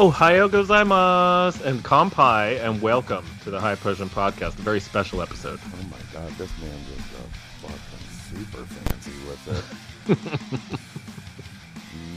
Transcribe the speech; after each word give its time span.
Ohio 0.00 0.48
gozaimasu 0.48 1.62
and 1.66 1.84
kampai 1.84 2.58
and 2.64 2.80
welcome 2.80 3.22
to 3.44 3.50
the 3.50 3.60
High 3.60 3.74
Potion 3.74 4.08
Podcast, 4.08 4.58
a 4.58 4.62
very 4.62 4.80
special 4.80 5.20
episode. 5.20 5.60
Oh 5.62 5.82
my 5.90 5.98
god, 6.14 6.32
this 6.38 6.50
man 6.58 6.74
just 6.88 7.12
got 7.12 7.28
fucking 7.68 8.46
super 8.48 8.64
fancy 8.64 9.12
with 9.28 10.56
it. 10.56 10.86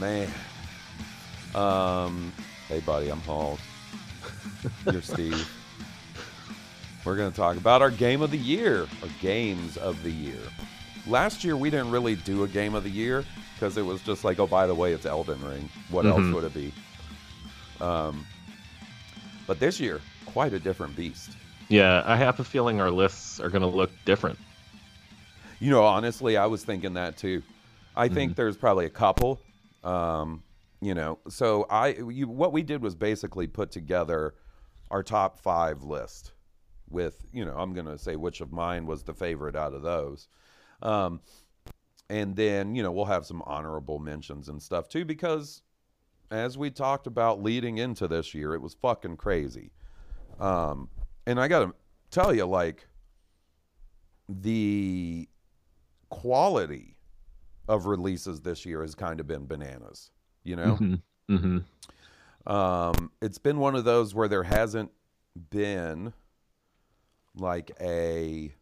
man. 0.00 0.30
Um, 1.54 2.32
hey 2.68 2.80
buddy, 2.80 3.10
I'm 3.10 3.20
Hall. 3.20 3.58
You're 4.90 5.02
Steve. 5.02 5.46
We're 7.04 7.16
gonna 7.16 7.32
talk 7.32 7.58
about 7.58 7.82
our 7.82 7.90
game 7.90 8.22
of 8.22 8.30
the 8.30 8.38
year, 8.38 8.84
or 8.84 9.08
games 9.20 9.76
of 9.76 10.02
the 10.02 10.10
year. 10.10 10.40
Last 11.06 11.44
year 11.44 11.54
we 11.54 11.68
didn't 11.68 11.90
really 11.90 12.14
do 12.14 12.44
a 12.44 12.48
game 12.48 12.74
of 12.74 12.82
the 12.82 12.90
year 12.90 13.26
because 13.56 13.76
it 13.76 13.82
was 13.82 14.00
just 14.00 14.24
like, 14.24 14.38
oh, 14.38 14.46
by 14.46 14.66
the 14.66 14.74
way, 14.74 14.94
it's 14.94 15.04
Elden 15.04 15.44
Ring. 15.44 15.68
What 15.90 16.06
else 16.06 16.32
would 16.32 16.44
it 16.44 16.54
be? 16.54 16.72
Um, 17.84 18.26
but 19.46 19.60
this 19.60 19.78
year, 19.78 20.00
quite 20.26 20.54
a 20.54 20.58
different 20.58 20.96
beast. 20.96 21.32
Yeah, 21.68 22.02
I 22.06 22.16
have 22.16 22.40
a 22.40 22.44
feeling 22.44 22.80
our 22.80 22.90
lists 22.90 23.40
are 23.40 23.50
going 23.50 23.62
to 23.62 23.68
look 23.68 23.90
different. 24.04 24.38
You 25.60 25.70
know, 25.70 25.84
honestly, 25.84 26.36
I 26.36 26.46
was 26.46 26.64
thinking 26.64 26.94
that 26.94 27.16
too. 27.16 27.42
I 27.96 28.08
think 28.08 28.36
there's 28.36 28.56
probably 28.56 28.86
a 28.86 28.90
couple. 28.90 29.40
Um, 29.82 30.42
you 30.80 30.94
know, 30.94 31.18
so 31.28 31.66
I 31.70 31.88
you, 31.88 32.26
what 32.26 32.52
we 32.52 32.62
did 32.62 32.82
was 32.82 32.94
basically 32.94 33.46
put 33.46 33.70
together 33.70 34.34
our 34.90 35.02
top 35.02 35.38
five 35.38 35.82
list 35.82 36.32
with 36.90 37.24
you 37.32 37.44
know 37.44 37.54
I'm 37.56 37.72
going 37.72 37.86
to 37.86 37.98
say 37.98 38.16
which 38.16 38.40
of 38.40 38.52
mine 38.52 38.86
was 38.86 39.02
the 39.02 39.14
favorite 39.14 39.56
out 39.56 39.74
of 39.74 39.82
those. 39.82 40.28
Um, 40.82 41.20
and 42.10 42.34
then 42.36 42.74
you 42.74 42.82
know 42.82 42.92
we'll 42.92 43.04
have 43.06 43.24
some 43.24 43.42
honorable 43.46 43.98
mentions 43.98 44.48
and 44.48 44.60
stuff 44.60 44.88
too 44.88 45.04
because 45.04 45.62
as 46.30 46.58
we 46.58 46.70
talked 46.70 47.06
about 47.06 47.42
leading 47.42 47.78
into 47.78 48.08
this 48.08 48.34
year, 48.34 48.54
it 48.54 48.60
was 48.60 48.74
fucking 48.74 49.16
crazy. 49.16 49.70
Um, 50.40 50.88
and 51.26 51.40
I 51.40 51.48
got 51.48 51.60
to 51.60 51.74
tell 52.10 52.34
you, 52.34 52.44
like, 52.44 52.86
the 54.28 55.28
quality 56.10 56.96
of 57.68 57.86
releases 57.86 58.40
this 58.40 58.64
year 58.66 58.82
has 58.82 58.94
kind 58.94 59.20
of 59.20 59.26
been 59.26 59.46
bananas, 59.46 60.10
you 60.42 60.56
know? 60.56 60.76
Mm-hmm. 60.80 61.34
Mm-hmm. 61.34 62.52
Um, 62.52 63.10
it's 63.22 63.38
been 63.38 63.58
one 63.58 63.74
of 63.74 63.84
those 63.84 64.14
where 64.14 64.28
there 64.28 64.42
hasn't 64.42 64.90
been 65.50 66.12
like 67.36 67.70
a 67.80 68.54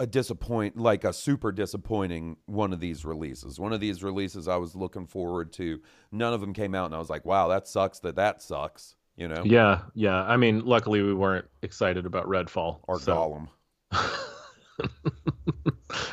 a 0.00 0.06
disappoint 0.06 0.76
like 0.76 1.04
a 1.04 1.12
super 1.12 1.50
disappointing 1.52 2.36
one 2.46 2.72
of 2.72 2.80
these 2.80 3.04
releases. 3.04 3.58
One 3.58 3.72
of 3.72 3.80
these 3.80 4.02
releases 4.02 4.46
I 4.48 4.56
was 4.56 4.76
looking 4.76 5.06
forward 5.06 5.52
to. 5.54 5.80
None 6.12 6.32
of 6.32 6.40
them 6.40 6.52
came 6.52 6.74
out 6.74 6.86
and 6.86 6.94
I 6.94 6.98
was 6.98 7.10
like, 7.10 7.24
"Wow, 7.24 7.48
that 7.48 7.66
sucks 7.66 7.98
that 8.00 8.16
that 8.16 8.40
sucks." 8.42 8.94
You 9.16 9.26
know? 9.26 9.42
Yeah, 9.44 9.80
yeah. 9.94 10.22
I 10.22 10.36
mean, 10.36 10.64
luckily 10.64 11.02
we 11.02 11.12
weren't 11.12 11.46
excited 11.62 12.06
about 12.06 12.26
Redfall 12.26 12.78
Or 12.86 13.00
so- 13.00 13.48
Gollum. 13.92 14.08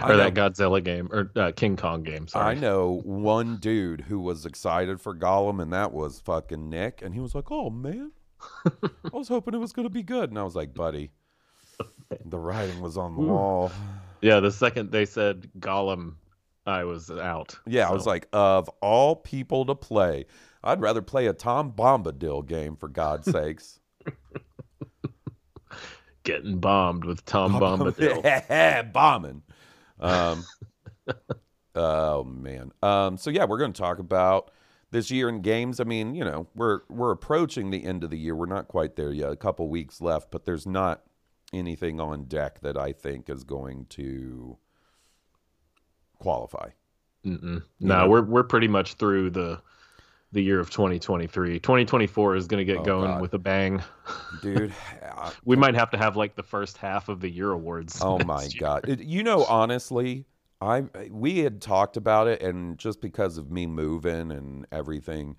Or 0.04 0.18
that 0.18 0.34
Godzilla 0.34 0.84
game 0.84 1.10
or 1.12 1.32
uh, 1.36 1.52
King 1.56 1.78
Kong 1.78 2.04
game. 2.04 2.28
Sorry. 2.28 2.56
I 2.56 2.60
know 2.60 3.02
one 3.04 3.58
dude 3.58 4.02
who 4.02 4.20
was 4.20 4.46
excited 4.46 5.00
for 5.02 5.16
Gollum, 5.16 5.62
and 5.62 5.72
that 5.74 5.92
was 5.94 6.20
fucking 6.22 6.70
Nick. 6.70 7.02
And 7.02 7.14
he 7.14 7.20
was 7.20 7.34
like, 7.36 7.52
"Oh 7.52 7.70
man, 7.70 8.12
I 8.66 8.90
was 9.14 9.28
hoping 9.28 9.54
it 9.54 9.60
was 9.60 9.74
going 9.74 9.86
to 9.88 9.94
be 9.94 10.04
good." 10.04 10.30
And 10.30 10.40
I 10.40 10.44
was 10.44 10.56
like, 10.56 10.74
"Buddy, 10.74 11.12
the 12.26 12.40
writing 12.40 12.82
was 12.82 12.98
on 12.98 13.16
the 13.16 13.22
wall." 13.22 13.72
Yeah, 14.22 14.40
the 14.40 14.52
second 14.52 14.92
they 14.92 15.06
said 15.06 15.50
Gollum, 15.60 16.16
I 16.66 16.84
was 16.84 17.12
out. 17.12 17.58
Yeah, 17.68 17.88
I 17.88 17.92
was 17.92 18.06
like, 18.06 18.28
of 18.34 18.70
all 18.82 19.16
people 19.16 19.66
to 19.66 19.76
play, 19.76 20.26
I'd 20.64 20.82
rather 20.82 21.02
play 21.02 21.28
a 21.28 21.34
Tom 21.34 21.72
Bombadil 21.72 22.48
game 22.48 22.76
for 22.76 22.88
God's 22.90 23.32
sakes. 23.32 23.80
getting 26.24 26.60
bombed 26.60 27.06
with 27.06 27.24
Tom 27.26 27.54
Bombadil. 27.54 28.92
bombing. 28.94 29.44
Um, 30.00 30.44
oh 31.76 32.24
man. 32.24 32.72
Um, 32.82 33.18
so 33.18 33.30
yeah, 33.30 33.46
we're 33.46 33.60
going 33.60 33.74
to 33.74 33.82
talk 33.82 34.00
about 34.00 34.52
this 34.92 35.12
year 35.12 35.30
in 35.30 35.42
games. 35.42 35.80
I 35.80 35.84
mean, 35.86 36.16
you 36.16 36.26
know, 36.26 36.48
we're 36.56 36.82
we're 36.90 37.12
approaching 37.12 37.70
the 37.70 37.86
end 37.86 38.04
of 38.04 38.10
the 38.10 38.18
year. 38.18 38.36
We're 38.36 38.48
not 38.48 38.68
quite 38.68 38.96
there 38.96 39.14
yet. 39.14 39.32
A 39.32 39.38
couple 39.38 39.70
weeks 39.70 40.02
left, 40.02 40.32
but 40.32 40.46
there's 40.46 40.66
not 40.66 41.04
anything 41.56 42.00
on 42.00 42.26
deck 42.26 42.60
that 42.62 42.78
I 42.78 42.92
think 42.94 43.30
is 43.30 43.44
going 43.44 43.86
to 43.92 44.58
qualify. 46.20 46.70
Mm-mm. 47.26 47.64
No, 47.80 48.08
we're 48.08 48.22
we're 48.24 48.44
pretty 48.44 48.68
much 48.68 48.94
through 48.96 49.32
the 49.32 49.62
the 50.32 50.42
year 50.42 50.60
of 50.60 50.70
2023. 50.70 51.60
2024 51.60 52.36
is 52.36 52.46
going 52.48 52.60
to 52.60 52.66
get 52.66 52.82
Oh, 52.82 52.84
going 52.84 53.12
God. 53.12 53.22
with 53.22 53.34
a 53.34 53.40
bang. 53.40 53.82
Dude, 54.42 54.74
uh, 55.16 55.32
We 55.46 55.56
might 55.56 55.76
have 55.76 55.90
to 55.92 55.98
have 55.98 56.16
like 56.18 56.36
the 56.36 56.44
first 56.44 56.78
half 56.78 57.08
of 57.10 57.22
the 57.22 57.30
year 57.30 57.52
awards. 57.52 58.00
Oh 58.02 58.20
my 58.26 58.42
year. 58.44 58.52
god! 58.60 59.00
You 59.00 59.24
know, 59.24 59.44
honestly, 59.46 60.26
I 60.62 60.82
we 61.10 61.40
had 61.40 61.62
talked 61.62 61.98
about 61.98 62.28
it, 62.28 62.42
and 62.42 62.78
just 62.78 63.02
because 63.02 63.38
of 63.38 63.50
me 63.50 63.66
moving 63.66 64.32
and 64.32 64.68
everything, 64.72 65.36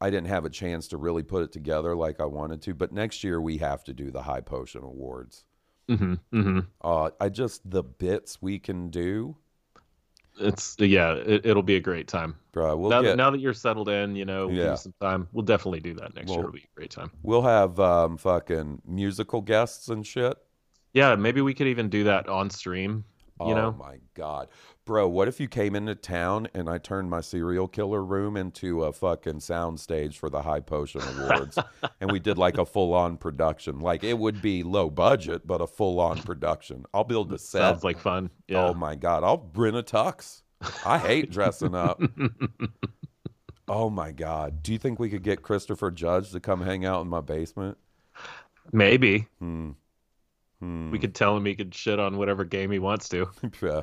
I 0.00 0.10
didn't 0.10 0.28
have 0.28 0.44
a 0.44 0.50
chance 0.50 0.88
to 0.88 0.96
really 0.96 1.22
put 1.22 1.42
it 1.44 1.52
together 1.52 1.94
like 1.94 2.18
I 2.18 2.24
wanted 2.24 2.62
to. 2.62 2.74
But 2.74 2.90
next 2.90 3.22
year 3.22 3.40
we 3.40 3.58
have 3.58 3.84
to 3.84 3.92
do 3.92 4.10
the 4.10 4.22
High 4.22 4.40
Potion 4.40 4.82
Awards. 4.82 5.44
Hmm 5.88 6.14
hmm 6.32 6.60
Uh, 6.82 7.10
I 7.20 7.28
just 7.28 7.68
the 7.70 7.82
bits 7.82 8.40
we 8.42 8.58
can 8.58 8.90
do, 8.90 9.36
It's 10.40 10.76
yeah, 10.78 11.14
it, 11.14 11.44
it'll 11.46 11.62
be 11.62 11.76
a 11.76 11.80
great 11.80 12.06
time. 12.06 12.36
bro. 12.52 12.76
We'll 12.76 12.90
now, 12.90 13.02
get 13.02 13.08
that, 13.10 13.16
now 13.16 13.30
that 13.30 13.40
you're 13.40 13.54
settled 13.54 13.88
in, 13.88 14.14
you 14.14 14.24
know, 14.24 14.48
Yeah. 14.50 14.74
some 14.76 14.94
time. 15.00 15.28
We'll 15.32 15.44
definitely 15.44 15.80
do 15.80 15.94
that 15.94 16.14
next 16.14 16.28
Well- 16.28 16.36
year. 16.38 16.44
It'll 16.44 16.52
be 16.52 16.58
a 16.60 16.76
great 16.76 16.90
time. 16.90 17.10
we'll 17.22 17.42
have 17.42 17.80
um, 17.80 18.16
fucking 18.18 18.82
musical 18.86 19.40
guests 19.40 19.88
and 19.88 20.06
shit. 20.06 20.36
Yeah, 20.94 21.14
maybe 21.16 21.40
we 21.40 21.54
could 21.54 21.66
even 21.66 21.88
do 21.88 22.04
that 22.04 22.28
on 22.28 22.50
stream. 22.50 23.04
You 23.40 23.46
oh 23.46 23.54
know, 23.54 23.72
my 23.72 23.98
god, 24.14 24.48
bro! 24.88 25.06
What 25.06 25.28
if 25.28 25.38
you 25.38 25.48
came 25.48 25.76
into 25.76 25.94
town 25.94 26.48
and 26.54 26.66
I 26.68 26.78
turned 26.78 27.10
my 27.10 27.20
serial 27.20 27.68
killer 27.68 28.02
room 28.02 28.38
into 28.38 28.84
a 28.84 28.92
fucking 28.94 29.40
soundstage 29.40 30.14
for 30.14 30.30
the 30.30 30.40
High 30.40 30.60
Potion 30.60 31.02
Awards, 31.02 31.58
and 32.00 32.10
we 32.10 32.18
did 32.18 32.38
like 32.38 32.56
a 32.56 32.64
full 32.64 32.94
on 32.94 33.18
production? 33.18 33.80
Like 33.80 34.02
it 34.02 34.18
would 34.18 34.40
be 34.40 34.62
low 34.62 34.88
budget, 34.88 35.46
but 35.46 35.60
a 35.60 35.66
full 35.66 36.00
on 36.00 36.22
production. 36.22 36.86
I'll 36.94 37.04
build 37.04 37.30
a 37.34 37.38
set. 37.38 37.60
sounds 37.60 37.84
like 37.84 37.98
fun. 37.98 38.30
Yeah. 38.48 38.64
Oh 38.64 38.72
my 38.74 38.94
god, 38.94 39.24
I'll 39.24 39.50
rent 39.54 39.76
a 39.76 39.82
tux. 39.82 40.40
I 40.86 40.96
hate 40.96 41.30
dressing 41.30 41.74
up. 41.74 42.00
oh 43.68 43.90
my 43.90 44.10
god, 44.10 44.62
do 44.62 44.72
you 44.72 44.78
think 44.78 44.98
we 44.98 45.10
could 45.10 45.22
get 45.22 45.42
Christopher 45.42 45.90
Judge 45.90 46.32
to 46.32 46.40
come 46.40 46.62
hang 46.62 46.86
out 46.86 47.02
in 47.02 47.08
my 47.08 47.20
basement? 47.20 47.76
Maybe 48.72 49.26
Hmm. 49.38 49.72
Hmm. 50.60 50.90
we 50.90 50.98
could 50.98 51.14
tell 51.14 51.36
him 51.36 51.44
he 51.44 51.54
could 51.54 51.74
shit 51.74 52.00
on 52.00 52.16
whatever 52.16 52.44
game 52.44 52.70
he 52.70 52.78
wants 52.78 53.08
to. 53.10 53.30
Yeah. 53.62 53.82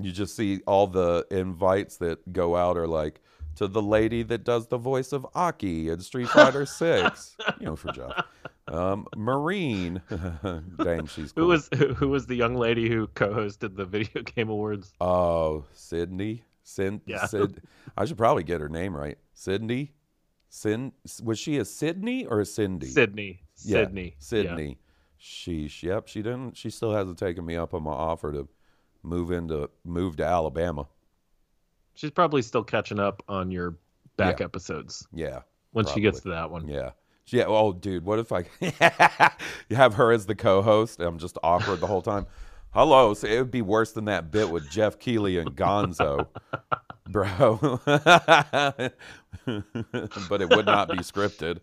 You 0.00 0.10
just 0.12 0.34
see 0.36 0.60
all 0.66 0.86
the 0.86 1.26
invites 1.30 1.96
that 1.98 2.32
go 2.32 2.56
out 2.56 2.76
are 2.76 2.86
like 2.88 3.20
to 3.56 3.68
the 3.68 3.82
lady 3.82 4.22
that 4.22 4.44
does 4.44 4.68
the 4.68 4.78
voice 4.78 5.12
of 5.12 5.26
Aki 5.34 5.90
in 5.90 6.00
Street 6.00 6.28
Fighter 6.28 6.64
Six. 6.66 7.36
you 7.60 7.66
know, 7.66 7.76
for 7.76 7.92
Jeff. 7.92 8.24
Um, 8.68 9.06
Marine. 9.16 10.00
Dang, 10.82 11.06
she's 11.06 11.32
cool. 11.32 11.44
Who 11.44 11.48
was 11.48 11.68
who, 11.76 11.92
who 11.94 12.08
was 12.08 12.26
the 12.26 12.34
young 12.36 12.54
lady 12.56 12.88
who 12.88 13.08
co-hosted 13.08 13.76
the 13.76 13.84
video 13.84 14.22
game 14.34 14.48
awards? 14.48 14.92
Oh, 15.00 15.64
Sydney. 15.74 16.44
Sin, 16.64 17.00
Yeah. 17.06 17.26
Sid, 17.26 17.60
I 17.98 18.04
should 18.06 18.16
probably 18.16 18.44
get 18.44 18.60
her 18.60 18.68
name 18.68 18.96
right. 18.96 19.18
Sydney. 19.34 19.92
Sin 20.48 20.92
was 21.22 21.38
she 21.38 21.58
a 21.58 21.64
Sydney 21.64 22.24
or 22.24 22.40
a 22.40 22.46
Cindy? 22.46 22.86
Sydney. 22.86 23.42
Yeah, 23.64 23.78
Sydney. 23.84 24.04
Yeah. 24.04 24.14
Sydney. 24.20 24.78
Sheesh. 25.20 25.82
Yep. 25.82 26.08
She 26.08 26.22
didn't. 26.22 26.56
She 26.56 26.70
still 26.70 26.92
hasn't 26.94 27.18
taken 27.18 27.44
me 27.44 27.56
up 27.56 27.74
on 27.74 27.82
my 27.82 27.92
offer 27.92 28.32
to 28.32 28.48
move 29.02 29.30
into 29.30 29.68
move 29.84 30.16
to 30.16 30.24
Alabama. 30.24 30.86
She's 31.94 32.10
probably 32.10 32.42
still 32.42 32.64
catching 32.64 32.98
up 32.98 33.22
on 33.28 33.50
your 33.50 33.74
back 34.16 34.40
Yeah. 34.40 34.46
episodes 34.46 35.06
Yeah. 35.12 35.40
when 35.72 35.86
she 35.86 36.00
gets 36.00 36.20
to 36.20 36.30
that 36.30 36.50
one. 36.50 36.66
Yeah. 36.68 36.90
Yeah. 37.26 37.44
Oh, 37.46 37.72
dude. 37.72 38.04
What 38.04 38.18
if 38.18 38.32
I 38.32 38.44
you 39.68 39.76
have 39.76 39.94
her 39.94 40.12
as 40.12 40.26
the 40.26 40.34
co-host? 40.34 40.98
and 40.98 41.08
I'm 41.08 41.18
just 41.18 41.38
awkward 41.42 41.80
the 41.80 41.86
whole 41.86 42.02
time. 42.02 42.26
Hello. 42.70 43.12
So 43.14 43.26
it 43.28 43.38
would 43.38 43.50
be 43.50 43.62
worse 43.62 43.92
than 43.92 44.06
that 44.06 44.30
bit 44.30 44.50
with 44.50 44.70
Jeff 44.70 44.98
Keighley 44.98 45.36
and 45.38 45.54
Gonzo, 45.54 46.26
bro. 47.10 47.80
but 49.46 50.40
it 50.42 50.48
would 50.50 50.66
not 50.66 50.88
be 50.88 50.98
scripted. 50.98 51.60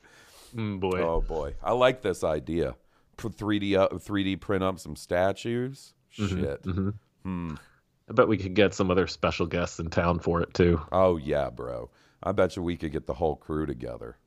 Mm, 0.55 0.79
boy. 0.79 1.01
Oh 1.01 1.21
boy, 1.21 1.55
I 1.63 1.73
like 1.73 2.01
this 2.01 2.23
idea. 2.23 2.75
Put 3.17 3.35
3D 3.37 3.75
up, 3.77 3.91
3D 3.91 4.39
print 4.39 4.63
up 4.63 4.79
some 4.79 4.95
statues. 4.95 5.93
Mm-hmm, 6.17 6.41
Shit. 6.43 6.63
Mm-hmm. 6.63 6.89
I 7.25 8.13
bet 8.13 8.27
we 8.27 8.37
could 8.37 8.55
get 8.55 8.73
some 8.73 8.89
other 8.89 9.07
special 9.07 9.45
guests 9.45 9.79
in 9.79 9.89
town 9.89 10.19
for 10.19 10.41
it 10.41 10.53
too. 10.53 10.81
Oh 10.91 11.17
yeah, 11.17 11.49
bro. 11.49 11.89
I 12.23 12.31
bet 12.31 12.55
you 12.55 12.63
we 12.63 12.75
could 12.77 12.91
get 12.91 13.05
the 13.07 13.13
whole 13.13 13.35
crew 13.35 13.65
together. 13.65 14.17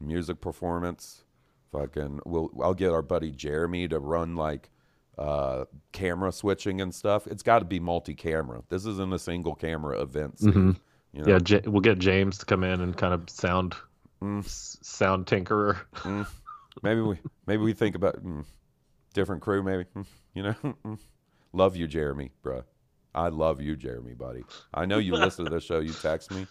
Music 0.00 0.40
performance. 0.40 1.24
Fucking 1.72 2.20
we'll 2.26 2.50
I'll 2.62 2.74
get 2.74 2.92
our 2.92 3.02
buddy 3.02 3.30
Jeremy 3.30 3.88
to 3.88 3.98
run 3.98 4.36
like 4.36 4.70
uh 5.18 5.64
camera 5.92 6.32
switching 6.32 6.80
and 6.80 6.94
stuff. 6.94 7.26
It's 7.26 7.42
got 7.42 7.58
to 7.60 7.64
be 7.64 7.80
multi-camera. 7.80 8.62
This 8.68 8.86
isn't 8.86 9.12
a 9.12 9.18
single 9.18 9.54
camera 9.54 10.00
event. 10.00 10.38
Steve, 10.38 10.54
you 11.12 11.22
know? 11.22 11.24
Yeah, 11.26 11.38
J- 11.38 11.62
we'll 11.66 11.80
get 11.80 11.98
James 11.98 12.38
to 12.38 12.46
come 12.46 12.62
in 12.64 12.80
and 12.80 12.96
kind 12.96 13.14
of 13.14 13.28
sound 13.30 13.74
Mm. 14.22 14.44
s- 14.44 14.78
sound 14.82 15.26
tinkerer. 15.26 15.76
Maybe 16.82 17.00
we 17.00 17.18
maybe 17.46 17.62
we 17.64 17.72
think 17.72 17.96
about 17.96 18.24
mm, 18.24 18.44
different 19.14 19.42
crew 19.42 19.62
maybe. 19.64 19.84
Mm, 19.96 20.06
You 20.34 20.42
know? 20.44 20.54
Love 21.52 21.76
you 21.76 21.86
Jeremy, 21.86 22.30
bruh. 22.44 22.64
I 23.14 23.28
love 23.28 23.60
you 23.60 23.76
Jeremy, 23.76 24.14
buddy. 24.14 24.44
I 24.72 24.86
know 24.86 24.98
you 24.98 25.14
listen 25.14 25.44
to 25.44 25.50
the 25.50 25.60
show, 25.60 25.80
you 25.80 25.92
text 25.92 26.30
me. 26.30 26.46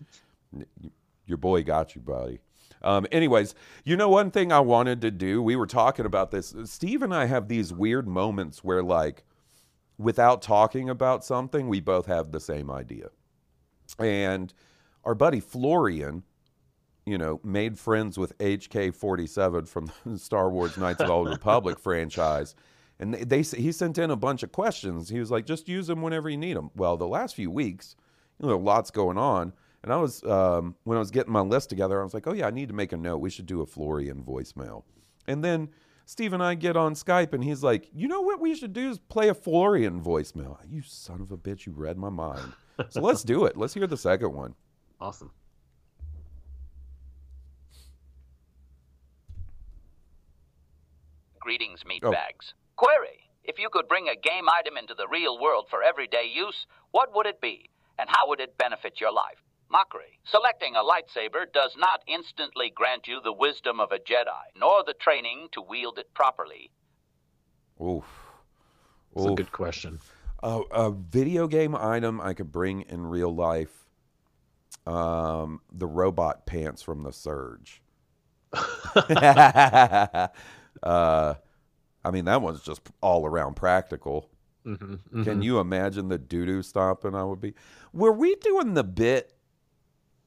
Your 1.26 1.38
boy 1.38 1.64
got 1.64 1.96
you, 1.96 2.02
buddy. 2.02 2.40
Um, 2.84 3.08
anyways, 3.12 3.56
you 3.84 3.96
know 3.96 4.10
one 4.10 4.32
thing 4.32 4.52
I 4.52 4.60
wanted 4.60 5.02
to 5.02 5.12
do, 5.12 5.42
we 5.42 5.56
were 5.56 5.68
talking 5.68 6.06
about 6.06 6.32
this. 6.32 6.54
Steve 6.66 7.02
and 7.02 7.14
I 7.14 7.26
have 7.26 7.48
these 7.48 7.74
weird 7.74 8.08
moments 8.08 8.64
where 8.64 8.84
like 8.84 9.24
without 9.98 10.42
talking 10.42 10.90
about 10.90 11.24
something, 11.24 11.68
we 11.68 11.80
both 11.80 12.08
have 12.08 12.32
the 12.32 12.40
same 12.40 12.72
idea. 12.72 13.10
And 14.00 14.54
our 15.04 15.16
buddy 15.16 15.40
Florian, 15.40 16.24
you 17.06 17.18
know, 17.18 17.40
made 17.44 17.78
friends 17.78 18.18
with 18.18 18.38
HK47 18.40 19.68
from 19.68 19.92
the 20.06 20.18
Star 20.18 20.50
Wars 20.50 20.78
Knights 20.78 21.02
of 21.02 21.08
the 21.08 21.14
Old 21.14 21.30
Republic 21.30 21.80
franchise. 21.80 22.56
And 23.02 23.14
they, 23.14 23.24
they 23.24 23.42
he 23.42 23.72
sent 23.72 23.98
in 23.98 24.12
a 24.12 24.16
bunch 24.16 24.44
of 24.44 24.52
questions. 24.52 25.10
He 25.10 25.20
was 25.20 25.30
like, 25.32 25.46
just 25.46 25.68
use 25.68 25.88
them 25.88 26.02
whenever 26.02 26.30
you 26.30 26.38
need 26.38 26.56
them. 26.56 26.70
Well, 26.76 26.96
the 26.96 27.08
last 27.08 27.36
few 27.36 27.52
weeks, 27.52 27.96
you 28.40 28.48
know, 28.48 28.58
lots 28.58 28.92
going 28.92 29.18
on. 29.18 29.52
And 29.84 29.92
I 29.92 29.98
was, 29.98 30.24
um, 30.24 30.76
when 30.84 30.96
I 30.98 31.00
was 31.00 31.10
getting 31.10 31.34
my 31.34 31.42
list 31.42 31.70
together, 31.70 32.00
I 32.00 32.04
was 32.04 32.14
like, 32.14 32.28
oh, 32.28 32.34
yeah, 32.34 32.46
I 32.48 32.52
need 32.52 32.68
to 32.70 32.76
make 32.76 32.94
a 32.94 32.98
note. 32.98 33.18
We 33.18 33.32
should 33.32 33.48
do 33.48 33.62
a 33.62 33.66
Florian 33.66 34.24
voicemail. 34.24 34.84
And 35.28 35.44
then 35.44 35.70
Steve 36.06 36.34
and 36.34 36.44
I 36.44 36.54
get 36.54 36.78
on 36.78 36.94
Skype, 36.94 37.34
and 37.34 37.44
he's 37.44 37.64
like, 37.64 37.90
you 37.92 38.08
know 38.08 38.22
what 38.22 38.40
we 38.40 38.54
should 38.54 38.74
do 38.74 38.90
is 38.92 39.00
play 39.00 39.30
a 39.30 39.34
Florian 39.34 40.00
voicemail. 40.02 40.58
You 40.70 40.84
son 40.84 41.22
of 41.22 41.32
a 41.32 41.38
bitch, 41.38 41.66
you 41.66 41.72
read 41.72 41.98
my 41.98 42.10
mind. 42.10 42.54
So 42.90 43.02
let's 43.02 43.24
do 43.24 43.46
it. 43.46 43.58
Let's 43.58 43.74
hear 43.74 43.88
the 43.88 43.98
second 43.98 44.34
one. 44.34 44.54
Awesome. 45.00 45.32
Greetings, 51.40 51.84
meat 51.86 52.04
Oh. 52.04 52.12
bags. 52.12 52.54
Query. 52.82 53.30
If 53.44 53.60
you 53.60 53.70
could 53.72 53.88
bring 53.88 54.08
a 54.08 54.16
game 54.16 54.50
item 54.50 54.76
into 54.76 54.96
the 54.96 55.08
real 55.08 55.40
world 55.40 55.68
for 55.70 55.84
everyday 55.84 56.32
use, 56.34 56.66
what 56.90 57.14
would 57.14 57.28
it 57.28 57.40
be? 57.40 57.70
And 58.00 58.10
how 58.10 58.28
would 58.28 58.40
it 58.40 58.58
benefit 58.58 59.00
your 59.00 59.14
life? 59.14 59.38
Mockery. 59.70 60.18
Selecting 60.24 60.76
a 60.76 60.80
lightsaber 60.80 61.46
does 61.54 61.76
not 61.78 62.02
instantly 62.08 62.72
grant 62.74 63.08
you 63.08 63.22
the 63.24 63.34
wisdom 63.34 63.80
of 63.80 63.92
a 63.92 64.00
Jedi, 64.00 64.50
nor 64.60 64.84
the 64.84 64.96
training 65.00 65.50
to 65.52 65.62
wield 65.62 66.00
it 66.00 66.12
properly. 66.16 66.72
Oof. 67.80 68.06
It's 69.16 69.26
a 69.26 69.36
good 69.36 69.52
question. 69.52 70.00
a, 70.42 70.62
a 70.72 70.92
video 70.92 71.48
game 71.48 71.76
item 71.76 72.20
I 72.20 72.34
could 72.34 72.52
bring 72.52 72.82
in 72.82 73.06
real 73.06 73.34
life. 73.34 73.86
Um, 74.88 75.62
the 75.72 75.86
robot 75.86 76.48
pants 76.48 76.82
from 76.82 77.04
the 77.04 77.14
Surge. 77.14 77.84
uh, 80.84 81.36
I 82.04 82.12
mean, 82.12 82.26
that 82.26 82.42
one's 82.42 82.62
just 82.62 82.82
all 83.02 83.26
around 83.26 83.56
practical. 83.56 84.30
hmm 84.66 84.96
Can 85.24 85.42
you 85.42 85.60
imagine 85.60 86.08
the 86.10 86.18
doo 86.18 86.46
doo 86.46 86.62
stomping 86.62 87.16
I 87.16 87.24
would 87.24 87.42
be? 87.42 87.54
Were 87.94 88.12
we 88.12 88.36
doing 88.36 88.74
the 88.74 88.84
bit? 88.84 89.34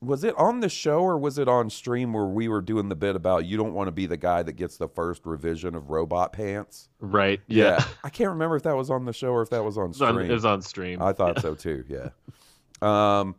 Was 0.01 0.23
it 0.23 0.35
on 0.37 0.61
the 0.61 0.69
show 0.69 1.01
or 1.01 1.17
was 1.17 1.39
it 1.39 1.49
on 1.49 1.71
stream 1.71 2.13
where 2.13 2.27
we 2.27 2.47
were 2.47 2.61
doing 2.61 2.91
the 2.91 2.95
bit 2.97 3.17
about 3.17 3.47
you 3.47 3.57
don't 3.57 3.73
want 3.73 3.89
to 3.89 3.93
be 3.93 4.05
the 4.05 4.19
guy 4.19 4.43
that 4.43 4.53
gets 4.53 4.77
the 4.77 4.87
first 4.89 5.25
revision 5.25 5.75
of 5.75 5.89
robot 5.89 6.33
pants? 6.35 6.91
Right. 7.01 7.41
Yeah. 7.47 7.83
I 8.03 8.11
can't 8.11 8.29
remember 8.31 8.55
if 8.57 8.65
that 8.65 8.77
was 8.77 8.91
on 8.91 9.07
the 9.07 9.15
show 9.15 9.31
or 9.31 9.41
if 9.41 9.49
that 9.51 9.65
was 9.65 9.79
on 9.79 9.87
It 9.87 9.89
was 9.89 10.03
on, 10.03 10.15
stream. 10.15 10.31
it 10.31 10.35
was 10.35 10.45
on 10.45 10.61
stream. 10.61 11.01
I 11.03 11.13
thought 11.15 11.41
so 11.41 11.55
too. 11.55 11.85
Yeah. 11.89 12.11
Um, 12.83 13.37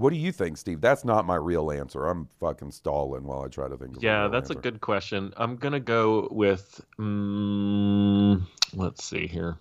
what 0.00 0.10
do 0.12 0.16
you 0.18 0.32
think, 0.32 0.56
Steve? 0.56 0.80
That's 0.80 1.04
not 1.04 1.26
my 1.26 1.36
real 1.36 1.70
answer. 1.70 2.06
I'm 2.06 2.26
fucking 2.40 2.70
stalling 2.72 3.24
while 3.24 3.42
I 3.42 3.48
try 3.48 3.68
to 3.68 3.76
think. 3.76 3.96
of 3.98 4.02
yeah, 4.02 4.28
that's 4.28 4.50
a 4.50 4.54
good 4.54 4.80
question. 4.80 5.32
I'm 5.36 5.56
gonna 5.56 5.80
go 5.80 6.28
with. 6.30 6.80
Mm, 6.98 8.42
let's 8.74 9.04
see 9.04 9.26
here. 9.26 9.58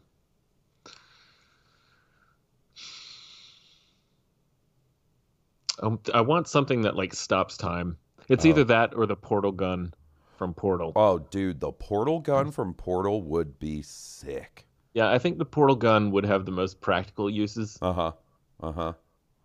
Um, 5.81 5.99
I 6.13 6.21
want 6.21 6.47
something 6.47 6.81
that 6.81 6.95
like 6.95 7.13
stops 7.13 7.57
time. 7.57 7.97
It's 8.27 8.45
Oh. 8.45 8.49
either 8.49 8.63
that 8.65 8.93
or 8.95 9.05
the 9.05 9.15
portal 9.15 9.51
gun 9.51 9.93
from 10.37 10.53
Portal. 10.53 10.91
Oh, 10.95 11.19
dude, 11.19 11.59
the 11.59 11.71
portal 11.71 12.19
gun 12.19 12.51
from 12.51 12.73
Portal 12.73 13.21
would 13.23 13.59
be 13.59 13.81
sick. 13.81 14.65
Yeah, 14.93 15.09
I 15.09 15.19
think 15.19 15.37
the 15.37 15.45
portal 15.45 15.75
gun 15.75 16.11
would 16.11 16.25
have 16.25 16.45
the 16.45 16.51
most 16.51 16.81
practical 16.81 17.29
uses 17.29 17.77
Uh 17.81 17.93
huh. 17.93 18.11
Uh 18.61 18.71
huh. 18.71 18.93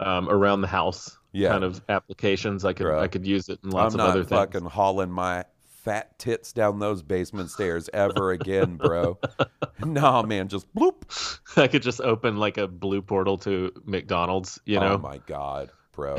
Um, 0.01 0.29
around 0.29 0.61
the 0.61 0.69
house. 0.69 1.17
Yeah. 1.33 1.49
kind 1.49 1.65
of 1.65 1.83
applications. 1.89 2.65
I 2.65 2.73
could. 2.75 2.87
I 2.87 3.09
could 3.09 3.27
use 3.27 3.49
it 3.49 3.59
in 3.65 3.71
lots 3.71 3.95
I'm 3.95 4.01
of 4.01 4.07
not 4.07 4.11
other 4.13 4.25
things. 4.25 4.39
fucking 4.39 4.67
hauling 4.67 5.11
my 5.11 5.45
fat 5.85 6.19
tits 6.19 6.53
down 6.53 6.79
those 6.79 7.03
basement 7.03 7.51
stairs 7.51 7.91
ever 7.93 8.31
again, 8.31 8.77
bro. 8.77 9.19
no, 9.85 10.23
man, 10.23 10.49
just 10.49 10.73
bloop. 10.75 11.39
I 11.57 11.67
could 11.69 11.83
just 11.83 12.01
open 12.01 12.39
like 12.39 12.57
a 12.57 12.67
blue 12.67 13.03
portal 13.03 13.37
to 13.39 13.73
McDonald's. 13.85 14.61
You 14.65 14.81
know. 14.81 14.95
Oh 14.95 14.99
my 14.99 15.19
god, 15.27 15.71
bro. 15.93 16.17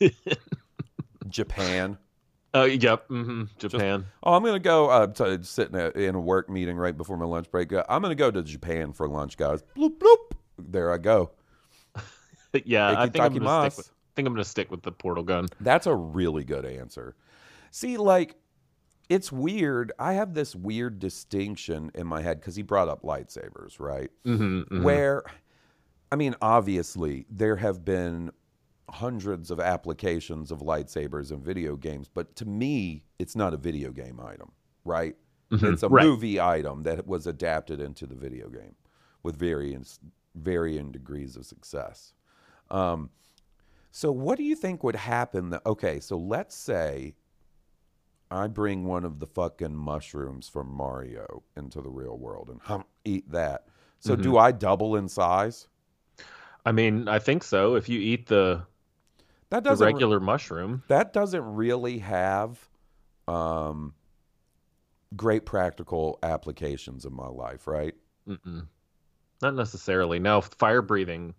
Japan. 1.28 1.98
Oh, 2.54 2.64
yep. 2.64 3.06
hmm 3.08 3.44
Japan. 3.58 4.06
Oh, 4.22 4.34
I'm 4.34 4.44
gonna 4.44 4.58
go. 4.58 4.88
Uh, 4.88 5.06
t- 5.08 5.42
sitting 5.42 5.76
at, 5.76 5.96
in 5.96 6.14
a 6.14 6.20
work 6.20 6.48
meeting 6.48 6.76
right 6.76 6.96
before 6.96 7.16
my 7.16 7.26
lunch 7.26 7.50
break. 7.50 7.72
Uh, 7.72 7.84
I'm 7.88 8.00
gonna 8.00 8.14
go 8.14 8.30
to 8.30 8.42
Japan 8.42 8.92
for 8.92 9.08
lunch, 9.08 9.36
guys. 9.36 9.62
Bloop 9.76 9.98
bloop. 9.98 10.32
There 10.58 10.92
I 10.92 10.98
go. 10.98 11.32
yeah, 12.64 12.88
I 13.00 13.08
think 13.08 13.24
I'm 13.24 13.34
gonna 13.34 13.70
stick 13.70 13.76
with. 13.78 13.88
I 13.88 14.12
think 14.16 14.26
I'm 14.28 14.34
gonna 14.34 14.44
stick 14.44 14.70
with 14.70 14.82
the 14.82 14.92
portal 14.92 15.22
gun. 15.24 15.48
That's 15.60 15.86
a 15.86 15.94
really 15.94 16.44
good 16.44 16.64
answer. 16.64 17.14
See, 17.70 17.96
like, 17.96 18.36
it's 19.08 19.30
weird. 19.30 19.92
I 19.98 20.14
have 20.14 20.34
this 20.34 20.54
weird 20.54 20.98
distinction 20.98 21.90
in 21.94 22.06
my 22.06 22.22
head 22.22 22.40
because 22.40 22.56
he 22.56 22.62
brought 22.62 22.88
up 22.88 23.02
lightsabers, 23.02 23.78
right? 23.78 24.10
Mm-hmm, 24.26 24.82
Where, 24.82 25.22
I 26.10 26.16
mean, 26.16 26.34
obviously, 26.42 27.26
there 27.30 27.56
have 27.56 27.84
been 27.84 28.30
hundreds 28.90 29.50
of 29.50 29.60
applications 29.60 30.50
of 30.50 30.60
lightsabers 30.60 31.30
in 31.30 31.42
video 31.42 31.76
games, 31.76 32.08
but 32.12 32.34
to 32.36 32.46
me, 32.46 33.04
it's 33.18 33.36
not 33.36 33.52
a 33.52 33.56
video 33.58 33.92
game 33.92 34.18
item, 34.20 34.50
right? 34.84 35.14
It's 35.50 35.62
a 35.62 35.66
Mm-hmm. 35.66 35.94
Right. 35.94 36.04
movie 36.04 36.40
item 36.40 36.82
that 36.82 37.06
was 37.06 37.26
adapted 37.26 37.80
into 37.80 38.06
the 38.06 38.14
video 38.14 38.48
game 38.48 38.74
with 39.22 39.36
varying, 39.38 39.84
varying 40.34 40.90
degrees 40.92 41.36
of 41.36 41.46
success. 41.46 42.12
Um, 42.70 43.10
so, 43.90 44.12
what 44.12 44.36
do 44.38 44.44
you 44.44 44.54
think 44.54 44.84
would 44.84 44.96
happen? 44.96 45.50
That, 45.50 45.62
okay, 45.66 46.00
so 46.00 46.16
let's 46.16 46.54
say 46.54 47.14
I 48.30 48.46
bring 48.46 48.84
one 48.84 49.04
of 49.04 49.18
the 49.18 49.26
fucking 49.26 49.74
mushrooms 49.74 50.48
from 50.48 50.70
Mario 50.72 51.42
into 51.56 51.80
the 51.80 51.90
real 51.90 52.16
world 52.18 52.50
and 52.50 52.60
hum, 52.60 52.84
eat 53.04 53.30
that. 53.32 53.66
So, 54.00 54.14
do 54.16 54.36
I 54.38 54.52
double 54.52 54.96
in 54.96 55.08
size? 55.08 55.66
I 56.64 56.72
mean, 56.72 57.08
I 57.08 57.18
think 57.18 57.42
so. 57.42 57.74
If 57.76 57.88
you 57.88 57.98
eat 57.98 58.26
the 58.26 58.62
That 59.50 59.64
doesn't 59.64 59.84
regular 59.84 60.20
mushroom. 60.20 60.82
that 60.88 61.12
doesn't 61.12 61.42
really 61.42 61.98
have 61.98 62.68
um, 63.26 63.94
great 65.16 65.46
practical 65.46 66.18
applications 66.22 67.04
in 67.06 67.14
my 67.14 67.28
life, 67.28 67.66
right? 67.66 67.94
Mm-mm. 68.28 68.66
Not 69.40 69.54
necessarily. 69.54 70.18
Now, 70.18 70.40
fire 70.40 70.82
breathing, 70.82 71.34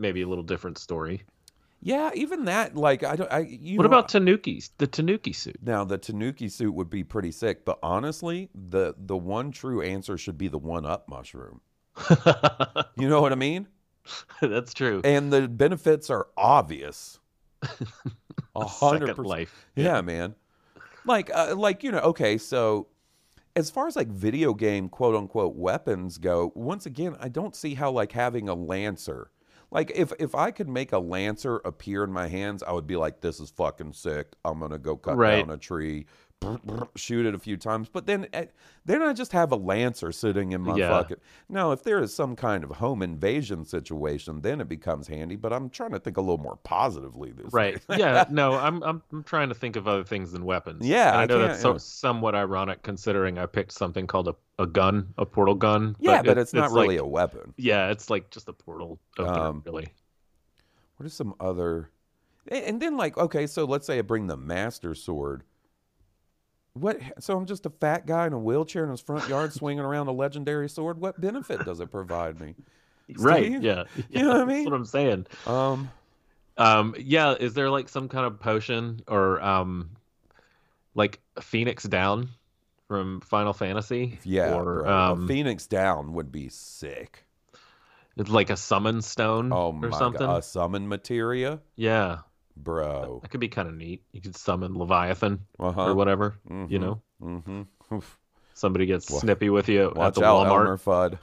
maybe 0.00 0.22
a 0.22 0.26
little 0.26 0.44
different 0.44 0.78
story. 0.78 1.22
Yeah, 1.82 2.10
even 2.14 2.44
that, 2.44 2.76
like 2.76 3.04
I 3.04 3.16
don't. 3.16 3.32
I 3.32 3.38
you 3.40 3.78
what 3.78 3.84
know, 3.84 3.88
about 3.88 4.08
Tanuki's? 4.10 4.70
The 4.76 4.86
Tanuki 4.86 5.32
suit. 5.32 5.56
now? 5.62 5.84
The 5.84 5.96
Tanuki 5.96 6.48
suit 6.48 6.72
would 6.74 6.90
be 6.90 7.04
pretty 7.04 7.30
sick, 7.32 7.64
but 7.64 7.78
honestly, 7.82 8.50
the 8.54 8.94
the 8.98 9.16
one 9.16 9.50
true 9.50 9.80
answer 9.80 10.18
should 10.18 10.36
be 10.36 10.48
the 10.48 10.58
one 10.58 10.84
up 10.84 11.08
mushroom. 11.08 11.60
You 12.96 13.08
know 13.08 13.22
what 13.22 13.32
I 13.32 13.36
mean? 13.36 13.66
That's 14.42 14.74
true. 14.74 15.00
And 15.04 15.32
the 15.32 15.48
benefits 15.48 16.10
are 16.10 16.26
obvious. 16.36 17.18
A 18.56 18.64
hundred 18.66 19.16
percent. 19.16 19.26
life. 19.26 19.66
Yeah, 19.74 20.00
man. 20.02 20.34
Like, 21.06 21.30
uh, 21.34 21.54
like 21.56 21.82
you 21.82 21.92
know, 21.92 22.00
okay. 22.00 22.36
So, 22.36 22.88
as 23.56 23.70
far 23.70 23.86
as 23.86 23.96
like 23.96 24.08
video 24.08 24.52
game 24.52 24.88
quote 24.88 25.14
unquote 25.14 25.54
weapons 25.56 26.18
go, 26.18 26.52
once 26.54 26.84
again, 26.84 27.16
I 27.20 27.28
don't 27.28 27.56
see 27.56 27.74
how 27.74 27.90
like 27.90 28.12
having 28.12 28.48
a 28.48 28.54
lancer. 28.54 29.30
Like, 29.70 29.92
if 29.94 30.12
if 30.18 30.34
I 30.34 30.50
could 30.50 30.68
make 30.68 30.92
a 30.92 30.98
lancer 30.98 31.56
appear 31.64 32.02
in 32.04 32.12
my 32.12 32.28
hands, 32.28 32.62
I 32.62 32.72
would 32.72 32.86
be 32.86 32.96
like, 32.96 33.20
"This 33.20 33.38
is 33.40 33.50
fucking 33.50 33.92
sick. 33.92 34.34
I'm 34.44 34.58
gonna 34.58 34.78
go 34.78 34.96
cut 34.96 35.16
Right. 35.16 35.46
down 35.46 35.50
a 35.54 35.58
tree, 35.58 36.06
shoot 36.96 37.26
it 37.26 37.34
a 37.34 37.38
few 37.38 37.56
times." 37.56 37.88
But 37.88 38.06
then, 38.06 38.26
eh, 38.32 38.46
then 38.84 39.02
I 39.02 39.12
just 39.12 39.32
have 39.32 39.52
a 39.52 39.56
lancer 39.56 40.12
sitting 40.12 40.52
in 40.52 40.62
my 40.62 40.76
Yeah. 40.76 40.88
fucking. 40.88 41.18
Now, 41.48 41.72
if 41.72 41.82
there 41.82 41.98
is 42.00 42.14
some 42.14 42.36
kind 42.36 42.64
of 42.64 42.70
home 42.70 43.02
invasion 43.02 43.64
situation, 43.64 44.40
then 44.40 44.60
it 44.60 44.68
becomes 44.68 45.08
handy. 45.08 45.36
But 45.36 45.52
I'm 45.52 45.68
trying 45.70 45.90
to 45.92 45.98
think 46.00 46.16
a 46.16 46.20
little 46.20 46.38
more 46.38 46.56
positively. 46.64 47.32
This 47.32 47.52
Right. 47.52 47.80
Yeah. 47.88 48.24
No, 48.30 48.54
I'm, 48.54 48.82
I'm 48.82 49.02
I'm 49.12 49.22
trying 49.24 49.48
to 49.48 49.54
think 49.54 49.76
of 49.76 49.86
other 49.88 50.04
things 50.04 50.32
than 50.32 50.44
weapons. 50.44 50.86
Yeah, 50.86 51.08
And 51.10 51.16
I 51.18 51.22
I 51.22 51.26
know 51.26 51.38
can't- 51.38 51.48
that's 51.50 51.62
so, 51.62 51.72
yeah. 51.72 51.78
somewhat 51.78 52.34
ironic 52.34 52.82
considering 52.82 53.38
I 53.38 53.46
picked 53.46 53.72
something 53.72 54.06
called 54.06 54.28
a, 54.28 54.34
a 54.58 54.66
gun, 54.66 55.12
a 55.18 55.26
portal 55.26 55.54
gun. 55.54 55.96
Yeah, 56.00 56.22
but 56.22 56.38
it- 56.38 56.40
it's 56.42 56.52
not 56.52 56.70
really 56.70 56.96
like, 56.98 57.04
a 57.04 57.08
weapon. 57.08 57.54
Yeah, 57.56 57.88
it's 57.90 58.08
like 58.10 58.30
just 58.30 58.48
a 58.48 58.52
portal 58.52 58.98
opener, 59.18 59.38
Um, 59.38 59.62
really. 59.66 59.88
What 60.96 61.06
are 61.06 61.10
some 61.10 61.34
other? 61.40 61.90
And 62.48 62.80
then 62.80 62.96
like, 62.96 63.16
okay, 63.18 63.46
so 63.46 63.64
let's 63.64 63.86
say 63.86 63.98
I 63.98 64.02
bring 64.02 64.26
the 64.26 64.36
master 64.36 64.94
sword. 64.94 65.44
What? 66.80 66.98
So 67.20 67.36
I'm 67.36 67.46
just 67.46 67.66
a 67.66 67.70
fat 67.70 68.06
guy 68.06 68.26
in 68.26 68.32
a 68.32 68.38
wheelchair 68.38 68.84
in 68.84 68.90
his 68.90 69.00
front 69.00 69.28
yard 69.28 69.52
swinging 69.52 69.84
around 69.84 70.08
a 70.08 70.12
legendary 70.12 70.68
sword. 70.68 70.98
What 71.00 71.20
benefit 71.20 71.64
does 71.64 71.80
it 71.80 71.90
provide 71.90 72.40
me? 72.40 72.54
Right. 73.16 73.46
Steve? 73.46 73.62
Yeah. 73.62 73.84
You 74.10 74.22
know 74.22 74.28
what 74.28 74.36
I 74.36 74.44
That's 74.44 74.48
mean? 74.58 74.64
what 74.66 74.74
I'm 74.74 74.84
saying. 74.84 75.26
Um, 75.46 75.90
Um, 76.56 76.94
yeah, 76.98 77.34
is 77.34 77.54
there 77.54 77.68
like 77.70 77.88
some 77.88 78.08
kind 78.08 78.24
of 78.26 78.38
potion 78.38 79.00
or 79.08 79.40
um 79.42 79.90
like 80.94 81.20
Phoenix 81.40 81.84
Down 81.84 82.28
from 82.86 83.20
Final 83.20 83.52
Fantasy? 83.52 84.18
yeah, 84.24 84.54
Or 84.54 84.86
um 84.86 85.26
Phoenix 85.26 85.66
down 85.66 86.12
would 86.12 86.30
be 86.30 86.48
sick. 86.50 87.24
it's 88.16 88.30
like 88.30 88.50
a 88.50 88.56
summon 88.56 89.02
stone 89.02 89.50
Oh 89.52 89.72
or 89.82 89.90
something? 89.92 90.26
god, 90.26 90.38
a 90.38 90.42
summon 90.42 90.88
materia, 90.88 91.60
Yeah. 91.76 92.18
Bro. 92.56 93.20
That 93.22 93.30
could 93.30 93.40
be 93.40 93.48
kind 93.48 93.68
of 93.68 93.74
neat. 93.74 94.02
You 94.12 94.20
could 94.20 94.36
summon 94.36 94.76
Leviathan 94.76 95.40
Uh-huh. 95.58 95.86
or 95.90 95.94
whatever, 95.94 96.34
you 96.48 96.78
Mhm. 96.78 96.80
know. 96.80 97.02
Mm-hmm. 97.22 97.98
Somebody 98.54 98.86
gets 98.86 99.10
Wa- 99.10 99.20
snippy 99.20 99.50
with 99.50 99.68
you 99.68 99.88
at 99.96 100.14
the 100.14 100.24
out, 100.24 100.46
Walmart. 100.46 100.66
Elmer 100.66 100.76
Fudd. 100.76 101.18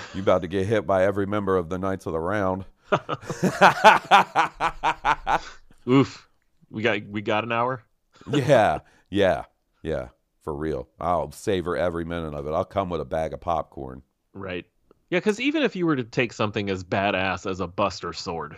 you 0.14 0.22
about 0.22 0.42
to 0.42 0.48
get 0.48 0.66
hit 0.66 0.86
by 0.86 1.04
every 1.04 1.26
member 1.26 1.56
of 1.56 1.68
the 1.68 1.78
Knights 1.78 2.06
of 2.06 2.12
the 2.12 2.20
Round. 2.20 2.64
Oof. 5.88 6.28
We 6.70 6.82
got 6.82 7.04
we 7.06 7.20
got 7.20 7.44
an 7.44 7.52
hour. 7.52 7.82
yeah, 8.30 8.78
yeah, 9.10 9.44
yeah, 9.82 10.08
for 10.42 10.54
real. 10.54 10.88
I'll 11.00 11.30
savor 11.32 11.76
every 11.76 12.04
minute 12.04 12.34
of 12.34 12.46
it. 12.46 12.52
I'll 12.52 12.64
come 12.64 12.88
with 12.88 13.00
a 13.00 13.04
bag 13.04 13.32
of 13.34 13.40
popcorn. 13.40 14.02
Right. 14.32 14.64
Yeah, 15.10 15.18
because 15.18 15.40
even 15.40 15.62
if 15.62 15.76
you 15.76 15.86
were 15.86 15.96
to 15.96 16.04
take 16.04 16.32
something 16.32 16.70
as 16.70 16.82
badass 16.84 17.50
as 17.50 17.60
a 17.60 17.66
Buster 17.66 18.14
Sword, 18.14 18.56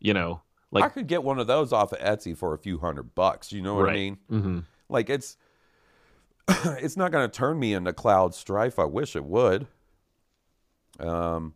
you 0.00 0.12
know, 0.12 0.42
I 0.74 0.88
could 0.88 1.06
get 1.06 1.22
one 1.24 1.38
of 1.38 1.46
those 1.46 1.72
off 1.72 1.92
of 1.92 1.98
Etsy 1.98 2.36
for 2.36 2.54
a 2.54 2.58
few 2.58 2.78
hundred 2.78 3.14
bucks. 3.14 3.52
You 3.52 3.62
know 3.62 3.74
what 3.74 3.82
I 3.82 3.88
Right. 3.88 3.94
mean? 3.94 4.18
hmm 4.28 4.58
Like 4.88 5.08
it's 5.10 5.36
it's 6.48 6.96
not 6.96 7.12
going 7.12 7.28
to 7.28 7.34
turn 7.36 7.58
me 7.58 7.74
into 7.74 7.92
Cloud 7.92 8.34
Strife. 8.34 8.78
I 8.78 8.84
wish 8.84 9.14
it 9.16 9.24
would. 9.24 9.66
Um, 11.00 11.54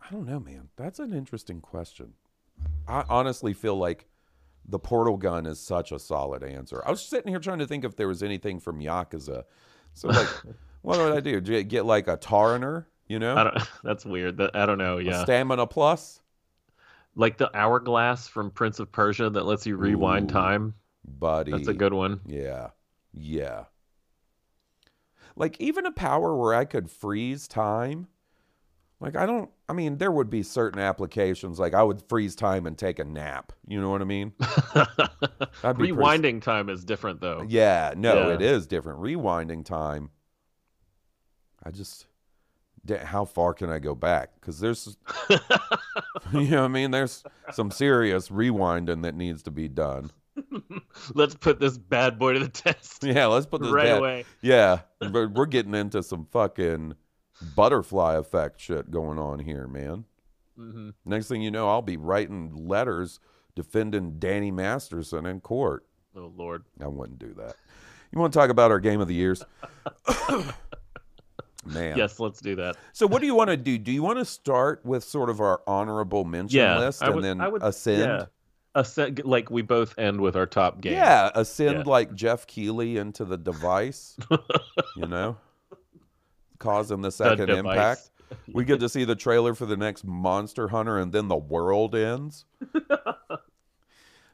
I 0.00 0.10
don't 0.10 0.26
know, 0.26 0.40
man. 0.40 0.68
That's 0.76 0.98
an 0.98 1.12
interesting 1.12 1.60
question. 1.60 2.14
I 2.86 3.04
honestly 3.08 3.52
feel 3.52 3.76
like 3.76 4.06
the 4.66 4.78
portal 4.78 5.16
gun 5.16 5.46
is 5.46 5.60
such 5.60 5.92
a 5.92 5.98
solid 5.98 6.42
answer. 6.42 6.82
I 6.86 6.90
was 6.90 7.00
sitting 7.02 7.30
here 7.30 7.38
trying 7.40 7.58
to 7.58 7.66
think 7.66 7.84
if 7.84 7.96
there 7.96 8.08
was 8.08 8.22
anything 8.22 8.58
from 8.60 8.80
Yakuza. 8.80 9.44
So 9.94 10.08
like, 10.08 10.28
what 10.82 10.98
would 10.98 11.12
I 11.16 11.20
do? 11.20 11.40
Do 11.40 11.52
you 11.52 11.62
get 11.62 11.84
like 11.84 12.08
a 12.08 12.16
Tariner? 12.16 12.86
You 13.06 13.18
know, 13.18 13.36
I 13.36 13.44
don't. 13.44 13.58
That's 13.84 14.04
weird. 14.04 14.40
I 14.54 14.66
don't 14.66 14.78
know. 14.78 14.98
a 14.98 15.02
Yeah, 15.02 15.22
stamina 15.24 15.66
plus, 15.66 16.20
like 17.14 17.38
the 17.38 17.54
hourglass 17.56 18.28
from 18.28 18.50
Prince 18.50 18.78
of 18.78 18.90
Persia 18.92 19.30
that 19.30 19.44
lets 19.46 19.66
you 19.66 19.76
rewind 19.76 20.30
Ooh. 20.30 20.34
time. 20.34 20.74
buddy. 21.04 21.52
That's 21.52 21.68
a 21.68 21.74
good 21.74 21.92
one. 21.92 22.20
Yeah. 22.26 22.68
Yeah. 23.12 23.64
Like 25.36 25.60
even 25.60 25.86
a 25.86 25.92
power 25.92 26.36
where 26.36 26.54
I 26.54 26.64
could 26.64 26.90
freeze 26.90 27.46
time. 27.48 28.08
Like 29.00 29.14
I 29.16 29.26
don't 29.26 29.48
I 29.68 29.72
mean 29.74 29.98
there 29.98 30.10
would 30.10 30.28
be 30.28 30.42
certain 30.42 30.80
applications 30.80 31.60
like 31.60 31.72
I 31.72 31.84
would 31.84 32.02
freeze 32.08 32.34
time 32.34 32.66
and 32.66 32.76
take 32.76 32.98
a 32.98 33.04
nap. 33.04 33.52
You 33.66 33.80
know 33.80 33.90
what 33.90 34.00
I 34.02 34.04
mean? 34.04 34.32
Rewinding 35.62 36.42
time 36.42 36.68
is 36.68 36.84
different 36.84 37.20
though. 37.20 37.44
Yeah, 37.48 37.94
no, 37.96 38.28
Yeah. 38.28 38.34
it 38.34 38.42
is 38.42 38.66
different. 38.66 38.98
Rewinding 38.98 39.64
time. 39.64 40.10
I 41.62 41.70
just 41.70 42.06
how 43.04 43.24
far 43.24 43.54
can 43.54 43.70
I 43.70 43.78
go 43.78 43.94
back? 43.94 44.40
Cuz 44.40 44.60
there's 44.60 44.96
you 45.30 45.38
know 46.48 46.60
what 46.62 46.64
I 46.64 46.68
mean? 46.68 46.90
There's 46.90 47.22
some 47.52 47.70
serious 47.70 48.28
rewinding 48.28 49.02
that 49.02 49.14
needs 49.14 49.42
to 49.44 49.50
be 49.50 49.68
done. 49.68 50.10
Let's 51.14 51.34
put 51.34 51.58
this 51.58 51.76
bad 51.76 52.18
boy 52.18 52.34
to 52.34 52.38
the 52.40 52.48
test 52.48 53.02
Yeah, 53.02 53.26
let's 53.26 53.46
put 53.46 53.60
this 53.62 53.72
right 53.72 53.86
bad- 53.86 53.98
away. 53.98 54.24
Yeah, 54.40 54.80
but 55.00 55.32
we're 55.32 55.46
getting 55.46 55.74
into 55.74 56.02
some 56.02 56.26
fucking 56.26 56.94
butterfly 57.56 58.14
effect 58.16 58.60
shit 58.60 58.90
going 58.90 59.18
on 59.18 59.38
here, 59.40 59.66
man. 59.66 60.04
hmm 60.56 60.90
Next 61.04 61.28
thing 61.28 61.42
you 61.42 61.50
know, 61.50 61.68
I'll 61.68 61.82
be 61.82 61.96
writing 61.96 62.68
letters 62.68 63.18
defending 63.56 64.18
Danny 64.18 64.50
Masterson 64.52 65.26
in 65.26 65.40
court. 65.40 65.84
Oh 66.16 66.32
Lord. 66.36 66.64
I 66.80 66.86
wouldn't 66.86 67.18
do 67.18 67.34
that. 67.34 67.56
You 68.12 68.18
want 68.20 68.32
to 68.32 68.38
talk 68.38 68.50
about 68.50 68.70
our 68.70 68.80
game 68.80 69.00
of 69.00 69.08
the 69.08 69.14
years? 69.14 69.44
Man. 71.64 71.98
Yes, 71.98 72.18
let's 72.20 72.40
do 72.40 72.54
that. 72.56 72.76
So 72.92 73.06
what 73.06 73.20
do 73.20 73.26
you 73.26 73.34
want 73.34 73.50
to 73.50 73.56
do? 73.56 73.78
Do 73.78 73.90
you 73.92 74.02
want 74.02 74.18
to 74.18 74.24
start 74.24 74.84
with 74.84 75.04
sort 75.04 75.28
of 75.28 75.40
our 75.40 75.60
honorable 75.66 76.24
mention 76.24 76.58
Yeah, 76.58 76.78
list 76.78 77.02
I 77.02 77.06
and 77.06 77.14
would- 77.16 77.24
then 77.24 77.52
would- 77.52 77.62
ascend? 77.62 78.00
Yeah. 78.00 78.24
Ascend, 78.74 79.22
like 79.24 79.50
we 79.50 79.62
both 79.62 79.98
end 79.98 80.20
with 80.20 80.36
our 80.36 80.46
top 80.46 80.80
game. 80.80 80.92
Yeah, 80.92 81.30
ascend 81.34 81.78
Yeah. 81.78 81.82
like 81.86 82.14
Jeff 82.14 82.46
Keighley 82.46 82.96
into 82.96 83.24
the 83.24 83.36
device. 83.36 84.16
you 84.94 85.06
know, 85.08 85.36
causing 86.58 87.00
the 87.00 87.10
second 87.10 87.46
device. 87.46 87.58
impact. 87.58 88.10
We 88.52 88.64
get 88.64 88.78
to 88.80 88.88
see 88.88 89.04
the 89.04 89.16
trailer 89.16 89.54
for 89.54 89.66
the 89.66 89.76
next 89.76 90.04
Monster 90.04 90.68
Hunter, 90.68 90.98
and 90.98 91.12
then 91.12 91.28
the 91.28 91.36
world 91.36 91.94
ends. 91.96 92.44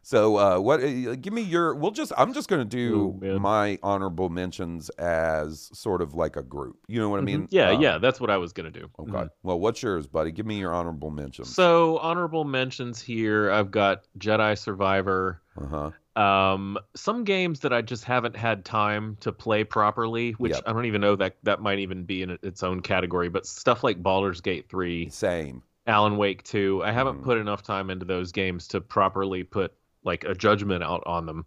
so, 0.04 0.36
uh, 0.36 0.58
what? 0.60 0.80
Uh, 0.84 1.14
give 1.16 1.32
me 1.32 1.42
your. 1.42 1.74
We'll 1.74 1.90
just. 1.90 2.12
I'm 2.16 2.32
just 2.32 2.48
going 2.48 2.60
to 2.60 2.64
do 2.64 3.18
Ooh, 3.22 3.38
my 3.40 3.78
honorable 3.82 4.28
mentions 4.28 4.90
as 4.90 5.70
sort 5.72 6.00
of 6.02 6.14
like 6.14 6.36
a 6.36 6.42
group. 6.42 6.76
You 6.86 7.00
know 7.00 7.08
what 7.08 7.18
I 7.18 7.22
mean? 7.22 7.42
Mhm. 7.44 7.48
Yeah, 7.50 7.70
Um, 7.70 7.80
yeah, 7.82 7.98
that's 7.98 8.20
what 8.20 8.30
I 8.30 8.36
was 8.36 8.52
gonna 8.52 8.70
do. 8.70 8.88
Okay. 8.98 9.10
Mhm. 9.10 9.30
Well, 9.42 9.58
what's 9.58 9.82
yours, 9.82 10.06
buddy? 10.06 10.30
Give 10.30 10.46
me 10.46 10.58
your 10.58 10.72
honorable 10.72 11.10
mentions. 11.10 11.54
So 11.54 11.98
honorable 11.98 12.44
mentions 12.44 13.00
here. 13.00 13.50
I've 13.50 13.70
got 13.70 14.02
Jedi 14.18 14.56
Survivor. 14.58 15.40
uh 15.60 15.66
huh. 15.66 15.90
Um, 16.16 16.78
some 16.94 17.24
games 17.24 17.60
that 17.60 17.72
I 17.72 17.82
just 17.82 18.04
haven't 18.04 18.36
had 18.36 18.64
time 18.64 19.16
to 19.20 19.32
play 19.32 19.64
properly, 19.64 20.32
which 20.32 20.52
Yep. 20.52 20.62
I 20.66 20.72
don't 20.72 20.84
even 20.84 21.00
know 21.00 21.16
that 21.16 21.36
that 21.42 21.60
might 21.60 21.80
even 21.80 22.04
be 22.04 22.22
in 22.22 22.38
its 22.42 22.62
own 22.62 22.80
category. 22.82 23.28
But 23.28 23.46
stuff 23.46 23.82
like 23.82 24.00
Baldur's 24.02 24.40
Gate 24.40 24.68
three, 24.68 25.08
Same. 25.08 25.62
Alan 25.88 26.16
Wake 26.16 26.42
two, 26.44 26.82
I 26.84 26.92
haven't 26.92 27.20
Mhm. 27.20 27.24
put 27.24 27.38
enough 27.38 27.62
time 27.62 27.90
into 27.90 28.04
those 28.04 28.30
games 28.32 28.68
to 28.68 28.80
properly 28.80 29.42
put 29.42 29.72
like 30.04 30.24
a 30.24 30.34
judgment 30.34 30.84
out 30.84 31.02
on 31.06 31.26
them. 31.26 31.46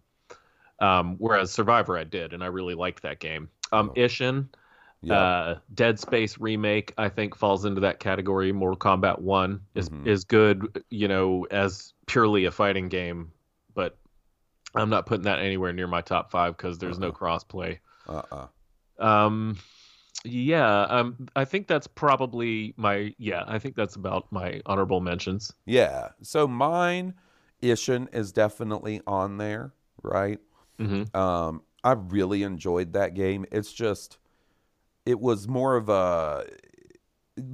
Um, 0.80 1.16
whereas 1.18 1.50
Survivor 1.50 1.96
I 1.98 2.04
did, 2.04 2.32
and 2.32 2.42
I 2.42 2.46
really 2.46 2.74
liked 2.74 3.02
that 3.02 3.18
game. 3.20 3.48
Um, 3.72 3.90
Oh. 3.90 3.94
Ishin, 4.00 4.48
Yeah. 5.02 5.14
uh, 5.14 5.58
Dead 5.74 5.98
Space 5.98 6.38
remake, 6.38 6.92
I 6.98 7.08
think 7.08 7.34
falls 7.36 7.64
into 7.64 7.80
that 7.82 7.98
category. 8.00 8.52
Mortal 8.52 8.78
Kombat 8.78 9.20
One 9.20 9.60
is 9.74 9.88
Mhm. 9.88 10.06
is 10.06 10.24
good, 10.24 10.84
you 10.90 11.08
know, 11.08 11.46
as 11.50 11.92
purely 12.06 12.44
a 12.44 12.50
fighting 12.50 12.88
game, 12.88 13.32
but 13.74 13.98
I'm 14.74 14.90
not 14.90 15.06
putting 15.06 15.24
that 15.24 15.38
anywhere 15.40 15.72
near 15.72 15.86
my 15.86 16.00
top 16.02 16.30
five 16.30 16.56
because 16.56 16.78
there's 16.78 16.98
no 16.98 17.08
Uh-uh. 17.08 17.14
crossplay. 17.16 17.78
uh. 18.08 18.22
Uh. 18.30 18.46
Um, 19.04 19.56
Yeah, 20.24 20.80
um, 20.82 21.28
I 21.36 21.44
think 21.44 21.68
that's 21.68 21.86
probably 21.86 22.74
my 22.76 23.14
yeah. 23.18 23.44
I 23.46 23.60
think 23.60 23.76
that's 23.76 23.94
about 23.94 24.30
my 24.32 24.60
honorable 24.66 25.00
mentions. 25.00 25.52
Yeah. 25.64 26.08
So 26.22 26.48
mine, 26.48 27.14
Ishin 27.62 28.12
is 28.14 28.32
definitely 28.32 29.00
on 29.06 29.38
there, 29.38 29.72
right? 30.02 30.38
hmm 30.78 31.04
Um, 31.14 31.62
I 31.84 31.92
really 31.92 32.42
enjoyed 32.42 32.92
that 32.94 33.14
game. 33.14 33.46
It's 33.52 33.72
just, 33.72 34.18
it 35.06 35.20
was 35.20 35.46
more 35.48 35.76
of 35.76 35.88
a 35.88 36.44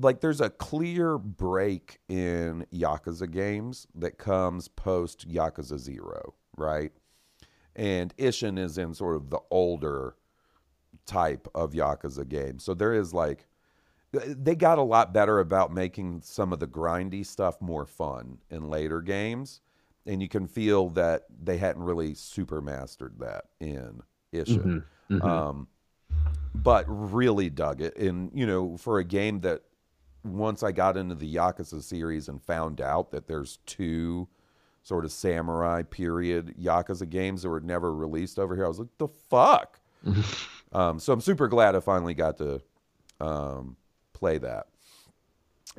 like 0.01 0.21
there's 0.21 0.41
a 0.41 0.51
clear 0.51 1.19
break 1.19 2.01
in 2.09 2.67
Yakuza 2.73 3.31
games 3.31 3.87
that 3.95 4.19
comes 4.19 4.69
post 4.69 5.29
Yakuza 5.29 5.79
Zero, 5.79 6.35
right? 6.57 6.93
And 7.77 8.17
Ishin 8.17 8.59
is 8.59 8.79
in 8.79 8.95
sort 8.95 9.17
of 9.17 9.31
the 9.31 9.41
older 9.51 10.17
type 11.07 11.49
of 11.55 11.73
Yakuza 11.73 12.27
game. 12.29 12.59
So 12.59 12.75
there 12.75 12.95
is 12.95 13.13
like 13.13 13.47
they 14.13 14.55
got 14.55 14.79
a 14.79 14.83
lot 14.83 15.13
better 15.13 15.41
about 15.41 15.73
making 15.73 16.23
some 16.23 16.53
of 16.53 16.61
the 16.61 16.69
grindy 16.69 17.27
stuff 17.27 17.61
more 17.61 17.85
fun 17.85 18.39
in 18.49 18.71
later 18.71 19.01
games. 19.01 19.61
And 20.07 20.23
you 20.23 20.29
can 20.29 20.47
feel 20.47 20.91
that 20.91 21.25
they 21.43 21.57
hadn't 21.57 21.83
really 21.83 22.15
super 22.15 22.61
mastered 22.61 23.19
that 23.21 23.47
in 23.61 24.03
Ishin. 24.33 24.85
Mhm. 25.11 25.25
Um, 25.25 25.69
but 26.55 26.85
really 26.89 27.51
dug 27.51 27.81
it. 27.81 27.97
And, 27.97 28.31
you 28.35 28.47
know, 28.47 28.77
for 28.77 28.99
a 28.99 29.05
game 29.05 29.41
that 29.41 29.63
once 30.23 30.63
I 30.63 30.73
got 30.73 30.97
into 30.97 31.15
the 31.15 31.33
Yakuza 31.33 31.83
series 31.83 32.29
and 32.29 32.43
found 32.43 32.81
out 32.81 33.11
that 33.11 33.27
there's 33.27 33.59
two 33.67 34.29
sort 34.83 35.05
of 35.05 35.13
samurai 35.13 35.83
period 35.83 36.55
Yakuza 36.61 37.09
games 37.09 37.43
that 37.43 37.49
were 37.49 37.61
never 37.61 37.95
released 37.95 38.39
over 38.39 38.55
here, 38.55 38.65
I 38.65 38.69
was 38.69 38.79
like, 38.79 38.97
the 38.99 39.09
fuck? 39.09 39.81
um, 40.73 40.99
so 40.99 41.13
I'm 41.13 41.21
super 41.21 41.49
glad 41.49 41.75
I 41.75 41.81
finally 41.81 42.15
got 42.15 42.39
to 42.39 42.61
um, 43.21 43.77
play 44.13 44.39
that. 44.39 44.67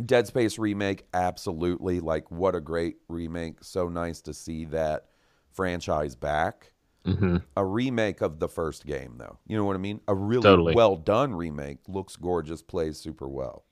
Dead 0.03 0.27
Space 0.27 0.57
remake, 0.57 1.05
absolutely. 1.13 1.99
Like, 1.99 2.29
what 2.31 2.55
a 2.55 2.61
great 2.61 2.97
remake. 3.07 3.63
So 3.63 3.87
nice 3.87 4.21
to 4.21 4.33
see 4.33 4.65
that 4.65 5.05
franchise 5.51 6.15
back. 6.15 6.73
hmm 7.05 7.37
A 7.55 7.63
remake 7.63 8.21
of 8.21 8.39
the 8.39 8.49
first 8.49 8.85
game, 8.85 9.15
though. 9.17 9.37
You 9.47 9.55
know 9.55 9.63
what 9.63 9.75
I 9.75 9.79
mean? 9.79 10.01
A 10.07 10.15
really 10.15 10.43
Totally. 10.43 10.75
well 10.75 10.95
done 10.97 11.33
remake. 11.33 11.79
Looks 11.87 12.15
gorgeous, 12.15 12.61
plays 12.61 12.97
super 12.99 13.27
well. 13.27 13.63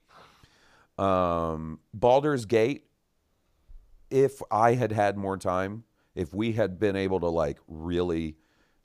Um, 0.97 1.79
Baldur's 1.93 2.45
Gate, 2.45 2.85
if 4.09 4.41
I 4.51 4.73
had 4.75 4.91
had 4.91 5.17
more 5.17 5.37
time, 5.37 5.83
if 6.15 6.33
we 6.33 6.53
had 6.53 6.79
been 6.79 6.95
able 6.95 7.19
to 7.19 7.27
like 7.27 7.57
really 7.67 8.37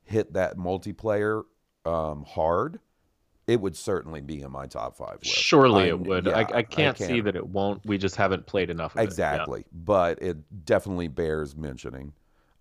hit 0.04 0.32
that 0.32 0.56
multiplayer 0.56 1.42
um, 1.84 2.24
hard, 2.26 2.80
it 3.48 3.60
would 3.60 3.74
certainly 3.74 4.20
be 4.20 4.42
in 4.42 4.52
my 4.52 4.66
top 4.66 4.94
five 4.96 5.18
list. 5.22 5.34
Surely 5.34 5.84
I- 5.84 5.88
it 5.88 6.00
would. 6.00 6.26
yeah, 6.26 6.36
I, 6.36 6.58
I 6.58 6.62
can't 6.62 6.96
see 6.96 7.06
can't- 7.06 7.24
that 7.24 7.34
it 7.34 7.48
won't. 7.48 7.84
We 7.84 7.98
just 7.98 8.14
haven't 8.14 8.46
played 8.46 8.70
enough 8.70 8.94
of 8.94 9.00
Exactly. 9.02 9.64
But 9.72 10.22
it 10.22 10.36
definitely 10.66 11.08
bears 11.08 11.56
mentioning. 11.56 12.12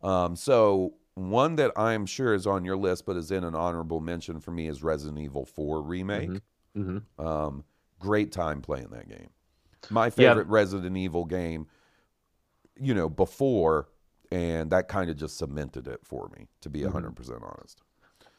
Um, 0.01 0.35
so 0.35 0.93
one 1.15 1.55
that 1.57 1.71
I'm 1.75 2.05
sure 2.05 2.33
is 2.33 2.47
on 2.47 2.63
your 2.63 2.77
list, 2.77 3.05
but 3.05 3.17
is 3.17 3.31
in 3.31 3.43
an 3.43 3.53
honorable 3.53 3.99
mention 3.99 4.39
for 4.39 4.51
me 4.51 4.67
is 4.67 4.81
Resident 4.81 5.19
Evil 5.19 5.45
4 5.45 5.81
remake. 5.81 6.29
it. 6.29 6.41
Yeah. 6.73 6.83
hmm 6.83 6.97
Um, 7.19 7.63
great 7.99 8.31
time 8.31 8.61
playing 8.61 8.87
that 8.91 9.09
game. 9.09 9.29
My 9.89 10.05
Yeah. 10.05 10.09
favorite 10.11 10.47
Resident 10.47 10.95
Evil 10.95 11.25
game, 11.25 11.67
you 12.79 12.93
know, 12.93 13.09
before, 13.09 13.89
and 14.31 14.69
that 14.71 14.87
kind 14.87 15.09
of 15.09 15.17
just 15.17 15.37
cemented 15.37 15.87
it 15.87 15.99
for 16.05 16.29
me, 16.37 16.47
to 16.61 16.69
be 16.69 16.81
Mhm. 16.81 16.91
100% 16.93 17.43
honest. 17.43 17.81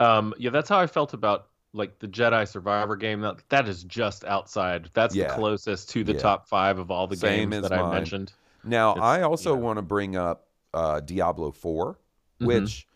Um, 0.01 0.33
yeah, 0.39 0.51
that's 0.51 0.69
how 0.69 0.79
I 0.79 0.87
felt 0.87 1.13
about 1.13 1.49
like 1.73 1.99
the 1.99 2.09
Jedi 2.09 2.47
Survivor 2.49 2.97
game. 2.97 3.21
That 3.21 3.43
that 3.51 3.69
is 3.69 3.85
just 3.85 4.25
outside. 4.25 4.91
That's 4.95 5.15
Yeah. 5.15 5.29
the 5.29 5.35
closest 5.35 5.91
to 5.91 6.05
the 6.05 6.13
Yeah. 6.15 6.19
top 6.19 6.47
five 6.49 6.79
of 6.79 6.91
all 6.91 7.07
the 7.07 7.17
Same 7.17 7.51
games 7.51 7.69
that 7.69 7.79
I 7.79 7.91
mentioned. 7.91 8.33
Now, 8.65 8.93
It's- 8.93 9.05
I 9.05 9.23
also 9.23 9.55
yeah. 9.55 9.61
want 9.61 9.77
to 9.79 9.83
bring 9.83 10.17
up 10.17 10.45
uh, 10.75 11.01
Diablo 11.01 11.51
4, 11.51 11.99
Mhm. 12.41 12.47
which 12.47 12.87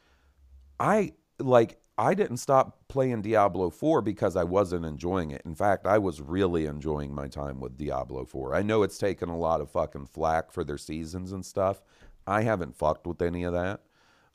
I 0.78 1.14
like. 1.38 1.78
I 1.98 2.14
didn't 2.14 2.38
stop 2.38 2.88
playing 2.88 3.20
Diablo 3.22 3.68
4 3.70 4.00
because 4.02 4.34
I 4.34 4.44
wasn't 4.44 4.84
enjoying 4.86 5.30
it. 5.30 5.42
In 5.44 5.54
fact, 5.54 5.86
I 5.86 5.98
was 5.98 6.20
really 6.22 6.64
enjoying 6.66 7.14
my 7.14 7.28
time 7.28 7.60
with 7.60 7.76
Diablo 7.76 8.24
4. 8.24 8.54
I 8.54 8.62
know 8.62 8.82
it's 8.82 8.96
taken 8.98 9.28
a 9.28 9.36
lot 9.36 9.60
of 9.60 9.70
fucking 9.70 10.06
flack 10.06 10.50
for 10.52 10.64
their 10.64 10.78
seasons 10.78 11.32
and 11.32 11.44
stuff. 11.44 11.82
I 12.26 12.42
haven't 12.42 12.76
fucked 12.76 13.06
with 13.06 13.20
any 13.20 13.42
of 13.44 13.52
that. 13.52 13.82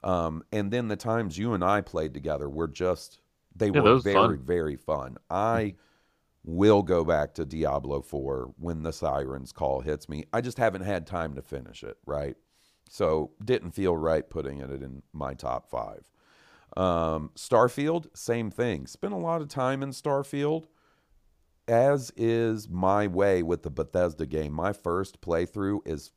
Um, 0.04 0.43
and 0.52 0.71
then 0.71 0.88
the 0.88 0.95
times 0.95 1.38
you 1.39 1.54
and 1.54 1.63
I 1.63 1.82
played 1.82 2.13
together 2.13 2.47
were 2.47 2.67
just, 2.67 3.19
they 3.58 3.72
Yeah, 3.74 3.82
were 3.82 4.00
very, 4.00 4.38
fun. 4.38 4.38
very 4.38 4.76
fun. 4.76 5.17
I 5.30 5.76
will 6.43 6.82
go 6.84 7.04
back 7.04 7.34
to 7.36 7.46
Diablo 7.46 8.02
4 8.02 8.54
when 8.58 8.84
the 8.84 8.93
Sirens 8.93 9.52
call 9.52 9.82
hits 9.82 10.08
me. 10.10 10.26
I 10.34 10.41
just 10.41 10.58
haven't 10.58 10.84
had 10.84 11.06
time 11.08 11.36
to 11.36 11.41
finish 11.41 11.84
it, 11.84 11.98
right? 12.06 12.38
So 12.89 13.32
didn't 13.43 13.72
feel 13.72 13.98
right 13.98 14.30
putting 14.30 14.60
it 14.60 14.72
in 14.82 15.04
my 15.13 15.34
top 15.34 15.70
five. 15.70 16.04
Um, 16.78 17.32
Starfield, 17.36 18.08
same 18.15 18.50
thing. 18.52 18.88
Spent 18.88 19.13
a 19.13 19.17
lot 19.17 19.41
of 19.41 19.50
time 19.50 19.84
in 19.84 19.89
Starfield, 19.91 20.67
as 21.67 22.12
is 22.15 22.70
my 22.70 23.08
way 23.08 23.43
with 23.43 23.63
the 23.63 23.70
Bethesda 23.70 24.26
game. 24.26 24.54
My 24.54 24.74
first 24.74 25.20
playthrough 25.22 25.80
is 25.86 26.12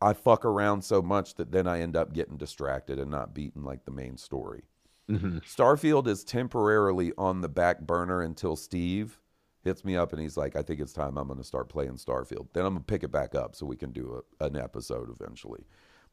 I 0.00 0.12
fuck 0.12 0.44
around 0.44 0.84
so 0.84 1.02
much 1.02 1.34
that 1.36 1.50
then 1.50 1.66
I 1.66 1.80
end 1.80 1.96
up 1.96 2.12
getting 2.12 2.36
distracted 2.36 2.98
and 2.98 3.10
not 3.10 3.34
beating 3.34 3.64
like 3.64 3.84
the 3.84 3.90
main 3.90 4.16
story. 4.16 4.64
Hmm 5.08 5.38
Starfield 5.38 6.06
is 6.06 6.24
temporarily 6.24 7.12
on 7.18 7.40
the 7.40 7.48
back 7.48 7.80
burner 7.80 8.22
until 8.22 8.56
Steve 8.56 9.20
hits 9.64 9.84
me 9.84 9.96
up 9.96 10.12
and 10.12 10.20
he's 10.20 10.36
like, 10.36 10.56
I 10.56 10.62
think 10.62 10.80
it's 10.80 10.92
time 10.92 11.16
I'm 11.16 11.26
going 11.26 11.38
to 11.38 11.44
start 11.44 11.68
playing 11.68 11.94
Starfield. 11.94 12.48
Then 12.52 12.64
I'm 12.64 12.74
going 12.74 12.84
to 12.84 12.86
pick 12.86 13.02
it 13.02 13.12
back 13.12 13.34
up 13.34 13.54
so 13.54 13.66
we 13.66 13.76
can 13.76 13.92
do 13.92 14.22
a, 14.40 14.44
an 14.44 14.56
episode 14.56 15.10
eventually. 15.10 15.66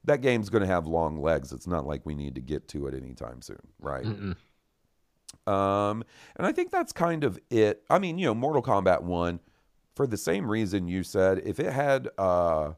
That 0.03 0.21
game's 0.21 0.49
going 0.49 0.61
to 0.61 0.67
have 0.67 0.85
long 0.85 1.21
legs. 1.21 1.51
It's 1.51 1.67
not 1.67 1.85
like 1.85 2.05
we 2.05 2.15
need 2.15 2.35
to 2.35 2.41
get 2.41 2.67
to 2.69 2.87
it 2.87 2.93
anytime 2.93 3.41
soon, 3.41 3.61
right? 3.79 4.05
Mm-mm. 4.05 4.35
Um, 5.51 6.03
and 6.35 6.45
I 6.45 6.51
think 6.51 6.71
that's 6.71 6.91
kind 6.91 7.23
of 7.23 7.39
it. 7.49 7.83
I 7.89 7.99
mean, 7.99 8.17
you 8.17 8.25
know, 8.25 8.35
Mortal 8.35 8.61
Kombat 8.61 9.03
1, 9.03 9.39
for 9.95 10.05
the 10.05 10.17
same 10.17 10.49
reason 10.49 10.87
you 10.87 11.03
said, 11.03 11.41
if 11.45 11.59
it 11.59 11.71
had 11.71 12.09
uh 12.17 12.73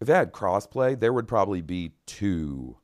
if 0.00 0.08
it 0.08 0.14
had 0.14 0.32
crossplay, 0.32 0.98
there 0.98 1.12
would 1.12 1.26
probably 1.26 1.60
be 1.60 1.92
two 2.06 2.76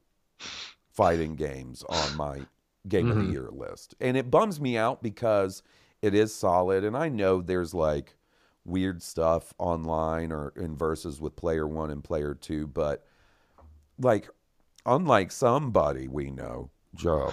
fighting 0.94 1.34
games 1.34 1.82
on 1.88 2.16
my 2.16 2.46
game 2.88 3.10
of 3.10 3.16
Mhm. 3.16 3.20
the 3.26 3.32
year 3.32 3.48
list. 3.50 3.94
And 4.00 4.16
it 4.16 4.30
bums 4.30 4.60
me 4.60 4.76
out 4.76 5.02
because 5.02 5.62
it 6.02 6.14
is 6.14 6.34
solid 6.34 6.84
and 6.84 6.96
I 6.96 7.08
know 7.08 7.40
there's 7.40 7.74
like 7.74 8.16
weird 8.64 9.02
stuff 9.02 9.52
online 9.58 10.32
or 10.32 10.52
in 10.56 10.76
verses 10.76 11.20
with 11.20 11.36
player 11.36 11.66
1 11.66 11.90
and 11.90 12.02
player 12.04 12.34
2, 12.34 12.66
but 12.66 13.04
like 13.98 14.28
unlike 14.86 15.30
somebody 15.32 16.08
we 16.08 16.30
know, 16.30 16.70
Joe, 16.94 17.32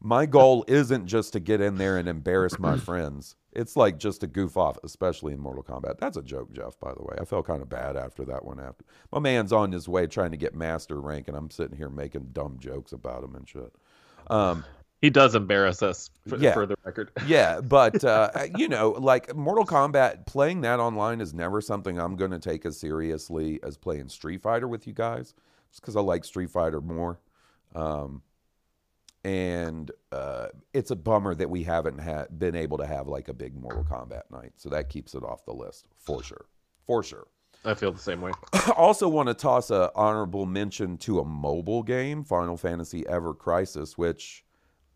my 0.00 0.26
goal 0.26 0.64
isn't 0.68 1.06
just 1.06 1.32
to 1.34 1.40
get 1.40 1.60
in 1.60 1.76
there 1.76 1.96
and 1.98 2.08
embarrass 2.08 2.58
my 2.58 2.76
friends. 2.76 3.36
It's 3.52 3.76
like 3.76 3.98
just 3.98 4.20
to 4.20 4.26
goof 4.26 4.56
off, 4.56 4.76
especially 4.84 5.32
in 5.32 5.40
Mortal 5.40 5.62
Kombat. 5.62 5.98
That's 5.98 6.16
a 6.16 6.22
joke, 6.22 6.52
Jeff, 6.52 6.78
by 6.78 6.92
the 6.94 7.02
way. 7.02 7.16
I 7.18 7.24
felt 7.24 7.46
kind 7.46 7.62
of 7.62 7.68
bad 7.68 7.96
after 7.96 8.24
that 8.26 8.44
one. 8.44 8.60
After 8.60 8.84
my 9.10 9.18
man's 9.20 9.52
on 9.52 9.72
his 9.72 9.88
way 9.88 10.06
trying 10.06 10.32
to 10.32 10.36
get 10.36 10.54
master 10.54 11.00
rank, 11.00 11.28
and 11.28 11.36
I'm 11.36 11.50
sitting 11.50 11.76
here 11.76 11.88
making 11.88 12.28
dumb 12.32 12.58
jokes 12.60 12.92
about 12.92 13.24
him 13.24 13.34
and 13.34 13.48
shit. 13.48 13.72
Um, 14.28 14.64
He 15.00 15.10
does 15.10 15.36
embarrass 15.36 15.80
us 15.80 16.10
for, 16.26 16.36
Yeah. 16.38 16.54
for 16.54 16.66
the 16.66 16.74
record. 16.84 17.12
yeah, 17.28 17.60
but 17.60 18.02
uh, 18.02 18.30
you 18.56 18.66
know, 18.66 18.90
like 18.98 19.32
Mortal 19.32 19.64
Kombat, 19.64 20.26
playing 20.26 20.62
that 20.62 20.80
online 20.80 21.20
is 21.20 21.32
never 21.32 21.60
something 21.60 22.00
I'm 22.00 22.16
going 22.16 22.32
to 22.32 22.40
take 22.40 22.66
as 22.66 22.80
seriously 22.80 23.60
as 23.62 23.76
playing 23.76 24.08
Street 24.08 24.42
Fighter 24.42 24.66
with 24.66 24.88
you 24.88 24.92
guys, 24.92 25.34
just 25.70 25.82
because 25.82 25.94
I 25.94 26.00
like 26.00 26.24
Street 26.24 26.50
Fighter 26.50 26.80
more. 26.80 27.20
Um, 27.76 28.22
and 29.24 29.90
uh, 30.12 30.48
it's 30.72 30.90
a 30.90 30.96
bummer 30.96 31.34
that 31.34 31.50
we 31.50 31.62
haven't 31.64 31.98
had 31.98 32.38
been 32.38 32.54
able 32.54 32.78
to 32.78 32.86
have 32.86 33.08
like 33.08 33.28
a 33.28 33.34
big 33.34 33.54
Mortal 33.60 33.84
Kombat 33.84 34.22
night, 34.30 34.52
so 34.56 34.68
that 34.70 34.88
keeps 34.88 35.14
it 35.14 35.22
off 35.22 35.44
the 35.44 35.52
list 35.52 35.86
for 35.98 36.22
sure, 36.22 36.46
for 36.86 37.02
sure. 37.02 37.26
I 37.64 37.74
feel 37.74 37.90
the 37.92 37.98
same 37.98 38.20
way. 38.20 38.30
I 38.52 38.72
also 38.76 39.08
want 39.08 39.28
to 39.28 39.34
toss 39.34 39.70
a 39.70 39.90
honorable 39.96 40.46
mention 40.46 40.96
to 40.98 41.18
a 41.18 41.24
mobile 41.24 41.82
game, 41.82 42.22
Final 42.22 42.56
Fantasy 42.56 43.04
Ever 43.08 43.34
Crisis, 43.34 43.98
which 43.98 44.44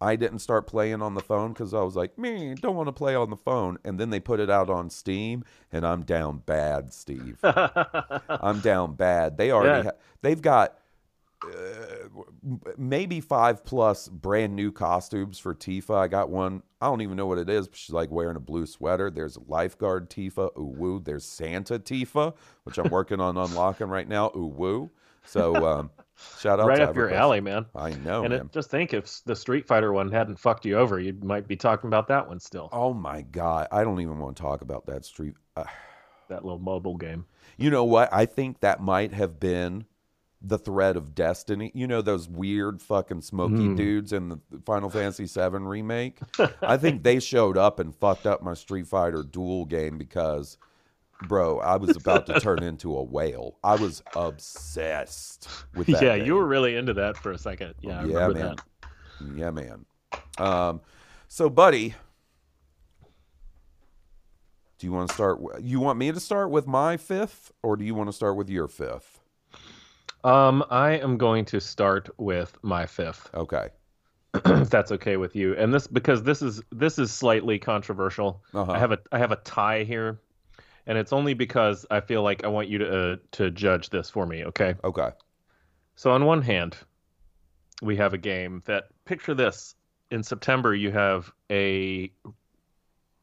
I 0.01 0.15
didn't 0.15 0.39
start 0.39 0.69
playing 0.69 1.03
on 1.03 1.15
the 1.15 1.21
phone 1.21 1.53
because 1.53 1.75
I 1.75 1.81
was 1.83 1.97
like, 1.97 2.17
me, 2.19 2.55
don't 2.55 2.77
want 2.77 2.87
to 2.87 2.93
play 2.93 3.17
on 3.17 3.31
the 3.31 3.37
phone. 3.37 3.79
And 3.85 3.99
then 3.99 4.11
they 4.11 4.21
put 4.21 4.39
it 4.41 4.49
out 4.49 4.71
on 4.71 4.91
Steam, 4.91 5.45
and 5.73 5.85
I'm 5.85 6.03
down 6.03 6.39
bad, 6.47 6.93
Steve. 6.93 7.39
I'm 7.43 8.61
down 8.61 8.95
bad. 8.95 9.37
They 9.39 9.51
already 9.51 9.79
Yeah. 9.79 9.91
ha- 9.93 9.99
they've 10.23 10.41
got 10.43 10.79
maybe 12.77 13.21
five 13.21 13.65
plus 13.65 14.09
brand 14.09 14.55
new 14.55 14.73
costumes 14.73 15.39
for 15.39 15.55
Tifa. 15.55 15.95
I 15.97 16.09
got 16.09 16.31
one. 16.31 16.63
I 16.81 16.87
don't 16.87 17.01
even 17.01 17.17
know 17.17 17.27
what 17.27 17.39
it 17.39 17.49
is. 17.49 17.69
But 17.69 17.79
she's 17.79 17.95
like 17.95 18.11
wearing 18.11 18.37
a 18.37 18.41
blue 18.41 18.67
sweater. 18.67 19.11
There's 19.11 19.39
lifeguard 19.47 20.11
Tifa. 20.11 20.57
Ooh 20.59 20.75
woo. 20.77 21.01
There's 21.01 21.25
Santa 21.25 21.79
Tifa, 21.79 22.35
which 22.65 22.79
I'm 22.79 22.91
working 22.91 23.21
on 23.21 23.37
unlocking 23.37 23.89
right 23.89 24.09
now. 24.09 24.31
Ooh 24.37 24.47
woo. 24.47 24.91
So 25.25 25.65
um, 25.67 25.91
Shout 26.39 26.61
out 26.61 26.67
right 26.67 26.77
to 26.79 26.91
up 26.91 26.97
your 26.97 27.13
alley, 27.13 27.41
man. 27.41 27.67
I 27.75 27.91
know, 27.91 28.25
and 28.25 28.33
man. 28.33 28.41
it, 28.47 28.53
just 28.53 28.71
think 28.71 28.93
if 28.93 29.23
the 29.25 29.37
Street 29.37 29.67
Fighter 29.67 29.93
one 29.93 30.11
hadn't 30.11 30.39
fucked 30.39 30.65
you 30.65 30.77
over, 30.77 30.99
you 30.99 31.17
might 31.23 31.47
be 31.47 31.57
talking 31.57 31.89
about 31.89 32.09
that 32.09 32.27
one 32.27 32.41
still. 32.41 32.69
Oh 32.73 32.93
my 32.93 33.23
god, 33.23 33.69
I 33.71 33.85
don't 33.85 34.01
even 34.01 34.19
want 34.19 34.37
to 34.37 34.43
talk 34.43 34.63
about 34.63 34.87
that 34.87 35.05
street. 35.05 35.35
Uh, 35.57 35.65
That 36.29 36.45
little 36.45 36.59
mobile 36.59 36.97
game. 36.97 37.27
you 37.57 37.71
know 37.71 37.85
what? 37.85 38.09
I 38.13 38.27
think 38.27 38.61
that 38.61 38.81
might 38.81 39.13
have 39.13 39.39
been 39.39 39.85
the 40.45 40.59
thread 40.59 40.97
of 40.97 41.15
destiny. 41.15 41.71
You 41.75 41.87
know 41.87 42.03
those 42.03 42.29
weird 42.29 42.83
fucking 42.83 43.21
smoky 43.23 43.69
Mm. 43.69 43.77
dudes 43.77 44.13
in 44.13 44.29
the 44.29 44.39
Final 44.67 44.91
Fantasy 44.91 45.27
VII 45.27 45.59
remake. 45.59 46.19
I 46.63 46.77
think 46.77 47.03
they 47.05 47.21
showed 47.21 47.57
up 47.57 47.79
and 47.79 47.95
fucked 47.95 48.27
up 48.27 48.43
my 48.43 48.55
Street 48.55 48.87
Fighter 48.89 49.23
Duel 49.23 49.65
game 49.67 49.99
because, 49.99 50.59
bro, 51.29 51.61
I 51.61 51.77
was 51.77 51.95
about 51.97 52.27
to 52.27 52.41
turn 52.41 52.63
into 52.63 52.97
a 52.97 53.03
whale. 53.03 53.57
I 53.63 53.77
was 53.77 54.03
obsessed 54.17 55.49
with 55.75 55.87
that. 55.89 56.03
yeah, 56.03 56.17
game. 56.17 56.27
you 56.27 56.35
were 56.35 56.47
really 56.47 56.75
into 56.77 56.95
that 56.95 57.17
for 57.17 57.31
a 57.33 57.39
second. 57.39 57.75
Yeah, 57.81 58.01
I 58.01 58.05
Yeah, 58.05 58.27
remember 58.27 58.39
man. 58.39 58.57
that. 58.57 59.35
Yeah, 59.37 59.51
man. 59.51 59.85
Um, 60.39 60.81
so, 61.29 61.49
buddy, 61.49 61.95
do 64.79 64.87
you 64.87 64.93
want 64.93 65.09
to 65.09 65.15
start? 65.15 65.41
You 65.61 65.79
want 65.79 65.99
me 65.99 66.11
to 66.11 66.19
start 66.21 66.51
with 66.51 66.67
my 66.67 66.97
fifth, 66.97 67.53
or 67.63 67.77
do 67.77 67.85
you 67.85 67.95
want 67.95 68.09
to 68.09 68.13
start 68.13 68.37
with 68.37 68.51
your 68.51 68.67
fifth? 68.67 69.21
Um, 70.25 70.65
I 70.71 70.93
am 70.93 71.17
going 71.19 71.45
to 71.47 71.61
start 71.61 72.09
with 72.19 72.57
my 72.63 72.87
fifth, 72.87 73.31
Okay. 73.35 73.69
if 74.35 74.71
that's 74.71 74.93
okay 74.93 75.17
with 75.17 75.35
you. 75.37 75.55
And 75.57 75.75
this 75.75 75.87
because 75.87 76.23
this 76.23 76.43
is 76.43 76.63
this 76.71 76.99
is 76.99 77.11
slightly 77.13 77.59
controversial. 77.59 78.43
Uh-huh. 78.55 78.73
I 78.73 78.79
have 78.79 78.93
a 78.93 78.99
I 79.11 79.19
have 79.19 79.33
a 79.33 79.37
tie 79.37 79.85
here, 79.85 80.21
and 80.87 80.97
it's 80.97 81.13
only 81.13 81.35
because 81.35 81.85
I 81.91 82.01
feel 82.01 82.23
like 82.23 82.45
I 82.45 82.49
want 82.49 82.69
you 82.69 82.79
to 82.79 83.13
uh, 83.13 83.17
to 83.33 83.51
judge 83.51 83.91
this 83.91 84.09
for 84.09 84.27
me. 84.27 84.45
Okay. 84.45 84.75
Okay. 84.85 85.11
So 85.97 86.13
on 86.13 86.25
one 86.25 86.41
hand, 86.43 86.77
we 87.83 87.97
have 87.97 88.15
a 88.15 88.19
game 88.19 88.63
that 88.67 88.85
picture 89.05 89.35
this 89.35 89.75
in 90.11 90.23
September 90.23 90.75
you 90.75 90.91
have 90.93 91.33
a 91.51 92.13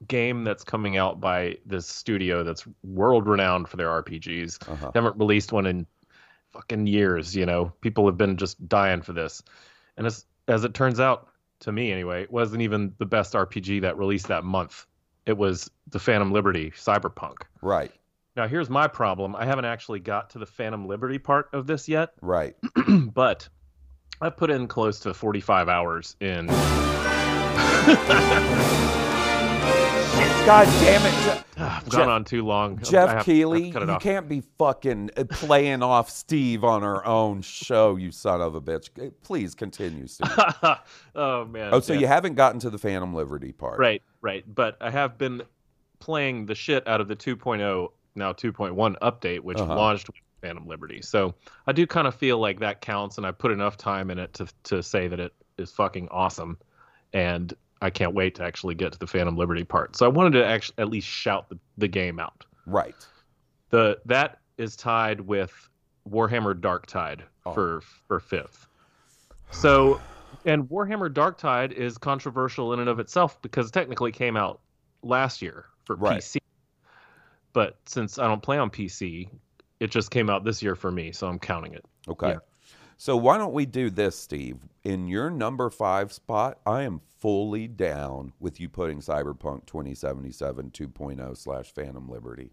game 0.08 0.44
that's 0.44 0.64
coming 0.64 0.98
out 0.98 1.20
by 1.20 1.56
this 1.66 1.86
studio 1.88 2.44
that's 2.44 2.66
world 2.84 3.28
renowned 3.28 3.68
for 3.68 3.78
their 3.78 3.88
RPGs. 4.02 4.68
Uh-huh. 4.70 4.92
They 4.94 5.00
haven't 5.00 5.18
released 5.18 5.52
one 5.52 5.66
in 5.66 5.86
fucking 6.52 6.88
years, 6.88 7.36
you 7.36 7.46
know. 7.46 7.74
People 7.82 8.06
have 8.06 8.18
been 8.18 8.38
just 8.38 8.68
dying 8.68 9.02
for 9.02 9.14
this. 9.14 9.44
And 9.98 10.08
as 10.08 10.26
as 10.48 10.64
it 10.64 10.74
turns 10.74 11.00
out, 11.00 11.30
to 11.62 11.72
me 11.72 11.92
anyway, 11.92 12.24
it 12.24 12.32
wasn't 12.32 12.62
even 12.62 12.94
the 12.98 13.06
best 13.06 13.34
RPG 13.34 13.82
that 13.82 13.98
released 13.98 14.28
that 14.28 14.44
month. 14.44 14.86
It 15.26 15.38
was 15.38 15.70
the 15.88 16.00
Phantom 16.00 16.32
Liberty 16.32 16.72
Cyberpunk. 16.72 17.44
Right. 17.62 17.92
Now 18.36 18.48
here's 18.48 18.70
my 18.70 18.88
problem. 18.88 19.36
I 19.36 19.46
haven't 19.46 19.66
actually 19.66 20.00
got 20.00 20.30
to 20.32 20.40
the 20.40 20.46
Phantom 20.46 20.88
Liberty 20.88 21.20
part 21.20 21.50
of 21.54 21.68
this 21.68 21.88
yet 21.90 22.14
Right. 22.22 22.56
but 23.14 23.48
I've 24.22 24.38
put 24.38 24.50
in 24.50 24.68
close 24.68 25.00
to 25.02 25.14
45 25.14 25.70
hours 25.70 26.16
in. 26.20 26.48
God 30.46 30.66
damn 30.82 31.02
it, 31.06 31.44
I've 31.60 31.84
Jeff- 31.90 31.92
gone 31.92 32.10
on 32.10 32.24
too 32.26 32.46
long. 32.46 32.80
Jeff 32.80 33.10
have- 33.10 33.26
Keighley! 33.26 33.68
I've 33.68 33.74
cut 33.74 33.84
it 33.84 33.88
You 33.90 33.92
off. 33.96 34.02
can't 34.02 34.28
be 34.30 34.42
fucking 34.58 35.12
uh, 35.18 35.24
playing 35.30 35.84
off 35.84 36.10
Steve 36.10 36.64
on 36.64 36.84
our 36.84 37.06
own 37.06 37.42
show, 37.42 37.96
you 37.96 38.12
son 38.12 38.42
of 38.42 38.56
a 38.56 38.62
bitch. 38.62 38.90
Please 39.24 39.56
continue, 39.56 40.08
Steve. 40.08 40.30
oh 41.16 41.46
man. 41.46 41.70
oh, 41.74 41.80
so 41.80 41.94
yeah. 41.94 42.00
you 42.00 42.08
haven't 42.08 42.36
gotten 42.36 42.60
to 42.62 42.70
the 42.70 42.78
Phantom 42.78 43.14
Liberty 43.14 43.52
part, 43.52 43.80
Right, 43.80 44.02
right. 44.22 44.44
But 44.54 44.78
I 44.82 44.90
have 44.90 45.18
been 45.18 45.42
playing 46.00 46.46
the 46.46 46.56
shit 46.56 46.88
out 46.88 47.02
of 47.02 47.08
the 47.08 47.16
2.0 47.16 47.90
now 48.16 48.34
2.1 48.34 48.96
update, 49.00 49.40
which 49.42 49.58
Uh-huh. 49.60 49.76
launched 49.76 50.08
with 50.08 50.16
Phantom 50.42 50.66
Liberty. 50.68 51.02
So 51.02 51.36
I 51.68 51.74
do 51.74 51.86
kind 51.86 52.08
of 52.08 52.16
feel 52.16 52.38
like 52.40 52.60
that 52.62 52.82
counts, 52.82 53.18
and 53.18 53.28
I 53.28 53.32
put 53.32 53.52
enough 53.52 53.76
time 53.78 54.10
in 54.10 54.18
it 54.20 54.34
to 54.36 54.48
to 54.64 54.82
say 54.82 55.08
that 55.10 55.20
it 55.20 55.34
is 55.58 55.72
fucking 55.72 56.08
awesome, 56.10 56.58
and 57.14 57.54
I 57.82 57.90
can't 57.90 58.14
wait 58.14 58.36
to 58.36 58.44
actually 58.44 58.76
get 58.76 58.92
to 58.94 59.00
the 59.00 59.08
Phantom 59.08 59.36
Liberty 59.38 59.64
part. 59.64 59.96
So 59.96 60.06
I 60.06 60.10
wanted 60.10 60.32
to 60.40 60.46
actually 60.46 60.76
at 60.80 60.90
least 60.90 61.08
shout 61.08 61.50
the, 61.50 61.58
the 61.78 61.88
game 61.88 62.20
out. 62.20 62.46
Right. 62.66 62.96
the 63.70 64.00
that 64.06 64.40
is 64.58 64.76
tied 64.76 65.22
with 65.22 65.70
Warhammer 66.10 66.60
Dark 66.60 66.86
Tide 66.88 67.24
Oh. 67.46 67.54
for 67.54 67.82
for 68.08 68.20
fifth. 68.20 68.68
So, 69.52 70.00
and 70.46 70.64
Warhammer 70.70 71.12
Dark 71.12 71.38
Tide 71.40 71.72
is 71.72 71.98
controversial 71.98 72.74
in 72.74 72.80
and 72.80 72.90
of 72.90 73.00
itself 73.00 73.42
because 73.42 73.68
it 73.70 73.72
technically 73.72 74.12
came 74.12 74.36
out 74.38 74.60
last 75.02 75.42
year 75.42 75.66
for 75.86 75.96
Right. 75.96 76.20
PC. 76.20 76.38
But 77.54 77.78
since 77.86 78.20
I 78.20 78.28
don't 78.28 78.44
play 78.44 78.58
on 78.60 78.70
PC, 78.70 79.30
it 79.80 79.90
just 79.90 80.12
came 80.12 80.30
out 80.30 80.44
this 80.44 80.62
year 80.62 80.76
for 80.76 80.92
me, 80.92 81.12
so 81.12 81.28
I'm 81.28 81.40
counting 81.40 81.74
it. 81.74 81.84
Okay. 82.08 82.30
Yeah. 82.32 82.38
So 83.02 83.16
why 83.16 83.38
don't 83.38 83.54
we 83.54 83.66
do 83.66 83.90
this, 83.90 84.18
Steve? 84.18 84.58
In 84.84 85.08
your 85.08 85.30
number 85.30 85.70
five 85.70 86.12
spot, 86.12 86.60
I 86.66 86.82
am 86.82 87.00
fully 87.20 87.66
down 87.66 88.34
with 88.42 88.60
you 88.60 88.68
putting 88.68 89.00
Cyberpunk 89.00 89.66
2077 89.68 90.72
2.0 90.72 91.38
slash 91.38 91.74
Phantom 91.74 92.10
Liberty. 92.10 92.52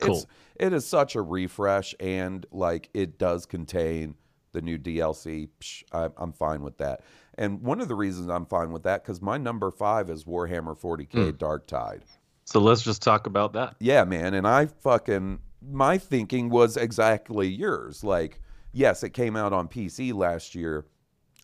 It's, 0.00 0.06
Cool. 0.06 0.30
it 0.54 0.72
is 0.72 0.86
such 0.86 1.16
a 1.16 1.20
refresh, 1.20 1.92
and 1.98 2.46
like 2.52 2.88
it 2.94 3.18
does 3.18 3.46
contain 3.46 4.14
the 4.52 4.62
new 4.62 4.78
DLC. 4.78 5.48
Psh, 5.60 5.82
I, 5.90 6.08
I'm 6.16 6.32
fine 6.34 6.62
with 6.62 6.78
that. 6.78 7.00
And 7.36 7.60
one 7.60 7.80
of 7.80 7.88
the 7.88 7.96
reasons 7.96 8.28
I'm 8.28 8.46
fine 8.46 8.70
with 8.70 8.84
that 8.84 9.02
because 9.02 9.20
my 9.20 9.38
number 9.38 9.72
five 9.72 10.08
is 10.08 10.22
Warhammer 10.22 10.78
40k 10.78 11.30
hmm. 11.32 11.36
Dark 11.36 11.66
Tide. 11.66 12.04
So 12.44 12.60
let's 12.60 12.82
just 12.82 13.02
talk 13.02 13.26
about 13.26 13.54
that. 13.54 13.74
Yeah, 13.80 14.04
man. 14.04 14.34
And 14.34 14.46
I 14.46 14.66
fucking, 14.66 15.40
my 15.68 15.98
thinking 15.98 16.48
was 16.48 16.76
exactly 16.76 17.48
yours. 17.48 18.04
Like, 18.04 18.40
yes, 18.72 19.02
it 19.02 19.10
came 19.10 19.36
out 19.36 19.52
on 19.52 19.68
PC 19.68 20.14
last 20.14 20.54
year. 20.54 20.86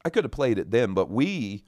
I 0.04 0.10
could 0.10 0.24
have 0.24 0.32
played 0.32 0.58
it 0.58 0.70
then, 0.70 0.94
but 0.94 1.10
we, 1.10 1.64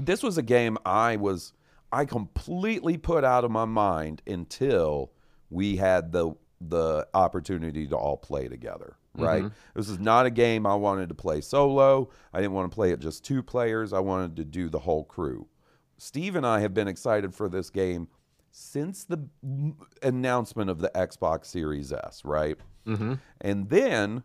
this 0.00 0.22
was 0.22 0.38
a 0.38 0.42
game 0.42 0.78
I 0.84 1.16
was, 1.16 1.52
I 1.92 2.04
completely 2.04 2.96
put 2.96 3.24
out 3.24 3.44
of 3.44 3.50
my 3.50 3.66
mind 3.66 4.22
until 4.26 5.12
we 5.50 5.76
had 5.76 6.12
the, 6.12 6.32
the 6.60 7.06
opportunity 7.14 7.86
to 7.88 7.96
all 7.96 8.16
play 8.16 8.48
together. 8.48 8.96
Right. 9.14 9.44
This 9.74 9.88
is 9.88 9.98
not 9.98 10.26
a 10.26 10.30
game 10.30 10.66
I 10.66 10.74
wanted 10.74 11.08
to 11.08 11.14
play 11.14 11.40
solo. 11.40 12.10
I 12.32 12.40
didn't 12.40 12.52
want 12.52 12.70
to 12.70 12.74
play 12.74 12.92
it 12.92 13.00
just 13.00 13.24
two 13.24 13.42
players. 13.42 13.92
I 13.92 14.00
wanted 14.00 14.36
to 14.36 14.44
do 14.44 14.68
the 14.68 14.78
whole 14.78 15.04
crew. 15.04 15.46
Steve 15.98 16.36
and 16.36 16.46
I 16.46 16.60
have 16.60 16.74
been 16.74 16.88
excited 16.88 17.34
for 17.34 17.48
this 17.48 17.70
game 17.70 18.08
since 18.50 19.04
the 19.04 19.26
announcement 20.02 20.70
of 20.70 20.80
the 20.80 20.90
Xbox 20.94 21.46
Series 21.46 21.92
S, 21.92 22.22
right? 22.24 22.58
Mm-hmm. 22.86 23.14
And 23.40 23.68
then 23.68 24.22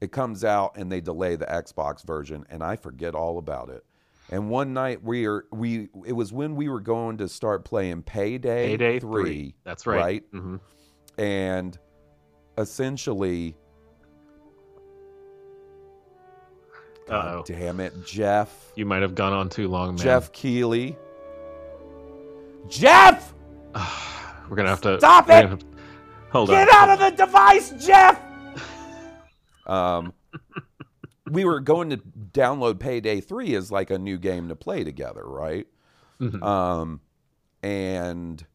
it 0.00 0.12
comes 0.12 0.44
out 0.44 0.76
and 0.76 0.90
they 0.90 1.00
delay 1.00 1.36
the 1.36 1.46
Xbox 1.46 2.04
version, 2.04 2.44
and 2.50 2.62
I 2.62 2.76
forget 2.76 3.14
all 3.14 3.38
about 3.38 3.68
it. 3.70 3.84
And 4.30 4.48
one 4.48 4.72
night 4.72 5.02
we 5.02 5.26
are 5.26 5.44
we 5.52 5.88
it 6.06 6.12
was 6.12 6.32
when 6.32 6.56
we 6.56 6.68
were 6.68 6.80
going 6.80 7.18
to 7.18 7.28
start 7.28 7.64
playing 7.64 8.02
Payday, 8.02 8.68
Payday 8.70 8.98
3, 9.00 9.22
three. 9.22 9.54
That's 9.64 9.86
right. 9.86 9.98
right? 9.98 10.24
hmm 10.32 10.56
And 11.18 11.78
essentially, 12.56 13.54
God 17.06 17.26
Uh-oh. 17.26 17.42
damn 17.46 17.80
it, 17.80 17.92
Jeff, 18.06 18.72
You 18.76 18.86
might 18.86 19.02
have 19.02 19.14
gone 19.14 19.32
on 19.34 19.48
too 19.50 19.68
long, 19.68 19.88
man. 19.90 19.98
Jeff 19.98 20.32
Keighley, 20.32 20.96
Jeff. 22.68 23.34
we're 24.48 24.56
gonna 24.56 24.70
have 24.70 24.80
to 24.82 24.98
Stop 24.98 25.28
it! 25.28 25.48
have 25.48 25.62
hold 26.30 26.48
Get 26.48 26.60
on. 26.60 26.66
Get 26.66 26.74
out 26.74 26.88
of 26.90 26.98
the 26.98 27.10
device, 27.26 27.72
Jeff. 27.84 28.18
Um, 29.66 30.12
we 31.30 31.44
were 31.44 31.60
going 31.60 31.90
to 31.90 31.96
download 31.98 32.78
Payday 32.78 33.20
Three 33.20 33.54
as 33.54 33.72
like 33.72 33.90
a 33.90 33.98
new 33.98 34.18
game 34.18 34.48
to 34.48 34.56
play 34.56 34.84
together, 34.84 35.24
right? 35.24 35.66
Mhm. 36.20 36.42
Um, 36.42 37.00
and 37.62 38.46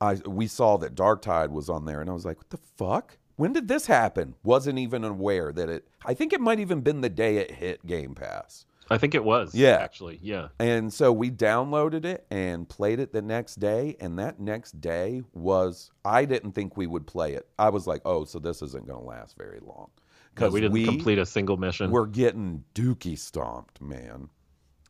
I 0.00 0.14
we 0.26 0.46
saw 0.46 0.76
that 0.78 0.94
Dark 0.94 1.22
Tide 1.22 1.50
was 1.50 1.68
on 1.68 1.84
there, 1.84 2.00
and 2.00 2.10
I 2.10 2.12
was 2.12 2.24
like, 2.24 2.38
"What 2.38 2.50
the 2.50 2.56
fuck? 2.56 3.18
When 3.36 3.52
did 3.52 3.68
this 3.68 3.86
happen?" 3.86 4.34
Wasn't 4.42 4.78
even 4.78 5.04
aware 5.04 5.52
that 5.52 5.68
it. 5.68 5.86
I 6.04 6.14
think 6.14 6.32
it 6.32 6.40
might 6.40 6.60
even 6.60 6.80
been 6.80 7.00
the 7.00 7.08
day 7.10 7.36
it 7.38 7.52
hit 7.52 7.86
Game 7.86 8.14
Pass. 8.14 8.66
I 8.90 8.98
think 8.98 9.14
it 9.14 9.24
was. 9.24 9.54
Yeah. 9.54 9.78
Actually, 9.80 10.18
yeah. 10.22 10.48
And 10.58 10.92
so 10.92 11.12
we 11.12 11.30
downloaded 11.30 12.04
it 12.04 12.26
and 12.30 12.68
played 12.68 13.00
it 13.00 13.12
the 13.12 13.22
next 13.22 13.56
day. 13.56 13.96
And 14.00 14.18
that 14.18 14.40
next 14.40 14.80
day 14.80 15.22
was, 15.32 15.90
I 16.04 16.24
didn't 16.24 16.52
think 16.52 16.76
we 16.76 16.86
would 16.86 17.06
play 17.06 17.34
it. 17.34 17.48
I 17.58 17.70
was 17.70 17.86
like, 17.86 18.02
oh, 18.04 18.24
so 18.24 18.38
this 18.38 18.62
isn't 18.62 18.86
going 18.86 19.00
to 19.00 19.06
last 19.06 19.36
very 19.38 19.60
long. 19.60 19.88
No, 19.88 20.00
Because 20.34 20.52
we 20.52 20.60
didn't 20.60 20.84
complete 20.84 21.18
a 21.18 21.26
single 21.26 21.56
mission. 21.56 21.90
we're 21.90 22.06
getting 22.06 22.64
dookie 22.74 23.18
stomped, 23.18 23.80
man. 23.80 24.28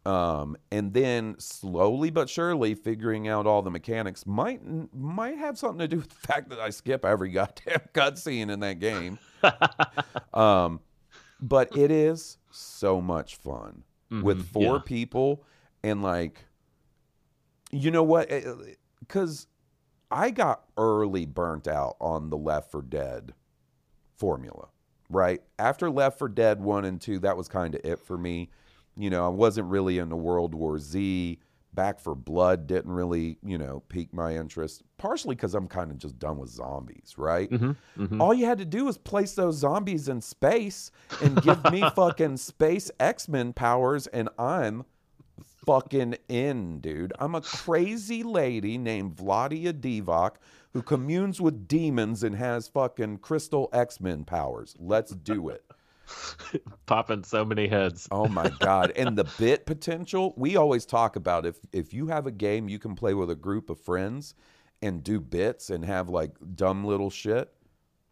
Um, 0.06 0.58
and 0.70 0.92
then 0.92 1.36
slowly 1.38 2.10
but 2.10 2.28
surely 2.28 2.74
figuring 2.74 3.26
out 3.26 3.46
all 3.46 3.62
the 3.62 3.70
mechanics 3.70 4.26
might 4.26 4.60
might 4.94 5.38
have 5.38 5.56
something 5.56 5.78
to 5.78 5.88
do 5.88 5.96
with 5.96 6.10
the 6.10 6.14
fact 6.26 6.50
that 6.50 6.60
I 6.60 6.68
skip 6.68 7.06
every 7.06 7.30
goddamn 7.30 7.80
cutscene 7.94 8.50
in 8.50 8.60
that 8.60 8.80
game. 8.80 9.18
um, 10.34 10.80
but 11.40 11.74
it 11.74 11.90
is 11.90 12.36
so 12.54 13.00
much 13.00 13.36
fun 13.36 13.84
with 14.10 14.38
Mhm, 14.38 14.44
four 14.44 14.74
yeah. 14.76 14.82
people 14.84 15.44
and 15.82 16.02
like, 16.02 16.46
you 17.70 17.90
know 17.90 18.02
what? 18.02 18.30
Because 19.00 19.46
I 20.10 20.30
got 20.30 20.64
early 20.76 21.26
burnt 21.26 21.66
out 21.66 21.96
on 22.00 22.30
the 22.30 22.36
Left 22.36 22.70
4 22.70 22.82
Dead 22.82 23.34
formula, 24.16 24.68
right? 25.10 25.42
After 25.58 25.90
Left 25.90 26.18
4 26.18 26.28
Dead 26.28 26.60
1 26.60 26.84
and 26.84 27.00
2, 27.00 27.18
that 27.20 27.36
was 27.36 27.48
kind 27.48 27.74
of 27.74 27.80
it 27.84 27.98
for 27.98 28.16
me. 28.16 28.50
You 28.96 29.10
know, 29.10 29.24
I 29.26 29.28
wasn't 29.28 29.68
really 29.68 29.98
into 29.98 30.16
World 30.16 30.54
War 30.54 30.78
Z. 30.78 31.40
Back 31.74 32.00
for 32.00 32.14
Blood 32.14 32.66
didn't 32.66 32.92
really, 32.92 33.38
you 33.44 33.58
know, 33.58 33.82
pique 33.88 34.12
my 34.12 34.36
interest, 34.36 34.82
partially 34.98 35.34
because 35.34 35.54
I'm 35.54 35.68
kind 35.68 35.90
of 35.90 35.98
just 35.98 36.18
done 36.18 36.38
with 36.38 36.50
zombies, 36.50 37.14
right? 37.16 37.50
Mm-hmm. 37.50 38.20
All 38.20 38.32
you 38.32 38.46
had 38.46 38.58
to 38.58 38.64
do 38.64 38.84
was 38.84 38.98
place 38.98 39.34
those 39.34 39.56
zombies 39.56 40.08
in 40.08 40.20
space 40.20 40.90
and 41.22 41.40
give 41.42 41.62
me 41.70 41.82
fucking 41.96 42.36
space 42.36 42.90
X 43.00 43.28
Men 43.28 43.52
powers, 43.52 44.06
and 44.08 44.28
I'm 44.38 44.84
fucking 45.66 46.16
in, 46.28 46.80
dude. 46.80 47.12
I'm 47.18 47.34
a 47.34 47.40
crazy 47.40 48.22
lady 48.22 48.78
named 48.78 49.16
Vladia 49.16 49.72
Divac 49.72 50.36
who 50.74 50.82
communes 50.82 51.40
with 51.40 51.68
demons 51.68 52.24
and 52.24 52.34
has 52.34 52.68
fucking 52.68 53.18
crystal 53.18 53.70
X 53.72 54.00
Men 54.00 54.24
powers. 54.24 54.74
Let's 54.78 55.12
do 55.12 55.48
it. 55.48 55.64
Popping 56.86 57.24
so 57.24 57.44
many 57.44 57.66
heads. 57.68 58.08
Oh 58.10 58.28
my 58.28 58.50
god! 58.60 58.92
And 58.96 59.16
the 59.16 59.24
bit 59.38 59.66
potential. 59.66 60.34
We 60.36 60.56
always 60.56 60.84
talk 60.86 61.16
about 61.16 61.46
if 61.46 61.56
if 61.72 61.92
you 61.92 62.06
have 62.08 62.26
a 62.26 62.30
game 62.32 62.68
you 62.68 62.78
can 62.78 62.94
play 62.94 63.14
with 63.14 63.30
a 63.30 63.34
group 63.36 63.70
of 63.70 63.80
friends 63.80 64.34
and 64.82 65.02
do 65.02 65.20
bits 65.20 65.70
and 65.70 65.84
have 65.84 66.08
like 66.08 66.32
dumb 66.54 66.84
little 66.84 67.10
shit. 67.10 67.52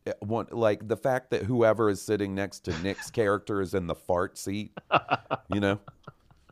it- 0.07 0.17
One 0.21 0.47
like 0.51 0.89
the 0.89 0.97
fact 0.97 1.31
that 1.31 1.43
whoever 1.45 1.89
is 1.91 2.01
sitting 2.01 2.35
next 2.35 2.61
to 2.61 2.79
Nick's 2.83 3.11
character 3.11 3.61
is 3.61 3.75
in 3.75 3.87
the 3.87 3.95
fart 3.95 4.39
seat, 4.39 4.73
you 5.53 5.61
know, 5.61 5.79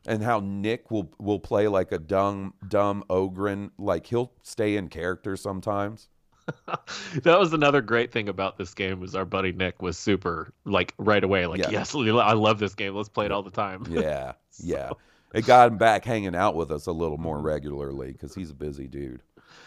and 0.05 0.23
how 0.23 0.39
Nick 0.39 0.91
will 0.91 1.11
will 1.19 1.39
play 1.39 1.67
like 1.67 1.91
a 1.91 1.99
dumb 1.99 2.53
dumb 2.67 3.03
ogre, 3.09 3.69
like 3.77 4.07
he'll 4.07 4.31
stay 4.43 4.75
in 4.75 4.87
character 4.89 5.35
sometimes. 5.35 6.07
that 7.23 7.39
was 7.39 7.53
another 7.53 7.81
great 7.81 8.11
thing 8.11 8.29
about 8.29 8.57
this 8.57 8.73
game 8.73 8.99
was 8.99 9.15
our 9.15 9.25
buddy 9.25 9.51
Nick 9.51 9.81
was 9.81 9.97
super 9.97 10.53
like 10.65 10.93
right 10.97 11.23
away 11.23 11.45
like 11.45 11.59
Yeah. 11.59 11.69
yes 11.69 11.95
I 11.95 12.33
love 12.33 12.59
this 12.59 12.75
game 12.75 12.95
let's 12.95 13.09
play 13.09 13.25
it 13.25 13.31
all 13.31 13.43
the 13.43 13.51
time 13.51 13.85
Yeah, 13.89 14.33
yeah. 14.59 14.91
It 15.33 15.45
got 15.45 15.69
him 15.71 15.77
back 15.77 16.03
hanging 16.03 16.35
out 16.35 16.55
with 16.55 16.71
us 16.71 16.87
a 16.87 16.91
little 16.91 17.17
more 17.17 17.39
regularly 17.39 18.11
because 18.11 18.35
he's 18.35 18.49
a 18.49 18.55
busy 18.55 18.87
dude. 18.87 19.21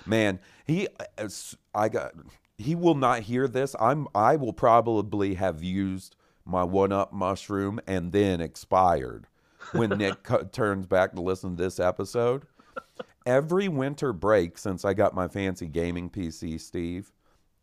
Man, 0.04 0.38
he, 0.66 0.88
uh, 1.18 1.28
I 1.74 1.88
got, 1.88 2.12
he 2.58 2.74
will 2.74 2.94
not 2.94 3.20
hear 3.20 3.48
this. 3.48 3.74
I'm, 3.80 4.06
I 4.14 4.36
will 4.36 4.52
probably 4.52 5.34
have 5.34 5.62
used 5.62 6.16
my 6.44 6.62
one 6.64 6.92
up 6.92 7.14
mushroom 7.14 7.80
and 7.86 8.12
then 8.12 8.42
expired 8.42 9.26
when 9.72 9.90
Nick 9.90 10.22
co- 10.22 10.44
turns 10.44 10.84
back 10.86 11.14
to 11.14 11.22
listen 11.22 11.56
to 11.56 11.62
this 11.62 11.80
episode. 11.80 12.44
Every 13.26 13.68
winter 13.68 14.12
break 14.12 14.58
since 14.58 14.84
I 14.84 14.92
got 14.94 15.14
my 15.14 15.28
fancy 15.28 15.66
gaming 15.66 16.10
PC, 16.10 16.60
Steve, 16.60 17.12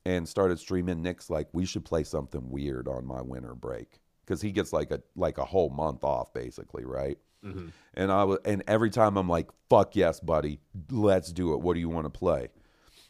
and 0.06 0.28
started 0.28 0.58
streaming, 0.60 1.02
Nick's 1.04 1.30
like, 1.30 1.48
we 1.54 1.66
should 1.66 1.86
play 1.86 2.04
something 2.04 2.50
weird 2.50 2.88
on 2.88 3.06
my 3.06 3.22
winter 3.22 3.54
break 3.54 4.00
because 4.26 4.42
he 4.42 4.52
gets 4.52 4.74
like 4.74 4.92
a 4.92 5.02
like 5.16 5.38
a 5.38 5.46
whole 5.46 5.70
month 5.70 6.04
off 6.04 6.34
basically, 6.34 6.84
right? 6.86 7.18
Mhm. 7.44 7.72
And 7.94 8.12
I 8.12 8.24
was, 8.24 8.40
and 8.46 8.64
every 8.68 8.90
time 8.90 9.18
I'm 9.18 9.30
like, 9.30 9.50
"Fuck 9.70 9.96
yes, 9.96 10.20
buddy, 10.20 10.60
let's 10.90 11.32
do 11.32 11.54
it. 11.54 11.62
What 11.62 11.74
do 11.74 11.80
you 11.80 11.90
want 11.90 12.06
to 12.06 12.10
play?" 12.20 12.50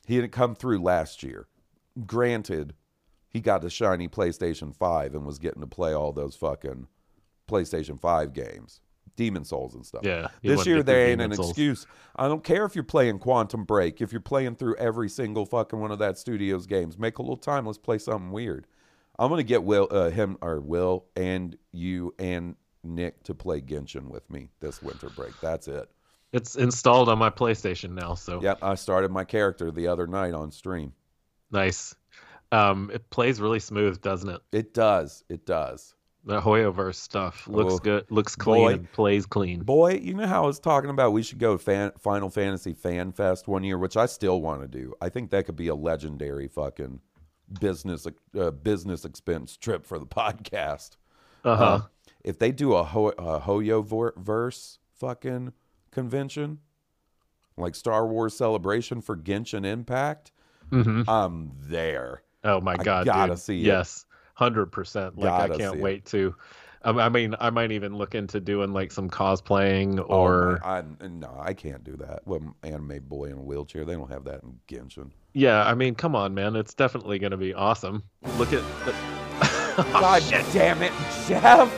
He 0.06 0.16
didn't 0.16 0.32
come 0.32 0.56
through 0.56 0.82
last 0.82 1.22
year. 1.24 1.48
Granted, 2.06 2.74
he 3.30 3.40
got 3.40 3.64
a 3.64 3.70
shiny 3.70 4.08
PlayStation 4.08 4.76
Five 4.76 5.14
and 5.16 5.26
was 5.26 5.40
getting 5.40 5.62
to 5.62 5.68
play 5.68 5.94
all 5.94 6.12
those 6.12 6.36
fucking 6.36 6.88
PlayStation 7.48 8.00
Five 8.00 8.34
games, 8.34 8.82
Demon 9.16 9.44
Souls 9.44 9.76
and 9.76 9.86
stuff. 9.86 10.02
Yeah, 10.04 10.28
This 10.42 10.66
year 10.66 10.84
there 10.84 11.08
ain't 11.08 11.20
Demon 11.20 11.32
an 11.32 11.38
Souls. 11.38 11.50
excuse. 11.50 11.88
I 12.16 12.28
don't 12.28 12.44
care 12.44 12.66
if 12.66 12.76
you're 12.76 12.84
playing 12.84 13.20
Quantum 13.20 13.64
Break. 13.66 14.02
If 14.02 14.12
you're 14.12 14.22
playing 14.22 14.56
through 14.56 14.76
every 14.76 15.10
single 15.10 15.46
fucking 15.46 15.80
one 15.80 15.92
of 15.92 16.00
that 16.00 16.18
studio's 16.18 16.66
games, 16.68 16.98
make 16.98 17.18
a 17.18 17.22
little 17.22 17.38
time. 17.38 17.66
Let's 17.66 17.78
play 17.78 17.98
something 17.98 18.32
weird. 18.32 18.68
I'm 19.20 19.30
gonna 19.30 19.44
get 19.44 19.64
Will, 19.64 19.88
uh, 19.92 20.10
him 20.10 20.38
or 20.42 20.60
Will, 20.60 21.06
and 21.16 21.56
you 21.72 22.14
and 22.18 22.56
Nick 22.84 23.22
to 23.24 23.36
play 23.36 23.62
Genshin 23.62 24.08
with 24.10 24.28
me 24.30 24.50
this 24.60 24.82
winter 24.82 25.10
break. 25.10 25.40
That's 25.42 25.68
it. 25.68 25.88
it's 26.34 26.56
installed 26.56 27.10
on 27.10 27.20
my 27.20 27.30
PlayStation 27.30 27.92
now 27.92 28.16
so 28.16 28.42
Yep, 28.42 28.60
I 28.64 28.76
started 28.76 29.12
my 29.12 29.24
character 29.24 29.70
the 29.70 29.88
other 29.88 30.08
night 30.08 30.34
on 30.34 30.50
stream. 30.52 30.94
nice 31.52 31.94
um 32.52 32.90
it 32.94 33.10
plays 33.12 33.40
really 33.40 33.60
smooth 33.60 34.02
doesn't 34.02 34.30
it 34.30 34.42
It 34.52 34.74
does. 34.74 35.24
It 35.30 35.46
does. 35.46 35.94
The 36.26 36.40
Hoyoverse 36.40 36.96
stuff 36.96 37.48
looks 37.48 37.74
Oh, 37.74 37.78
good 37.80 38.06
looks 38.10 38.36
clean 38.36 38.78
boy. 38.84 38.88
plays 38.94 39.26
clean 39.26 39.62
Boy, 39.62 40.00
you 40.02 40.14
know 40.14 40.28
how 40.28 40.44
I 40.44 40.46
was 40.48 40.60
talking 40.60 40.90
about 40.90 41.12
we 41.14 41.24
should 41.24 41.40
go 41.40 41.58
fan, 41.58 41.92
Final 42.00 42.30
Fantasy 42.30 42.74
Fan 42.74 43.12
Fest 43.12 43.48
one 43.48 43.64
year, 43.64 43.78
which 43.78 43.98
I 43.98 44.06
still 44.06 44.42
want 44.42 44.62
to 44.62 44.68
do. 44.68 44.94
I 45.02 45.10
think 45.10 45.32
that 45.32 45.46
could 45.46 45.56
be 45.56 45.68
a 45.68 45.76
legendary 45.76 46.48
fucking 46.48 47.00
business 47.60 48.08
uh, 48.40 48.52
business 48.52 49.04
expense 49.06 49.58
trip 49.58 49.86
for 49.86 49.98
the 50.00 50.06
podcast. 50.06 50.92
uh-huh 51.44 51.64
Uh, 51.64 51.82
if 52.24 52.38
they 52.38 52.52
do 52.52 52.76
a, 52.76 52.84
Ho- 52.84 53.08
a 53.18 53.40
Hoyo 53.40 53.84
verse 54.16 54.78
fucking 55.00 55.54
convention, 55.90 56.60
like 57.58 57.74
Star 57.76 58.06
Wars 58.06 58.36
Celebration 58.38 59.02
for 59.02 59.18
Genshin 59.18 59.66
Impact, 59.66 60.32
hmm 60.70 61.02
I'm 61.08 61.52
there. 61.60 62.22
oh 62.44 62.62
my 62.62 62.74
I 62.74 62.84
god 62.84 63.06
gotta 63.08 63.32
dude. 63.34 63.40
see 63.40 63.62
it. 63.62 63.66
Yes 64.42 64.50
100% 64.54 65.18
like 65.18 65.32
I 65.32 65.48
Gotta 65.48 65.60
can't 65.60 65.80
wait 65.80 66.06
to 66.06 66.36
I 66.84 67.10
mean 67.10 67.36
I 67.40 67.52
might 67.52 67.72
even 67.72 67.96
look 67.96 68.16
into 68.16 68.40
doing 68.40 68.74
like 68.74 68.92
some 68.92 69.10
cosplaying 69.10 70.00
Oh, 70.00 70.04
or 70.04 70.60
my- 70.64 70.80
I, 70.80 71.08
no, 71.08 71.36
I 71.40 71.54
can't 71.54 71.84
do 71.84 71.96
that. 71.98 72.22
Well, 72.26 72.56
anime 72.64 73.00
boy 73.08 73.26
in 73.26 73.34
a 73.34 73.42
wheelchair, 73.42 73.86
they 73.86 73.94
don't 73.94 74.10
have 74.12 74.24
that 74.26 74.42
in 74.44 74.60
Genshin. 74.68 75.12
Yeah, 75.34 75.64
I 75.64 75.76
mean, 75.76 75.96
come 75.96 76.16
on, 76.16 76.34
man. 76.34 76.56
It's 76.56 76.74
definitely 76.74 77.20
going 77.20 77.32
to 77.32 77.38
be 77.38 77.54
awesome. 77.54 78.04
Look 78.38 78.52
at. 78.54 78.64
The... 78.86 78.96
Oh, 79.78 79.84
God 79.94 80.22
damn 80.52 80.82
it, 80.84 80.92
Jeff! 81.30 81.72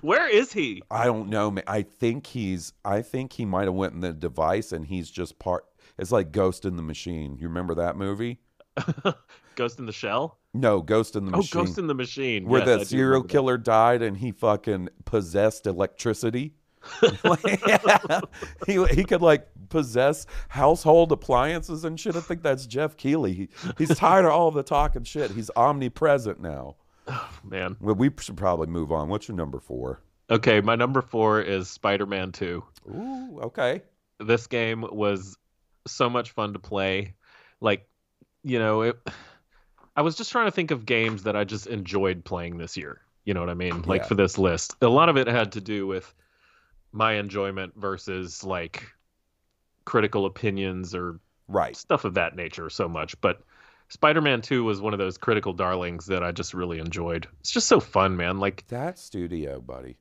Where 0.00 0.28
is 0.28 0.52
he? 0.52 0.82
I 0.92 1.06
don't 1.06 1.28
know, 1.28 1.50
man. 1.50 1.64
I 1.66 1.82
think 1.82 2.26
he's. 2.26 2.72
I 2.84 3.02
think 3.02 3.32
he 3.32 3.44
might 3.44 3.64
have 3.64 3.74
went 3.74 3.94
in 3.94 4.00
the 4.00 4.12
device, 4.12 4.70
and 4.70 4.86
he's 4.86 5.10
just 5.10 5.40
part. 5.40 5.64
It's 5.98 6.12
like 6.12 6.30
Ghost 6.30 6.64
in 6.64 6.76
the 6.76 6.82
Machine. 6.82 7.36
You 7.40 7.48
remember 7.48 7.74
that 7.74 7.96
movie? 7.96 8.38
Ghost 9.56 9.78
in 9.78 9.86
the 9.86 9.92
Shell? 9.92 10.38
No, 10.54 10.80
Ghost 10.80 11.16
in 11.16 11.24
the 11.26 11.32
Oh, 11.32 11.38
Machine. 11.38 11.60
Oh, 11.60 11.64
Ghost 11.64 11.78
in 11.78 11.86
the 11.86 11.94
Machine. 11.94 12.46
where 12.48 12.60
Yes, 12.66 12.80
do 12.80 12.84
serial 12.84 13.06
remember 13.08 13.26
that. 13.28 13.32
killer 13.32 13.58
died 13.58 14.02
and 14.02 14.16
he 14.16 14.32
fucking 14.32 14.88
possessed 15.04 15.66
electricity. 15.66 16.54
he 18.66 18.84
he 18.86 19.04
could 19.04 19.20
like 19.22 19.48
possess 19.68 20.26
household 20.48 21.12
appliances 21.12 21.84
and 21.84 21.98
shit. 21.98 22.16
I 22.16 22.20
think 22.20 22.42
that's 22.42 22.66
Jeff 22.66 22.96
Keighley. 22.96 23.32
He, 23.34 23.48
he's 23.76 23.96
tired 23.98 24.24
of 24.24 24.32
all 24.32 24.50
the 24.50 24.62
talking 24.62 25.04
shit. 25.04 25.30
He's 25.32 25.50
omnipresent 25.56 26.40
now. 26.40 26.76
Oh, 27.10 27.30
man. 27.42 27.74
Well, 27.80 27.94
we 27.94 28.10
should 28.20 28.36
probably 28.36 28.66
move 28.66 28.92
on. 28.92 29.08
What's 29.08 29.28
your 29.28 29.36
number 29.38 29.60
four? 29.60 30.02
Okay, 30.28 30.60
my 30.60 30.76
number 30.76 31.00
four 31.00 31.40
is 31.40 31.70
Spider 31.70 32.04
Man 32.04 32.32
2. 32.32 32.62
Ooh, 32.90 33.40
okay. 33.44 33.80
This 34.20 34.46
game 34.46 34.84
was 34.92 35.38
so 35.86 36.10
much 36.10 36.32
fun 36.32 36.52
to 36.52 36.58
play. 36.58 37.14
Like, 37.62 37.88
you 38.42 38.58
know, 38.58 38.82
it. 38.82 38.98
I 39.96 40.02
was 40.02 40.14
just 40.16 40.30
trying 40.30 40.46
to 40.46 40.52
think 40.52 40.70
of 40.70 40.86
games 40.86 41.24
that 41.24 41.34
I 41.36 41.44
just 41.44 41.66
enjoyed 41.66 42.24
playing 42.24 42.58
this 42.58 42.76
year. 42.76 43.00
You 43.24 43.34
know 43.34 43.40
what 43.40 43.50
I 43.50 43.54
mean? 43.54 43.82
Like 43.82 44.02
Yeah. 44.02 44.06
for 44.08 44.14
this 44.14 44.38
list. 44.38 44.76
A 44.80 44.88
lot 44.88 45.08
of 45.08 45.16
it 45.16 45.26
had 45.26 45.52
to 45.52 45.60
do 45.60 45.86
with 45.86 46.14
my 46.92 47.14
enjoyment 47.14 47.74
versus 47.76 48.44
like 48.44 48.84
critical 49.84 50.26
opinions 50.26 50.94
or 50.94 51.20
Right. 51.48 51.76
stuff 51.76 52.04
of 52.04 52.14
that 52.14 52.36
nature 52.36 52.68
so 52.70 52.88
much. 52.88 53.18
But 53.20 53.42
Spider 53.88 54.20
Man 54.20 54.42
2 54.42 54.64
was 54.64 54.80
one 54.80 54.92
of 54.92 54.98
those 54.98 55.16
critical 55.16 55.52
darlings 55.54 56.06
that 56.06 56.22
I 56.22 56.30
just 56.30 56.52
really 56.54 56.78
enjoyed. 56.78 57.26
It's 57.40 57.50
just 57.50 57.68
so 57.68 57.80
fun, 57.80 58.16
man. 58.16 58.38
Like, 58.38 58.66
That 58.68 58.98
studio, 58.98 59.60
buddy. 59.60 59.98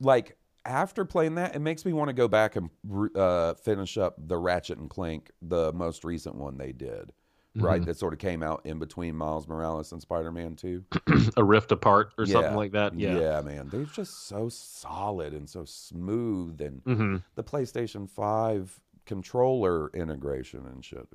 Like 0.00 0.36
after 0.66 1.04
playing 1.06 1.36
that, 1.36 1.56
it 1.56 1.60
makes 1.60 1.84
me 1.86 1.92
want 1.94 2.08
to 2.08 2.12
go 2.12 2.28
back 2.28 2.56
and 2.56 2.68
uh, 3.16 3.54
finish 3.54 3.96
up 3.96 4.14
the 4.18 4.36
Ratchet 4.36 4.78
and 4.78 4.90
Clank, 4.90 5.30
the 5.40 5.72
most 5.72 6.04
recent 6.04 6.34
one 6.36 6.58
they 6.58 6.72
did. 6.72 7.12
Right, 7.58 7.80
Mhm. 7.80 7.86
that 7.86 7.96
sort 7.96 8.12
of 8.12 8.18
came 8.18 8.42
out 8.42 8.60
in 8.64 8.78
between 8.78 9.16
Miles 9.16 9.48
Morales 9.48 9.90
and 9.92 10.02
Spider-Man 10.02 10.56
2. 10.56 10.84
a 11.36 11.42
rift 11.44 11.72
apart 11.72 12.12
or 12.18 12.26
something 12.26 12.54
like 12.54 12.72
that. 12.72 12.98
Yeah. 12.98 13.18
Yeah, 13.18 13.40
man. 13.40 13.70
They're 13.70 13.84
just 13.86 14.26
so 14.26 14.48
solid 14.50 15.32
and 15.32 15.48
so 15.48 15.64
smooth 15.64 16.60
and 16.60 16.82
hmm 16.84 17.16
the 17.34 17.42
PlayStation 17.44 18.08
5 18.10 18.80
controller 19.06 19.88
integration 19.94 20.66
and 20.66 20.84
shit. 20.84 21.06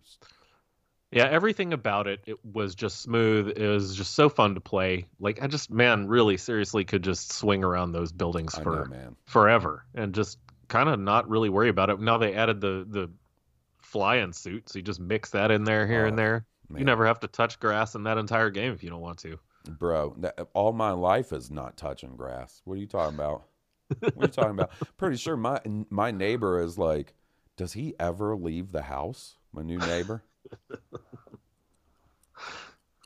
Yeah, 1.12 1.25
everything 1.25 1.73
about 1.73 2.08
it, 2.08 2.21
it 2.25 2.43
was 2.45 2.73
just 2.73 3.01
smooth. 3.01 3.49
It 3.58 3.67
was 3.67 3.95
just 3.95 4.13
so 4.13 4.30
fun 4.30 4.56
to 4.56 4.62
play. 4.62 5.08
Like, 5.19 5.41
I 5.43 5.47
just, 5.47 5.69
man, 5.69 6.08
really 6.08 6.38
seriously 6.38 6.86
could 6.86 7.04
just 7.04 7.34
swing 7.34 7.63
around 7.65 7.91
those 7.91 8.13
buildings 8.13 8.58
for 8.58 8.75
know, 8.77 8.86
man. 8.86 9.15
forever 9.25 9.86
and 9.93 10.15
just 10.15 10.39
kind 10.69 10.88
of 10.88 10.99
not 10.99 11.30
really 11.30 11.49
worry 11.49 11.67
about 11.67 11.89
it. 11.89 11.99
Now 11.99 12.17
they 12.17 12.34
added 12.34 12.62
the 12.62 12.86
the 12.89 13.12
flying 13.91 14.32
suit, 14.32 14.69
so 14.69 14.80
you 14.80 14.84
just 14.84 15.01
mix 15.01 15.32
that 15.32 15.51
in 15.51 15.65
there 15.65 15.86
here 15.86 16.06
Oh, 16.06 16.08
and 16.08 16.17
there. 16.17 16.45
man. 16.69 16.80
You 16.80 16.86
never 16.86 17.06
have 17.06 17.19
to 17.19 17.27
touch 17.27 17.60
grass 17.60 17.95
in 17.95 18.04
that 18.04 18.17
entire 18.17 18.49
game 18.49 18.71
if 18.71 18.84
you 18.84 18.89
don't 18.89 19.01
want 19.01 19.19
to. 19.19 19.38
Bro, 19.67 20.15
that, 20.19 20.39
all 20.54 20.71
my 20.71 20.91
life 20.91 21.34
is 21.34 21.51
not 21.51 21.75
touching 21.77 22.15
grass. 22.15 22.62
What 22.63 22.75
are 22.75 22.80
you 22.80 22.88
talking 22.88 23.15
about? 23.15 23.43
what 23.99 24.17
are 24.17 24.21
you 24.21 24.27
talking 24.30 24.51
about? 24.51 24.71
Pretty 24.97 25.17
sure 25.17 25.36
my 25.36 25.60
my 25.89 26.12
neighbor 26.12 26.62
is 26.62 26.77
like, 26.77 27.13
does 27.58 27.73
he 27.73 27.93
ever 27.99 28.36
leave 28.36 28.71
the 28.71 28.82
house? 28.82 29.36
My 29.54 29.62
new 29.62 29.77
neighbor. 29.77 30.23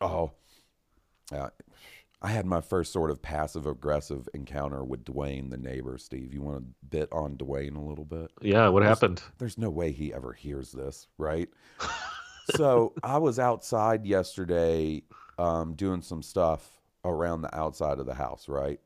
oh, 0.01 0.31
uh, 1.33 1.49
I 2.25 2.29
had 2.29 2.47
my 2.47 2.59
first 2.59 2.91
sort 2.91 3.11
of 3.11 3.21
passive 3.21 3.67
aggressive 3.67 4.27
encounter 4.33 4.83
with 4.83 5.05
Dwayne, 5.05 5.51
the 5.51 5.57
neighbor. 5.57 5.99
Steve, 5.99 6.33
you 6.33 6.41
want 6.41 6.57
to 6.57 6.63
bit 6.89 7.07
on 7.11 7.37
Dwayne 7.37 7.75
a 7.75 7.79
little 7.79 8.03
bit? 8.03 8.31
Yeah, 8.41 8.67
what 8.69 8.79
There's- 8.79 8.97
happened? 8.99 9.21
There's 9.37 9.59
no 9.59 9.69
way 9.69 9.91
he 9.91 10.11
ever 10.11 10.33
hears 10.33 10.71
this, 10.71 11.07
right? 11.19 11.47
so 12.55 12.93
I 13.03 13.19
was 13.19 13.37
outside 13.37 14.07
yesterday 14.07 15.03
um, 15.37 15.75
doing 15.75 16.01
some 16.01 16.23
stuff 16.23 16.67
around 17.03 17.43
the 17.43 17.55
outside 17.55 17.99
of 17.99 18.07
the 18.07 18.15
house, 18.15 18.49
right? 18.49 18.79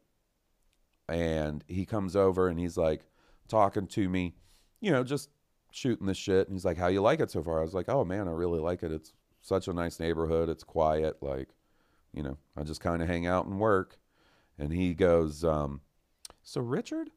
And 1.08 1.64
he 1.66 1.86
comes 1.86 2.18
over 2.18 2.50
and 2.50 2.60
he's 2.60 2.76
like 2.76 3.06
talking 3.48 3.88
to 3.88 4.10
me, 4.10 4.36
you 4.82 4.92
know, 4.92 5.06
just 5.06 5.30
shooting 5.72 6.08
the 6.08 6.14
shit. 6.14 6.48
And 6.50 6.56
he's 6.58 6.66
like, 6.66 6.78
"How 6.78 6.88
you 6.88 7.02
like 7.02 7.22
it 7.22 7.32
so 7.32 7.42
far?" 7.42 7.60
I 7.60 7.64
was 7.64 7.74
like, 7.74 7.88
"Oh 7.88 8.04
man, 8.04 8.28
I 8.28 8.32
really 8.32 8.60
like 8.60 8.84
it. 8.84 8.92
It's 8.92 9.14
such 9.42 9.68
a 9.70 9.74
nice 9.74 9.98
neighborhood. 10.00 10.50
It's 10.50 10.64
quiet. 10.66 11.18
Like, 11.22 11.48
you 12.14 12.24
know, 12.24 12.38
I 12.56 12.64
just 12.64 12.82
kind 12.82 13.02
of 13.02 13.08
hang 13.08 13.28
out 13.28 13.46
and 13.46 13.60
work." 13.60 13.98
And 14.58 14.74
he 14.74 14.94
goes, 14.94 15.44
um, 15.44 15.82
"So 16.42 16.62
Richard, 16.62 17.12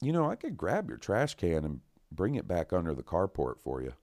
you 0.00 0.12
know, 0.12 0.30
I 0.30 0.36
could 0.36 0.56
grab 0.56 0.88
your 0.88 0.98
trash 0.98 1.34
can 1.34 1.64
and 1.64 1.80
bring 2.12 2.34
it 2.34 2.48
back 2.48 2.72
under 2.72 2.94
the 2.94 3.02
carport 3.02 3.58
for 3.58 3.82
you." 3.82 3.94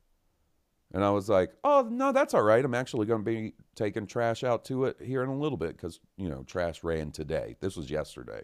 And 0.92 1.04
I 1.04 1.10
was 1.12 1.30
like, 1.30 1.54
"Oh 1.64 1.88
no, 1.90 2.12
that's 2.12 2.34
all 2.34 2.44
right. 2.44 2.64
I'm 2.64 2.76
actually 2.76 3.06
going 3.06 3.24
to 3.24 3.32
be 3.32 3.54
taking 3.76 4.08
trash 4.08 4.44
out 4.44 4.66
to 4.66 4.86
it 4.86 5.02
here 5.02 5.24
in 5.24 5.30
a 5.30 5.38
little 5.38 5.58
bit 5.58 5.76
because 5.76 6.00
you 6.18 6.30
know 6.30 6.44
trash 6.44 6.84
ran 6.84 7.12
today. 7.12 7.56
This 7.60 7.76
was 7.76 7.90
yesterday." 7.90 8.44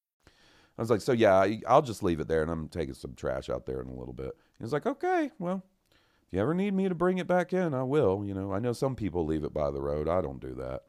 I 0.81 0.83
was 0.83 0.89
like, 0.89 1.01
so 1.01 1.11
yeah, 1.11 1.45
I'll 1.67 1.83
just 1.83 2.01
leave 2.01 2.19
it 2.19 2.27
there, 2.27 2.41
and 2.41 2.49
I'm 2.49 2.67
taking 2.67 2.95
some 2.95 3.13
trash 3.13 3.51
out 3.51 3.67
there 3.67 3.81
in 3.81 3.87
a 3.87 3.93
little 3.93 4.15
bit. 4.15 4.31
He 4.57 4.63
was 4.63 4.73
like, 4.73 4.87
okay, 4.87 5.29
well, 5.37 5.61
if 6.25 6.33
you 6.33 6.39
ever 6.41 6.55
need 6.55 6.73
me 6.73 6.89
to 6.89 6.95
bring 6.95 7.19
it 7.19 7.27
back 7.27 7.53
in, 7.53 7.75
I 7.75 7.83
will. 7.83 8.25
You 8.25 8.33
know, 8.33 8.51
I 8.51 8.57
know 8.57 8.73
some 8.73 8.95
people 8.95 9.23
leave 9.23 9.43
it 9.43 9.53
by 9.53 9.69
the 9.69 9.79
road. 9.79 10.09
I 10.09 10.21
don't 10.21 10.41
do 10.41 10.55
that. 10.55 10.81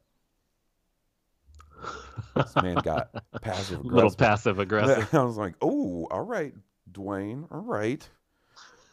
this 2.35 2.57
man 2.57 2.76
got 2.76 3.11
passive 3.42 3.81
A 3.81 3.83
little 3.83 4.00
aggressive. 4.09 4.16
passive 4.18 4.59
aggressive. 4.61 5.14
I 5.14 5.24
was 5.24 5.37
like, 5.37 5.57
oh, 5.61 6.07
all 6.11 6.22
right, 6.24 6.55
Dwayne, 6.90 7.46
all 7.50 7.61
right. 7.61 8.09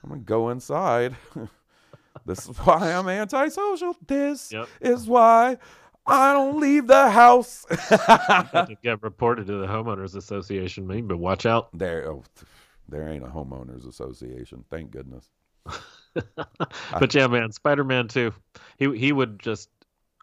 I'm 0.03 0.09
gonna 0.09 0.21
go 0.21 0.49
inside. 0.49 1.15
this 2.25 2.45
is 2.49 2.57
why 2.57 2.91
I'm 2.93 3.07
antisocial. 3.07 3.95
This 4.05 4.51
Yep. 4.51 4.67
is 4.81 5.07
why 5.07 5.59
I 6.09 6.33
don't 6.33 6.59
leave 6.59 6.87
the 6.87 7.09
house. 7.09 7.65
Get 8.83 9.01
reported 9.03 9.47
to 9.47 9.57
the 9.57 9.67
homeowners 9.67 10.15
association, 10.15 10.87
maybe, 10.87 11.01
but 11.01 11.17
watch 11.17 11.45
out. 11.45 11.69
There, 11.77 12.09
oh, 12.11 12.23
there 12.87 13.07
ain't 13.09 13.23
a 13.23 13.27
homeowners 13.27 13.87
association. 13.87 14.65
Thank 14.69 14.91
goodness. 14.91 15.29
but 16.13 17.13
yeah, 17.13 17.27
man, 17.27 17.51
Spider 17.51 17.83
Man 17.83 18.07
too. 18.07 18.33
He 18.77 18.95
he 18.97 19.11
would 19.11 19.39
just 19.39 19.69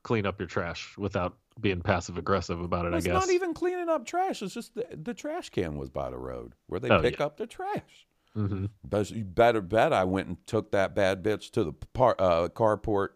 clean 0.03 0.27
up 0.27 0.41
your 0.41 0.49
trash 0.49 0.97
without 0.99 1.37
being 1.61 1.81
passive 1.81 2.19
aggressive 2.19 2.61
about 2.61 2.87
it. 2.87 2.95
I 2.95 3.01
guess. 3.01 3.13
not 3.13 3.31
even 3.31 3.55
cleaning 3.55 3.89
up 3.89 4.05
trash. 4.07 4.43
It's 4.43 4.55
just 4.55 4.75
the, 4.75 4.87
the 4.93 5.15
trash 5.15 5.51
can 5.51 5.77
was 5.79 5.91
by 5.91 6.11
the 6.11 6.19
road 6.19 6.53
where 6.67 6.81
they 6.81 6.91
Oh, 6.91 7.01
pick 7.01 7.19
yeah. 7.19 7.27
up 7.27 7.37
the 7.39 7.47
trash. 7.47 8.07
hmm 8.35 8.67
But 8.85 9.11
you 9.11 9.25
better 9.25 9.61
bet 9.61 9.93
I 9.93 10.05
went 10.05 10.29
and 10.29 10.47
took 10.47 10.73
that 10.73 10.95
bad 10.95 11.23
bitch 11.23 11.51
to 11.53 11.65
the 11.65 11.73
par, 11.73 12.15
uh, 12.19 12.49
carport 12.49 13.11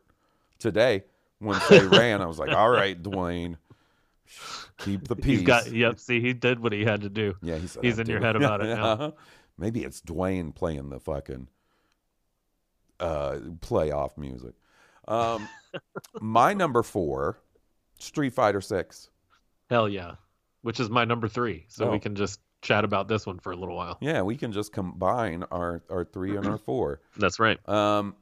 today 0.59 1.05
once 1.41 1.67
they 1.69 1.85
ran. 1.87 2.21
I 2.21 2.27
was 2.27 2.39
like, 2.39 2.51
all 2.51 2.71
right, 2.71 3.01
Dwayne, 3.01 3.57
keep 4.79 5.09
the 5.09 5.17
peace. 5.17 5.25
He's 5.41 5.43
got. 5.43 5.71
Yep. 5.71 5.99
See, 6.01 6.21
he 6.21 6.33
did 6.33 6.61
what 6.61 6.73
he 6.73 6.85
had 6.85 7.03
to 7.03 7.09
do. 7.11 7.35
Yeah, 7.43 7.57
he 7.57 7.67
said, 7.67 7.85
He's 7.85 7.99
in 7.99 8.07
your 8.07 8.21
do." 8.21 8.27
head 8.27 8.37
about 8.37 8.61
it 8.65 8.75
now. 8.75 8.85
Uh-huh. 8.93 9.11
Maybe 9.59 9.85
it's 9.85 10.01
Dwayne 10.01 10.55
playing 10.55 10.89
the 10.89 10.99
fucking 11.01 11.49
uh, 12.99 13.39
playoff 13.61 14.17
music. 14.17 14.55
Um, 15.07 15.49
my 16.21 16.55
number 16.55 16.83
four, 16.83 17.39
Street 17.99 18.33
Fighter 18.33 18.61
Six. 18.63 19.11
Hell 19.69 19.87
yeah. 19.89 20.15
Which 20.63 20.81
is 20.81 20.89
my 20.89 21.05
number 21.05 21.29
three. 21.29 21.67
So 21.69 21.87
Oh. 21.87 21.91
we 21.93 21.99
can 21.99 22.15
just 22.15 22.41
chat 22.63 22.85
about 22.85 23.07
this 23.09 23.27
one 23.27 23.39
for 23.39 23.53
a 23.53 23.57
little 23.57 23.77
while. 23.77 23.99
Yeah, 24.01 24.23
we 24.23 24.37
can 24.37 24.53
just 24.53 24.73
combine 24.73 25.45
our 25.51 25.83
our 25.91 26.05
three 26.05 26.37
and 26.37 26.47
our 26.47 26.59
four. 26.59 27.01
That's 27.19 27.39
right. 27.39 27.59
Um, 27.69 28.15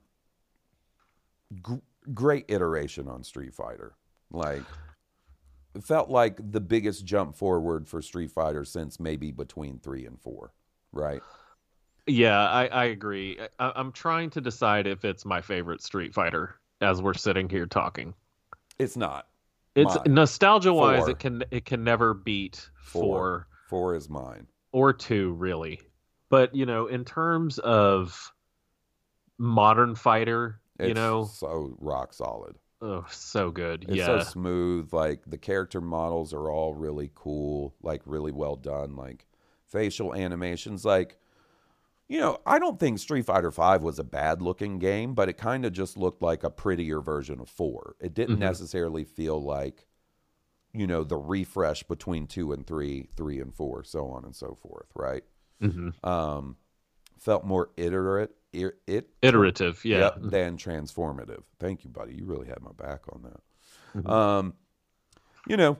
great 2.14 2.46
iteration 2.48 3.08
on 3.08 3.22
Street 3.24 3.54
Fighter. 3.54 3.94
Like, 4.30 4.62
it 5.74 5.84
felt 5.84 6.10
like 6.10 6.38
the 6.52 6.60
biggest 6.60 7.04
jump 7.04 7.36
forward 7.36 7.86
for 7.88 8.02
Street 8.02 8.30
Fighter 8.30 8.64
since 8.64 8.98
maybe 9.00 9.30
between 9.30 9.78
three 9.78 10.06
and 10.06 10.20
four, 10.20 10.52
right? 10.92 11.22
Yeah, 12.06 12.40
I, 12.48 12.66
I 12.66 12.84
agree. 12.86 13.38
I, 13.58 13.72
I'm 13.76 13.92
trying 13.92 14.30
to 14.30 14.40
decide 14.40 14.86
if 14.86 15.04
it's 15.04 15.24
my 15.24 15.40
favorite 15.40 15.82
Street 15.82 16.14
Fighter 16.14 16.54
as 16.80 17.02
we're 17.02 17.14
sitting 17.14 17.48
here 17.48 17.66
talking. 17.66 18.14
It's 18.78 18.96
not. 18.96 19.26
It's 19.74 19.94
Mine. 19.94 20.14
nostalgia 20.14 20.72
wise, 20.72 21.00
Four. 21.02 21.10
it 21.10 21.18
can 21.18 21.44
it 21.50 21.64
can 21.64 21.84
never 21.84 22.14
beat 22.14 22.68
Four. 22.82 23.02
four 23.02 23.46
Four 23.68 23.94
is 23.96 24.08
mine. 24.08 24.46
or 24.72 24.92
two, 24.92 25.32
really. 25.34 25.80
But 26.30 26.54
you 26.54 26.64
know, 26.66 26.86
in 26.86 27.04
terms 27.04 27.58
of 27.58 28.32
modern 29.38 29.94
fighter, 29.94 30.60
you 30.80 30.94
It's 30.94 30.94
know, 30.94 31.34
so 31.38 31.76
rock 31.80 32.12
solid. 32.12 32.58
oh, 32.80 33.06
so 33.10 33.50
good. 33.50 33.86
It's 33.88 34.04
yeah, 34.04 34.04
so 34.04 34.18
smooth. 34.18 34.92
Like 34.92 35.22
the 35.26 35.38
character 35.38 35.80
models 35.80 36.32
are 36.34 36.50
all 36.50 36.74
really 36.74 37.10
cool, 37.14 37.74
like 37.82 38.02
really 38.04 38.32
well 38.32 38.56
done. 38.56 38.96
Like 38.96 39.26
facial 39.66 40.14
animations, 40.14 40.84
like 40.84 41.18
you 42.08 42.20
know, 42.20 42.38
I 42.46 42.58
don't 42.58 42.80
think 42.80 42.98
Street 43.00 43.26
Fighter 43.26 43.50
Five 43.52 43.82
was 43.82 43.98
a 43.98 44.04
bad 44.04 44.42
looking 44.42 44.78
game, 44.78 45.14
but 45.14 45.28
it 45.28 45.38
kind 45.38 45.64
of 45.66 45.72
just 45.72 45.96
looked 45.96 46.22
like 46.22 46.44
a 46.44 46.50
prettier 46.50 47.00
version 47.00 47.40
of 47.40 47.48
four. 47.50 47.96
It 48.00 48.14
didn't 48.14 48.38
Mhm. 48.38 48.38
necessarily 48.40 49.04
feel 49.04 49.42
like 49.42 49.86
you 50.72 50.86
know 50.86 51.04
the 51.04 51.16
refresh 51.16 51.82
between 51.84 52.26
two 52.26 52.52
and 52.52 52.66
three, 52.66 53.08
three 53.16 53.40
and 53.40 53.54
four, 53.54 53.84
so 53.84 54.08
on 54.08 54.24
and 54.24 54.36
so 54.36 54.54
forth. 54.54 54.88
Right? 54.94 55.24
hmm 55.60 55.88
Um, 56.04 56.56
felt 57.18 57.44
more 57.44 57.70
iterate, 57.76 58.30
it 58.52 59.08
iterative. 59.22 59.84
Yeah, 59.84 59.98
Yep, 59.98 60.14
than 60.22 60.56
transformative. 60.56 61.42
Thank 61.58 61.84
you, 61.84 61.90
buddy. 61.90 62.14
You 62.14 62.24
really 62.24 62.48
had 62.48 62.60
my 62.62 62.72
back 62.72 63.02
on 63.12 63.22
that. 63.22 64.02
Mhm. 64.02 64.10
Um, 64.10 64.54
you 65.46 65.56
know, 65.56 65.76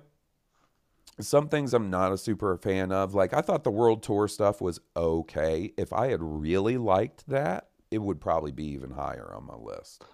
some 1.20 1.48
things 1.48 1.74
I'm 1.74 1.90
not 1.90 2.12
a 2.12 2.18
super 2.18 2.56
fan 2.58 2.92
of. 2.92 3.14
Like 3.14 3.32
I 3.34 3.40
thought 3.40 3.64
the 3.64 3.70
world 3.70 4.02
tour 4.02 4.28
stuff 4.28 4.60
was 4.60 4.80
okay. 4.96 5.72
If 5.76 5.92
I 5.92 6.08
had 6.08 6.22
really 6.22 6.76
liked 6.78 7.26
that, 7.28 7.68
it 7.90 7.98
would 7.98 8.20
probably 8.20 8.52
be 8.52 8.66
even 8.66 8.90
higher 8.90 9.32
on 9.34 9.46
my 9.46 9.56
list. 9.56 10.04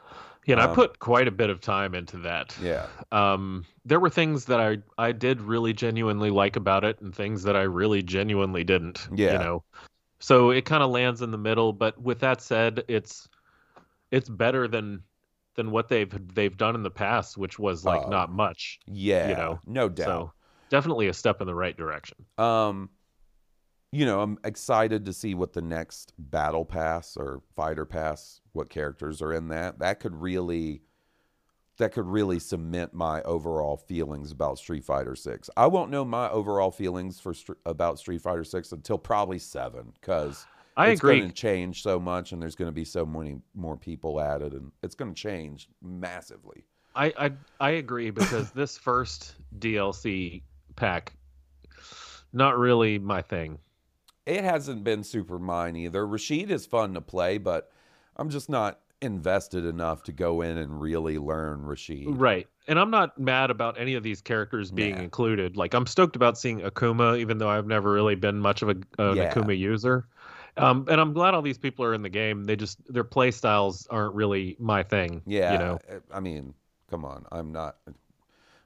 yeah. 0.47 0.55
And 0.55 0.63
I 0.63 0.67
um, 0.67 0.75
put 0.75 1.01
quite 1.01 1.27
a 1.29 1.33
bit 1.33 1.51
of 1.51 1.61
time 1.61 1.95
into 1.95 2.19
that. 2.19 2.57
Yeah. 2.63 2.87
um, 3.13 3.65
there 3.85 4.01
were 4.01 4.11
things 4.11 4.45
that 4.47 4.61
I 4.61 4.79
I 4.97 5.13
did 5.13 5.41
really 5.41 5.73
genuinely 5.73 6.31
like 6.31 6.57
about 6.57 6.85
it, 6.85 7.01
and 7.01 7.15
things 7.15 7.43
that 7.43 7.57
I 7.57 7.63
really 7.63 8.03
genuinely 8.03 8.65
didn't. 8.65 9.09
Yeah. 9.15 9.33
you 9.33 9.39
know, 9.39 9.65
so 10.25 10.49
it 10.53 10.65
kind 10.65 10.83
of 10.83 10.91
lands 10.91 11.21
in 11.21 11.31
the 11.31 11.37
middle. 11.37 11.75
But 11.75 12.01
with 12.01 12.21
that 12.21 12.41
said, 12.41 12.83
it's 12.89 13.29
it's 14.11 14.27
better 14.27 14.67
than 14.67 15.03
than 15.55 15.71
what 15.71 15.89
they've 15.89 16.35
they've 16.35 16.57
done 16.57 16.75
in 16.75 16.83
the 16.83 16.91
past, 16.91 17.37
which 17.37 17.59
was 17.59 17.85
like 17.85 18.07
Oh, 18.07 18.09
not 18.09 18.33
much. 18.33 18.81
Yeah. 18.87 19.29
you 19.29 19.35
know, 19.35 19.61
no 19.67 19.91
doubt. 19.91 20.07
So 20.07 20.33
definitely 20.71 21.09
a 21.09 21.13
step 21.13 21.43
in 21.43 21.47
the 21.47 21.55
right 21.55 21.77
direction. 21.77 22.25
Um, 22.39 22.89
you 23.93 24.07
know, 24.07 24.23
I'm 24.23 24.39
excited 24.45 25.05
to 25.05 25.13
see 25.13 25.35
what 25.35 25.53
the 25.53 25.61
next 25.61 26.15
battle 26.17 26.65
pass 26.65 27.19
or 27.19 27.43
fighter 27.55 27.85
pass, 27.85 28.41
what 28.53 28.71
characters 28.71 29.21
are 29.21 29.35
in 29.35 29.49
that. 29.49 29.81
That 29.81 30.01
could 30.01 30.17
really 30.17 30.81
that 31.79 31.93
could 31.93 32.07
really 32.07 32.39
cement 32.39 32.95
my 32.95 33.21
overall 33.23 33.77
feelings 33.77 34.31
about 34.31 34.59
Street 34.59 34.85
Fighter 34.85 35.17
6. 35.17 35.51
I 35.57 35.67
won't 35.67 35.91
know 35.91 36.05
my 36.05 36.31
overall 36.31 36.71
feelings 36.71 37.19
for 37.19 37.35
about 37.67 37.99
Street 37.99 38.23
Fighter 38.23 38.45
6 38.45 38.73
until 38.73 38.99
probably 38.99 39.39
7 39.39 39.93
cuz 40.01 40.47
I 40.77 40.91
it's 40.91 41.01
agree. 41.01 41.19
going 41.19 41.31
to 41.31 41.35
change 41.35 41.83
so 41.83 41.99
much 42.01 42.33
and 42.33 42.41
there's 42.41 42.57
going 42.57 42.69
to 42.69 42.73
be 42.73 42.85
so 42.85 43.05
many 43.05 43.41
more 43.55 43.77
people 43.77 44.21
added 44.21 44.53
and 44.53 44.73
it's 44.83 44.95
going 44.95 45.13
to 45.13 45.21
change 45.21 45.69
massively. 45.83 46.65
I, 46.97 47.13
I 47.19 47.33
I 47.61 47.71
agree 47.71 48.11
because 48.11 48.51
this 48.53 48.79
first 48.91 49.35
DLC 49.59 50.43
pack, 50.77 51.13
not 52.33 52.59
really 52.59 52.99
my 52.99 53.23
thing. 53.23 53.59
It 54.27 54.43
hasn't 54.45 54.85
been 54.85 55.05
super 55.05 55.39
mine 55.39 55.77
either. 55.77 56.07
Rashid 56.07 56.51
is 56.51 56.67
fun 56.67 56.95
to 56.95 57.01
play, 57.01 57.39
but 57.39 57.71
I'm 58.17 58.31
just 58.31 58.49
not 58.49 58.81
invested 59.05 59.65
enough 59.65 60.03
to 60.05 60.13
go 60.13 60.41
in 60.43 60.59
and 60.59 60.81
really 60.81 61.19
learn 61.19 61.65
Rashid. 61.65 62.07
Right. 62.09 62.49
And 62.67 62.79
I'm 62.79 62.91
not 62.91 63.19
mad 63.19 63.51
about 63.51 63.79
any 63.79 63.95
of 63.95 64.03
these 64.03 64.21
characters 64.21 64.71
being 64.71 64.97
included. 64.99 65.57
Like 65.57 65.75
I'm 65.75 65.87
stoked 65.87 66.17
about 66.17 66.37
seeing 66.39 66.61
Akuma, 66.61 67.19
even 67.19 67.39
though 67.39 67.49
I've 67.49 67.67
never 67.67 67.93
really 67.93 68.15
been 68.15 68.39
much 68.39 68.63
of 68.63 68.69
a 68.71 68.77
an 68.99 69.17
Yeah. 69.17 69.33
Akuma 69.33 69.57
user. 69.57 70.09
Um, 70.57 70.87
and 70.89 71.01
I'm 71.01 71.13
glad 71.13 71.35
all 71.35 71.43
these 71.43 71.59
people 71.59 71.85
are 71.85 71.95
in 71.95 72.03
the 72.03 72.09
game. 72.09 72.45
They 72.45 72.57
just 72.57 72.79
their 72.93 73.05
play 73.05 73.31
styles 73.31 73.87
aren't 73.91 74.15
really 74.15 74.57
my 74.59 74.83
thing. 74.83 75.21
Yeah, 75.27 75.53
You 75.53 75.59
know. 75.59 75.79
I 76.13 76.21
mean, 76.21 76.55
come 76.91 77.05
on. 77.05 77.27
I'm 77.33 77.53
not. 77.53 77.77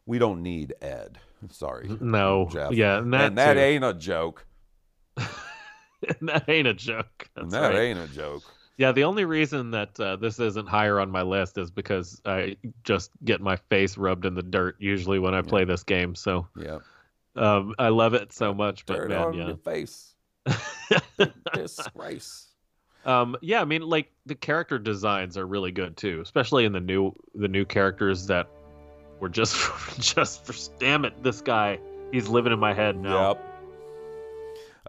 We 0.07 0.19
don't 0.19 0.43
need 0.43 0.75
Ed. 0.81 1.19
Sorry. 1.51 1.89
No. 2.01 2.49
Jeff. 2.53 2.73
Yeah, 2.73 2.99
and 2.99 3.13
that, 3.15 3.27
and 3.29 3.39
that 3.39 3.57
ain't 3.57 3.85
a 3.85 3.95
joke. 3.95 4.47
That 6.21 6.49
ain't 6.49 6.69
a 6.69 6.75
joke. 6.75 7.29
That's 7.35 7.53
that 7.53 7.71
right. 7.71 7.79
ain't 7.81 7.99
a 7.99 8.07
joke. 8.07 8.45
Yeah, 8.79 8.93
the 8.93 9.05
only 9.05 9.25
reason 9.25 9.73
that 9.73 9.99
uh, 9.99 10.17
this 10.17 10.39
isn't 10.39 10.69
higher 10.69 11.01
on 11.01 11.11
my 11.11 11.23
list 11.23 11.59
is 11.59 11.69
because 11.71 12.23
I 12.25 12.57
just 12.85 13.11
get 13.25 13.41
my 13.41 13.57
face 13.57 13.99
rubbed 13.99 14.25
in 14.25 14.35
the 14.35 14.43
dirt 14.43 14.77
usually 14.79 15.19
when 15.19 15.35
I 15.35 15.43
play 15.43 15.65
this 15.65 15.83
game. 15.83 16.15
So 16.15 16.47
Yeah. 16.57 16.79
um, 17.35 17.75
I 17.77 17.89
love 17.89 18.15
it 18.15 18.33
so 18.33 18.55
much, 18.55 18.87
but 18.87 19.09
man, 19.09 19.19
on 19.19 19.35
yeah. 19.35 19.47
your 19.49 19.57
face. 19.57 20.15
Disgrace. 21.53 22.47
um, 23.05 23.37
yeah, 23.43 23.61
I 23.61 23.65
mean, 23.65 23.83
like 23.83 24.13
the 24.27 24.37
character 24.37 24.79
designs 24.79 25.37
are 25.37 25.47
really 25.47 25.73
good 25.73 25.97
too, 25.97 26.21
especially 26.23 26.65
in 26.65 26.73
the 26.73 26.81
new 26.81 27.13
the 27.35 27.49
new 27.49 27.65
characters 27.65 28.29
that 28.29 28.49
were 29.19 29.29
just 29.29 29.57
for, 29.57 30.01
just 30.01 30.47
for 30.47 30.55
damn 30.79 31.05
it, 31.05 31.21
this 31.23 31.41
guy 31.41 31.81
he's 32.13 32.29
living 32.29 32.53
in 32.53 32.61
my 32.61 32.73
head 32.75 32.97
now. 32.97 33.31
Yep. 33.31 33.45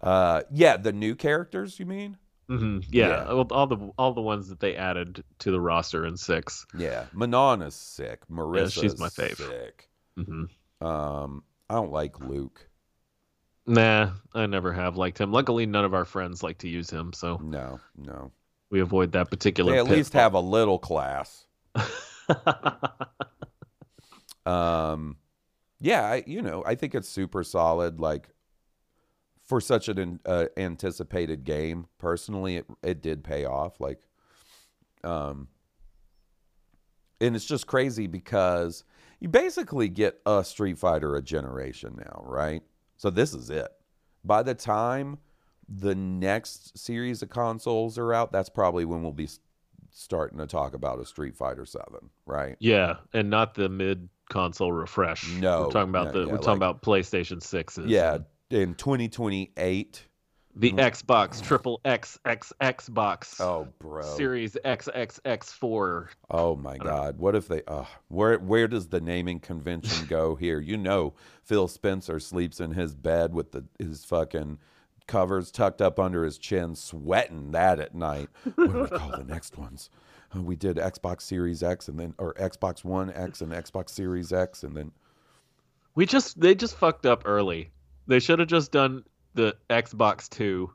Uh, 0.03 0.41
yeah, 0.53 0.77
the 0.77 0.93
new 0.93 1.15
characters, 1.15 1.79
you 1.79 1.85
mean? 1.85 2.17
Hmm 2.49 2.79
Yeah, 2.89 3.09
Yeah. 3.09 3.25
All, 3.25 3.47
all 3.51 3.67
the 3.67 3.91
all 3.97 4.13
the 4.13 4.21
ones 4.21 4.49
that 4.49 4.59
they 4.59 4.75
added 4.75 5.23
to 5.39 5.51
the 5.51 5.61
roster 5.61 6.05
in 6.05 6.17
six. 6.17 6.65
Yeah. 6.77 7.05
Manon 7.13 7.61
is 7.61 7.75
sick. 7.75 8.21
Marisa 8.27 8.81
she's 8.81 8.97
my 8.99 9.07
fave. 9.09 9.37
sick. 9.37 9.87
hmm 10.17 10.45
Um, 10.85 11.43
I 11.69 11.75
don't 11.75 11.91
like 11.91 12.19
Luke. 12.19 12.67
Nah, 13.67 14.13
I 14.33 14.47
never 14.47 14.73
have 14.73 14.97
liked 14.97 15.19
him. 15.19 15.31
Luckily, 15.31 15.67
none 15.67 15.85
of 15.85 15.93
our 15.93 16.05
friends 16.05 16.41
like 16.41 16.57
to 16.59 16.67
use 16.67 16.89
him, 16.89 17.13
so 17.13 17.39
No, 17.43 17.79
no. 17.95 18.31
we 18.71 18.79
avoid 18.79 19.11
that 19.11 19.29
particular. 19.29 19.71
They 19.73 19.77
at 19.77 19.85
least 19.87 20.13
have 20.13 20.33
a 20.33 20.39
little 20.39 20.79
class. 20.79 21.45
Um, 24.45 25.17
yeah, 25.79 26.03
I, 26.03 26.23
you 26.25 26.41
know, 26.41 26.63
I 26.65 26.75
think 26.75 26.95
it's 26.95 27.09
super 27.09 27.43
solid. 27.43 27.99
Like 27.99 28.29
for 29.49 29.59
such 29.59 29.89
an 29.89 30.19
uh, 30.27 30.45
anticipated 30.57 31.43
game, 31.43 31.87
personally, 31.97 32.57
it 32.57 32.65
it 32.83 33.01
did 33.01 33.23
pay 33.23 33.45
off. 33.45 33.81
Like, 33.81 33.99
um, 35.03 35.47
and 37.19 37.35
it's 37.35 37.45
just 37.45 37.65
crazy 37.65 38.05
because 38.05 38.83
you 39.19 39.27
basically 39.27 39.89
get 39.89 40.21
a 40.27 40.43
Street 40.43 40.77
Fighter 40.77 41.15
a 41.15 41.21
generation 41.21 41.95
now, 41.97 42.21
right? 42.23 42.61
So 42.95 43.09
this 43.09 43.33
is 43.33 43.49
it. 43.49 43.67
By 44.23 44.43
the 44.43 44.53
time 44.53 45.17
the 45.67 45.95
next 45.95 46.77
series 46.77 47.23
of 47.23 47.29
consoles 47.29 47.97
are 47.97 48.13
out, 48.13 48.31
that's 48.31 48.49
probably 48.49 48.85
when 48.85 49.01
we'll 49.01 49.11
be 49.13 49.29
starting 49.91 50.37
to 50.37 50.45
talk 50.45 50.75
about 50.75 50.99
a 50.99 51.05
Street 51.05 51.35
Fighter 51.35 51.65
Seven, 51.65 52.11
right? 52.27 52.55
yeah, 52.59 52.97
and 53.13 53.31
not 53.31 53.55
the 53.55 53.67
mid 53.67 54.09
console 54.29 54.71
refresh. 54.71 55.27
No, 55.31 55.63
we're 55.63 55.71
talking 55.71 55.89
about 55.89 56.07
no, 56.07 56.11
the 56.11 56.19
yeah, 56.19 56.25
we're 56.27 56.31
like- 56.33 56.41
talking 56.41 56.57
about 56.57 56.83
PlayStation 56.83 57.41
sixes. 57.41 57.87
Yeah, 57.87 58.19
in 58.49 58.73
2028. 58.75 60.05
the 60.55 60.71
Xbox 60.73 61.41
Triple 61.43 61.79
X 61.85 62.17
X 62.25 62.51
Xbox 62.61 63.39
Oh, 63.39 63.67
bro. 63.79 64.01
Series 64.17 64.57
XXX4. 64.65 66.07
Oh 66.31 66.55
my 66.55 66.77
God! 66.77 67.17
What 67.19 67.35
if 67.35 67.47
they? 67.47 67.61
Uh, 67.67 67.85
where 68.07 68.37
where 68.39 68.67
does 68.67 68.87
the 68.87 68.99
naming 69.01 69.39
convention 69.39 70.07
go 70.07 70.35
here? 70.39 70.59
You 70.59 70.77
know, 70.77 71.13
Phil 71.43 71.67
Spencer 71.67 72.19
sleeps 72.19 72.59
in 72.59 72.71
his 72.71 72.95
bed 72.95 73.33
with 73.33 73.51
the 73.51 73.65
his 73.77 74.03
fucking 74.05 74.57
covers 75.07 75.51
tucked 75.51 75.81
up 75.81 75.99
under 75.99 76.23
his 76.23 76.37
chin, 76.37 76.75
sweating 76.75 77.51
that 77.51 77.79
at 77.79 77.95
night. 77.95 78.29
What 78.55 78.71
do 78.71 78.81
we 78.83 78.87
call 78.97 79.11
the 79.11 79.23
next 79.23 79.57
ones? 79.57 79.89
Uh, 80.35 80.41
we 80.41 80.55
did 80.55 80.77
Xbox 80.77 81.21
Series 81.21 81.63
X 81.63 81.87
and 81.87 81.99
then 81.99 82.13
or 82.17 82.33
Xbox 82.35 82.83
One 82.83 83.11
X 83.11 83.41
and 83.41 83.51
Xbox 83.51 83.89
Series 83.89 84.31
X 84.33 84.63
and 84.63 84.75
then 84.75 84.91
We 85.95 86.05
just 86.05 86.39
they 86.39 86.53
just 86.55 86.75
fucked 86.75 87.05
up 87.05 87.23
early. 87.25 87.71
They 88.09 88.19
should 88.19 88.39
have 88.39 88.47
just 88.49 88.71
done 88.73 89.03
the 89.35 89.55
Xbox 89.69 90.27
Two 90.27 90.71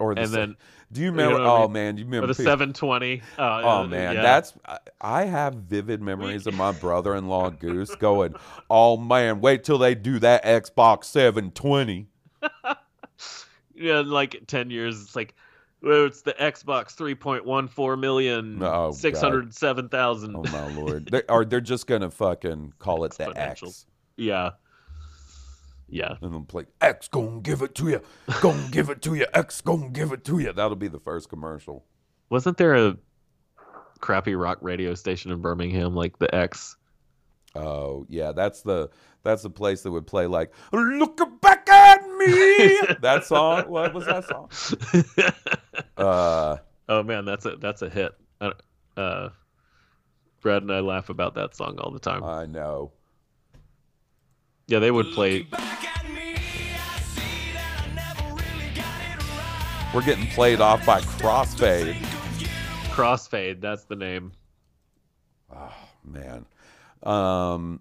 or 0.00 0.14
the 0.14 0.22
and 0.22 0.30
then 0.32 0.56
do 0.90 1.00
you 1.00 1.06
you 1.06 1.10
remember? 1.12 1.38
know 1.38 1.44
what 1.44 1.50
I 1.50 1.62
oh 1.62 1.62
mean? 1.68 1.72
man, 1.74 1.96
you 1.98 2.04
or 2.04 2.06
remember 2.06 2.26
the 2.28 2.34
720. 2.34 3.20
Uh, 3.38 3.62
Oh 3.62 3.86
man, 3.86 4.14
yeah. 4.14 4.22
that's 4.22 4.54
I- 4.64 4.78
have 5.26 5.54
vivid 5.54 6.00
memories 6.00 6.46
of 6.46 6.54
my 6.54 6.72
brother-in-law 6.80 7.50
Goose 7.50 7.94
going, 7.96 8.34
"Oh 8.70 8.96
man, 8.96 9.40
wait 9.42 9.62
till 9.64 9.78
they 9.78 9.94
do 9.94 10.18
that 10.20 10.44
Xbox 10.44 11.04
720." 11.04 12.08
yeah. 13.74 14.00
Like 14.04 14.42
10 14.46 14.70
years, 14.70 15.00
it's 15.02 15.14
like. 15.16 15.34
Well, 15.80 16.06
it's 16.06 16.22
the 16.22 16.32
Xbox 16.32 16.96
3.14 16.96 18.00
million, 18.00 18.60
Oh, 18.60 18.90
607,000. 18.90 20.34
Oh 20.34 20.42
my 20.42 20.74
lord. 20.74 21.06
They 21.06 21.22
or 21.28 21.44
they're 21.44 21.60
just 21.60 21.86
going 21.86 22.00
to 22.00 22.10
fucking 22.10 22.72
call 22.80 23.04
it 23.04 23.12
the 23.12 23.32
X. 23.38 23.86
Yeah. 24.16 24.50
Yeah. 25.88 26.16
And 26.20 26.32
they'll 26.32 26.42
play 26.42 26.66
X 26.80 27.08
gonna 27.08 27.40
give 27.40 27.62
it 27.62 27.74
to 27.76 27.88
you. 27.88 28.02
Gonna 28.40 28.68
give 28.70 28.90
it 28.90 29.02
to 29.02 29.14
you. 29.14 29.26
X 29.32 29.60
gonna 29.60 29.90
give 29.90 30.12
it 30.12 30.24
to 30.24 30.38
you. 30.38 30.52
That'll 30.52 30.76
be 30.76 30.88
the 30.88 31.00
first 31.00 31.28
commercial. 31.28 31.84
Wasn't 32.30 32.58
there 32.58 32.74
a 32.74 32.96
crappy 34.00 34.34
rock 34.34 34.58
radio 34.60 34.94
station 34.94 35.30
in 35.30 35.40
Birmingham 35.40 35.94
like 35.94 36.18
the 36.18 36.32
X? 36.34 36.76
Oh, 37.54 38.06
yeah, 38.08 38.32
that's 38.32 38.62
the 38.62 38.90
that's 39.22 39.42
the 39.42 39.50
place 39.50 39.82
that 39.82 39.90
would 39.90 40.06
play 40.06 40.26
like 40.26 40.52
"Look 40.72 41.18
back 41.40 41.68
at 41.68 42.02
me." 42.02 42.96
that 43.00 43.24
song. 43.24 43.68
What 43.68 43.94
was 43.94 44.06
that 44.06 44.24
song? 44.24 44.50
Uh, 45.96 46.56
oh 46.88 47.02
man, 47.02 47.24
that's 47.24 47.44
a 47.44 47.56
that's 47.56 47.82
a 47.82 47.90
hit. 47.90 48.12
Uh, 48.96 49.30
Brad 50.40 50.62
and 50.62 50.72
I 50.72 50.78
laugh 50.78 51.08
about 51.08 51.34
that 51.34 51.56
song 51.56 51.78
all 51.78 51.90
the 51.90 51.98
time. 51.98 52.22
I 52.22 52.46
know. 52.46 52.92
Yeah, 54.68 54.78
they 54.78 54.90
would 54.90 55.06
play. 55.12 55.46
We're 59.94 60.04
getting 60.04 60.26
played 60.28 60.60
off 60.60 60.84
by 60.84 61.00
Crossfade. 61.00 61.94
Crossfade, 62.92 63.60
that's 63.62 63.84
the 63.84 63.96
name. 63.96 64.32
Oh 65.54 65.74
man. 66.04 66.44
Um, 67.02 67.80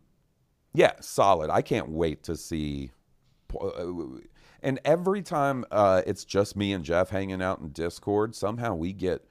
yeah, 0.73 0.93
solid. 1.01 1.49
I 1.49 1.61
can't 1.61 1.89
wait 1.89 2.23
to 2.23 2.37
see. 2.37 2.91
uh, 3.59 3.85
And 4.63 4.79
every 4.85 5.21
time 5.21 5.65
uh, 5.69 6.03
it's 6.07 6.23
just 6.23 6.55
me 6.55 6.71
and 6.71 6.85
Jeff 6.85 7.09
hanging 7.09 7.41
out 7.41 7.59
in 7.59 7.69
Discord, 7.69 8.35
somehow 8.35 8.73
we 8.75 8.93
get 8.93 9.27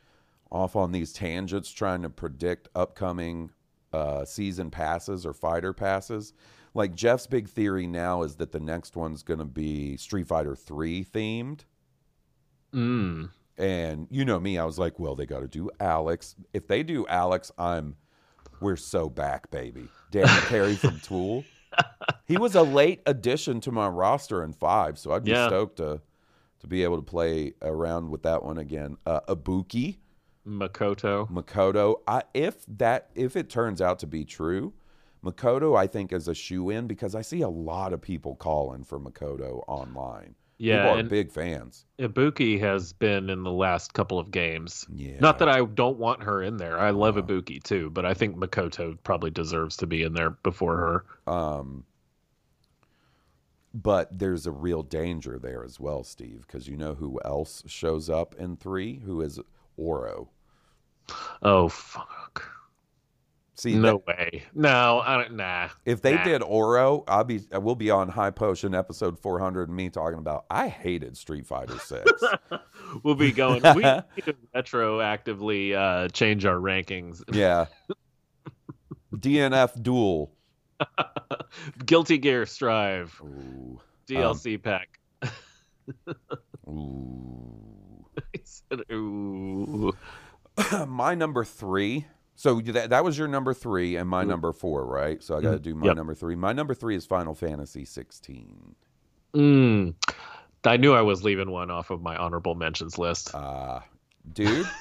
off 0.52 0.76
on 0.76 0.92
these 0.92 1.12
tangents 1.14 1.70
trying 1.70 2.02
to 2.02 2.10
predict 2.10 2.68
upcoming 2.74 3.50
uh, 3.92 4.24
season 4.26 4.70
passes 4.70 5.24
or 5.24 5.32
fighter 5.32 5.72
passes. 5.72 6.34
Like 6.76 6.94
Jeff's 6.94 7.26
big 7.26 7.48
theory 7.48 7.86
now 7.86 8.22
is 8.22 8.36
that 8.36 8.52
the 8.52 8.60
next 8.60 8.96
one's 8.96 9.22
going 9.22 9.38
to 9.38 9.44
be 9.46 9.96
Street 9.96 10.26
Fighter 10.28 10.54
3 10.54 11.04
themed. 11.04 11.60
Mm. 12.74 13.30
And 13.58 14.06
you 14.10 14.24
know 14.24 14.38
me, 14.38 14.58
I 14.58 14.64
was 14.64 14.78
like, 14.78 14.98
well, 14.98 15.14
they 15.14 15.24
got 15.26 15.40
to 15.40 15.48
do 15.48 15.70
Alex. 15.80 16.36
If 16.52 16.66
they 16.68 16.82
do 16.82 17.06
Alex, 17.06 17.50
I'm, 17.56 17.96
we're 18.60 18.76
so 18.76 19.08
back, 19.08 19.50
baby. 19.50 19.88
Dan 20.10 20.26
Carey 20.48 20.74
from 20.74 21.00
Tool. 21.00 21.44
He 22.26 22.36
was 22.36 22.54
a 22.54 22.62
late 22.62 23.00
addition 23.06 23.60
to 23.62 23.72
my 23.72 23.88
roster 23.88 24.44
in 24.44 24.52
five, 24.52 24.98
so 24.98 25.12
I'd 25.12 25.24
be 25.24 25.30
Yeah. 25.30 25.48
stoked 25.48 25.76
to 25.78 26.00
to 26.60 26.66
be 26.66 26.82
able 26.84 26.96
to 26.96 27.02
play 27.02 27.52
around 27.60 28.10
with 28.10 28.22
that 28.22 28.42
one 28.42 28.56
again. 28.56 28.96
Uh, 29.04 29.20
Ibuki, 29.28 29.98
Makoto. 30.46 31.30
Makoto. 31.30 31.96
I, 32.08 32.22
if 32.32 32.64
that 32.78 33.10
if 33.14 33.36
it 33.36 33.50
turns 33.50 33.82
out 33.82 33.98
to 34.00 34.06
be 34.06 34.24
true, 34.24 34.72
Makoto 35.26 35.76
I 35.76 35.86
think 35.86 36.12
is 36.12 36.28
a 36.28 36.34
shoe 36.34 36.70
in 36.70 36.86
because 36.86 37.14
I 37.14 37.22
see 37.22 37.42
a 37.42 37.48
lot 37.48 37.92
of 37.92 38.00
people 38.00 38.36
calling 38.36 38.84
for 38.84 39.00
Makoto 39.00 39.64
online. 39.66 40.34
Yeah, 40.58 40.84
People 40.84 40.96
are 40.96 40.98
and 41.00 41.08
big 41.10 41.32
fans. 41.32 41.84
Ibuki 41.98 42.58
has 42.60 42.94
been 42.94 43.28
in 43.28 43.42
the 43.42 43.52
last 43.52 43.92
couple 43.92 44.18
of 44.18 44.30
games. 44.30 44.86
Yeah. 44.94 45.18
Not 45.20 45.38
that 45.40 45.50
I 45.50 45.62
don't 45.62 45.98
want 45.98 46.22
her 46.22 46.42
in 46.42 46.56
there. 46.56 46.78
I 46.78 46.90
love 46.90 47.16
Ibuki 47.16 47.62
too, 47.62 47.90
but 47.90 48.06
I 48.06 48.14
think 48.14 48.36
Makoto 48.36 48.96
probably 49.02 49.30
deserves 49.30 49.76
to 49.78 49.86
be 49.86 50.02
in 50.02 50.14
there 50.14 50.30
before 50.30 51.04
her. 51.26 51.32
Um, 51.32 51.84
but 53.74 54.18
there's 54.18 54.46
a 54.46 54.50
real 54.50 54.82
danger 54.82 55.38
there 55.38 55.62
as 55.62 55.78
well, 55.78 56.02
Steve, 56.02 56.44
because 56.46 56.66
you 56.66 56.78
know 56.78 56.94
who 56.94 57.20
else 57.22 57.62
shows 57.66 58.08
up 58.08 58.34
in 58.38 58.56
three? 58.56 59.00
Who 59.04 59.20
is 59.20 59.38
Oro? 59.76 60.30
Oh 61.42 61.68
fuck. 61.68 62.08
See, 63.56 63.74
no 63.74 64.02
that- 64.06 64.18
way. 64.18 64.42
No, 64.54 65.00
I 65.04 65.16
don't 65.22 65.36
nah. 65.36 65.68
if 65.86 66.02
they 66.02 66.14
Nah. 66.16 66.24
did 66.24 66.42
Oro, 66.42 67.04
I'll 67.08 67.24
be 67.24 67.40
we'll 67.52 67.74
be 67.74 67.90
on 67.90 68.08
High 68.10 68.30
Potion 68.30 68.74
episode 68.74 69.18
400 69.18 69.68
and 69.68 69.76
me 69.76 69.88
talking 69.88 70.18
about 70.18 70.44
I 70.50 70.68
hated 70.68 71.16
Street 71.16 71.46
Fighter 71.46 71.78
6. 71.78 72.10
we'll 73.02 73.14
be 73.14 73.32
going 73.32 73.62
we 73.74 73.82
need 73.82 74.02
to 74.24 74.34
retroactively 74.54 75.74
uh 75.74 76.08
change 76.08 76.44
our 76.44 76.56
rankings. 76.56 77.22
yeah. 77.32 77.66
DNF 79.14 79.82
Duel. 79.82 80.30
Guilty 81.86 82.18
Gear 82.18 82.44
Strive. 82.44 83.18
Ooh. 83.24 83.80
DLC 84.06 84.62
pack. 84.62 85.00
Ooh. 86.68 88.04
He 88.32 88.40
said, 88.44 88.80
Ooh. 88.92 89.92
my 90.86 91.14
number 91.14 91.44
three. 91.44 92.06
So 92.36 92.60
that 92.60 92.90
that 92.90 93.02
was 93.04 93.16
your 93.18 93.28
number 93.28 93.52
three 93.54 93.96
and 93.96 94.08
my 94.08 94.24
Mm. 94.24 94.28
number 94.28 94.52
four, 94.52 94.84
right? 94.86 95.22
So 95.22 95.36
I 95.36 95.40
got 95.40 95.52
to 95.52 95.58
do 95.58 95.74
my 95.74 95.86
Yep. 95.86 95.96
number 95.96 96.14
three. 96.14 96.36
My 96.36 96.52
number 96.52 96.74
three 96.74 96.94
is 96.94 97.06
Final 97.06 97.34
Fantasy 97.34 97.84
16. 97.84 98.74
Mm. 99.34 99.94
I 100.64 100.76
knew 100.76 100.92
I 100.92 101.00
was 101.02 101.22
leaving 101.24 101.50
one 101.50 101.70
off 101.70 101.90
of 101.90 102.02
my 102.02 102.16
honorable 102.16 102.54
mentions 102.54 102.98
list. 102.98 103.34
Uh, 103.34 103.80
dude. 104.32 104.66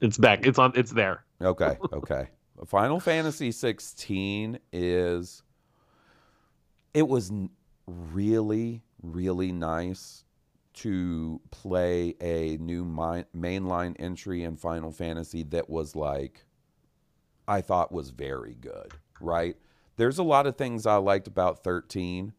It's 0.00 0.18
back. 0.18 0.44
It's 0.44 0.58
on. 0.58 0.72
It's 0.74 0.90
there. 0.90 1.22
Okay, 1.40 1.78
okay. 1.92 2.28
Final 2.66 2.98
Fantasy 2.98 3.52
16 3.52 4.58
is 4.72 5.42
it 6.94 7.06
was 7.06 7.30
really 7.86 8.82
really 9.04 9.52
nice 9.52 10.24
to 10.74 11.40
play 11.52 12.14
a 12.20 12.56
new 12.58 12.84
mi- 12.84 13.24
mainline 13.36 13.94
entry 14.00 14.42
in 14.42 14.56
Final 14.56 14.90
Fantasy 14.90 15.42
that 15.44 15.70
was 15.70 15.94
like 15.94 16.44
I 17.46 17.60
thought 17.60 17.92
was 17.92 18.10
very 18.10 18.54
good, 18.54 18.92
right? 19.20 19.56
There's 19.96 20.18
a 20.18 20.22
lot 20.22 20.46
of 20.46 20.56
things 20.56 20.86
I 20.86 20.96
liked 20.96 21.26
about 21.26 21.62
13. 21.62 22.32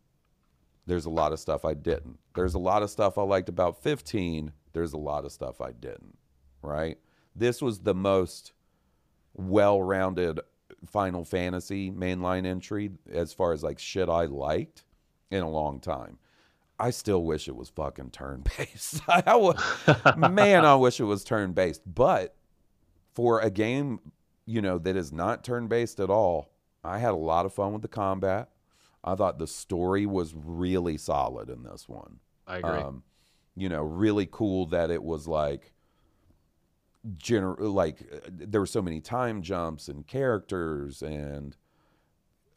There's 0.85 1.05
a 1.05 1.09
lot 1.09 1.31
of 1.31 1.39
stuff 1.39 1.65
I 1.65 1.73
didn't. 1.73 2.19
There's 2.35 2.55
a 2.55 2.59
lot 2.59 2.83
of 2.83 2.89
stuff 2.89 3.17
I 3.17 3.21
liked 3.23 3.49
about 3.49 3.81
15. 3.81 4.51
There's 4.73 4.93
a 4.93 4.97
lot 4.97 5.25
of 5.25 5.31
stuff 5.31 5.61
I 5.61 5.71
didn't, 5.71 6.17
right? 6.61 6.97
This 7.35 7.61
was 7.61 7.79
the 7.79 7.93
most 7.93 8.53
well-rounded 9.35 10.39
Final 10.85 11.23
Fantasy 11.23 11.91
mainline 11.91 12.45
entry 12.45 12.91
as 13.11 13.33
far 13.33 13.53
as 13.53 13.63
like 13.63 13.79
shit 13.79 14.09
I 14.09 14.25
liked 14.25 14.83
in 15.31 15.41
a 15.41 15.49
long 15.49 15.79
time. 15.79 16.17
I 16.79 16.89
still 16.89 17.23
wish 17.23 17.47
it 17.47 17.55
was 17.55 17.69
fucking 17.69 18.11
turn-based. 18.11 19.01
I 19.07 19.21
w- 19.21 19.57
man, 20.17 20.65
I 20.65 20.75
wish 20.75 20.99
it 20.99 21.05
was 21.05 21.23
turn-based. 21.23 21.81
But 21.85 22.35
for 23.13 23.39
a 23.39 23.49
game, 23.49 23.99
you 24.45 24.61
know, 24.61 24.77
that 24.77 24.95
is 24.95 25.11
not 25.11 25.43
turn-based 25.43 25.99
at 25.99 26.09
all, 26.09 26.51
I 26.83 26.99
had 26.99 27.11
a 27.11 27.17
lot 27.17 27.45
of 27.45 27.53
fun 27.53 27.73
with 27.73 27.81
the 27.81 27.87
combat. 27.87 28.49
I 29.03 29.15
thought 29.15 29.39
the 29.39 29.47
story 29.47 30.05
was 30.05 30.33
really 30.33 30.97
solid 30.97 31.49
in 31.49 31.63
this 31.63 31.87
one. 31.87 32.19
I 32.47 32.57
agree. 32.57 32.71
Um, 32.71 33.03
you 33.55 33.69
know, 33.69 33.83
really 33.83 34.27
cool 34.29 34.65
that 34.67 34.89
it 34.89 35.03
was 35.03 35.27
like 35.27 35.73
gener- 37.17 37.59
like 37.59 37.99
there 38.29 38.61
were 38.61 38.65
so 38.65 38.81
many 38.81 38.99
time 38.99 39.41
jumps 39.41 39.87
and 39.87 40.07
characters 40.07 41.01
and 41.01 41.55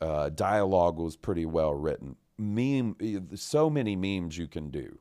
uh, 0.00 0.30
dialogue 0.30 0.98
was 0.98 1.16
pretty 1.16 1.46
well 1.46 1.74
written. 1.74 2.16
Meme, 2.38 2.96
so 3.34 3.70
many 3.70 3.96
memes 3.96 4.36
you 4.36 4.46
can 4.46 4.70
do. 4.70 4.98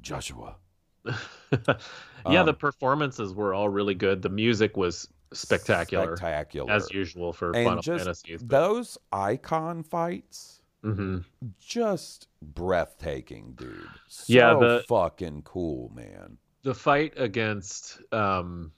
Joshua, 0.00 0.56
yeah, 1.04 1.14
the 1.50 2.50
um, 2.50 2.56
performances 2.56 3.34
were 3.34 3.52
all 3.52 3.68
really 3.68 3.94
good. 3.94 4.22
The 4.22 4.28
music 4.28 4.76
was 4.76 5.08
spectacular, 5.32 6.16
spectacular, 6.16 6.70
as 6.72 6.90
usual 6.90 7.32
for 7.32 7.48
and 7.52 7.64
Final 7.66 7.82
just 7.82 8.04
Fantasies. 8.04 8.42
but- 8.42 8.48
those 8.56 8.98
icon 9.12 9.82
fights, 9.82 10.62
Mhm. 10.84 11.24
just 11.58 12.28
breathtaking, 12.40 13.52
dude. 13.54 13.88
So 14.08 14.24
Yeah, 14.32 14.54
the- 14.54 14.84
fucking 14.88 15.42
cool, 15.42 15.90
man. 15.94 16.38
The 16.62 16.74
fight 16.74 17.14
against 17.16 18.00
um, 18.12 18.72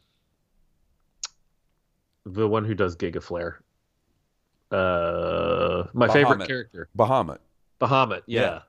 the 2.25 2.47
one 2.49 2.65
who 2.65 2.75
does 2.75 2.97
Giga 2.97 3.23
Flare. 3.23 3.63
Uh, 4.71 5.89
my 5.93 6.07
favorite 6.09 6.47
character, 6.47 6.89
Bahamut. 6.97 7.39
Bahamut. 7.81 8.23
Yeah. 8.27 8.63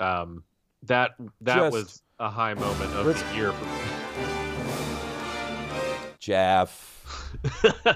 Um, 0.00 0.42
that 0.84 1.12
that 1.42 1.56
Just- 1.56 1.72
was 1.72 2.02
a 2.18 2.28
high 2.28 2.54
moment 2.54 2.92
of 2.94 3.06
Let's- 3.06 3.22
the 3.22 3.34
year 3.36 3.52
for 3.52 3.64
me. 3.64 3.70
Jeff. 6.18 6.97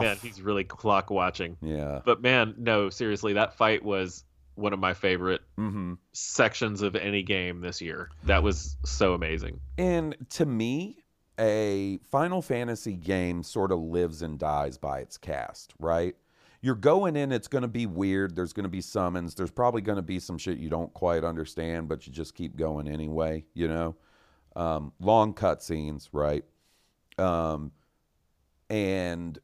man, 0.00 0.16
he's 0.22 0.40
really 0.40 0.64
clock 0.64 1.10
watching. 1.10 1.56
yeah. 1.62 2.00
But 2.04 2.22
man, 2.22 2.54
no, 2.58 2.90
seriously, 2.90 3.34
that 3.34 3.54
fight 3.54 3.84
was 3.84 4.24
one 4.54 4.72
of 4.72 4.78
my 4.78 4.94
favorite 4.94 5.42
Mm-hmm. 5.58 5.94
sections 6.12 6.82
of 6.82 6.96
any 6.96 7.22
game 7.22 7.60
this 7.60 7.80
year. 7.80 8.10
That 8.24 8.42
was 8.42 8.76
so 8.84 9.14
amazing. 9.14 9.60
And 9.78 10.16
to 10.30 10.46
me, 10.46 10.98
a 11.38 11.98
Final 12.10 12.42
Fantasy 12.42 12.94
game 12.94 13.42
sort 13.42 13.72
of 13.72 13.78
lives 13.78 14.22
and 14.22 14.38
dies 14.38 14.76
by 14.78 15.00
its 15.00 15.16
cast, 15.16 15.72
right? 15.78 16.14
You're 16.62 16.74
going 16.74 17.16
in, 17.16 17.32
it's 17.32 17.48
going 17.48 17.62
to 17.62 17.68
be 17.68 17.86
weird. 17.86 18.36
There's 18.36 18.52
going 18.52 18.64
to 18.64 18.68
be 18.70 18.82
summons. 18.82 19.34
There's 19.34 19.50
probably 19.50 19.80
going 19.80 19.96
to 19.96 20.02
be 20.02 20.18
some 20.18 20.36
shit 20.36 20.58
you 20.58 20.68
don't 20.68 20.92
quite 20.92 21.24
understand, 21.24 21.88
but 21.88 22.06
you 22.06 22.12
just 22.12 22.34
keep 22.34 22.56
going 22.56 22.86
anyway, 22.86 23.44
you 23.54 23.66
know? 23.68 23.96
Um, 24.56 24.92
long 25.00 25.32
cutscenes, 25.32 26.08
right? 26.12 26.44
Um, 27.16 27.72
and 28.70 29.38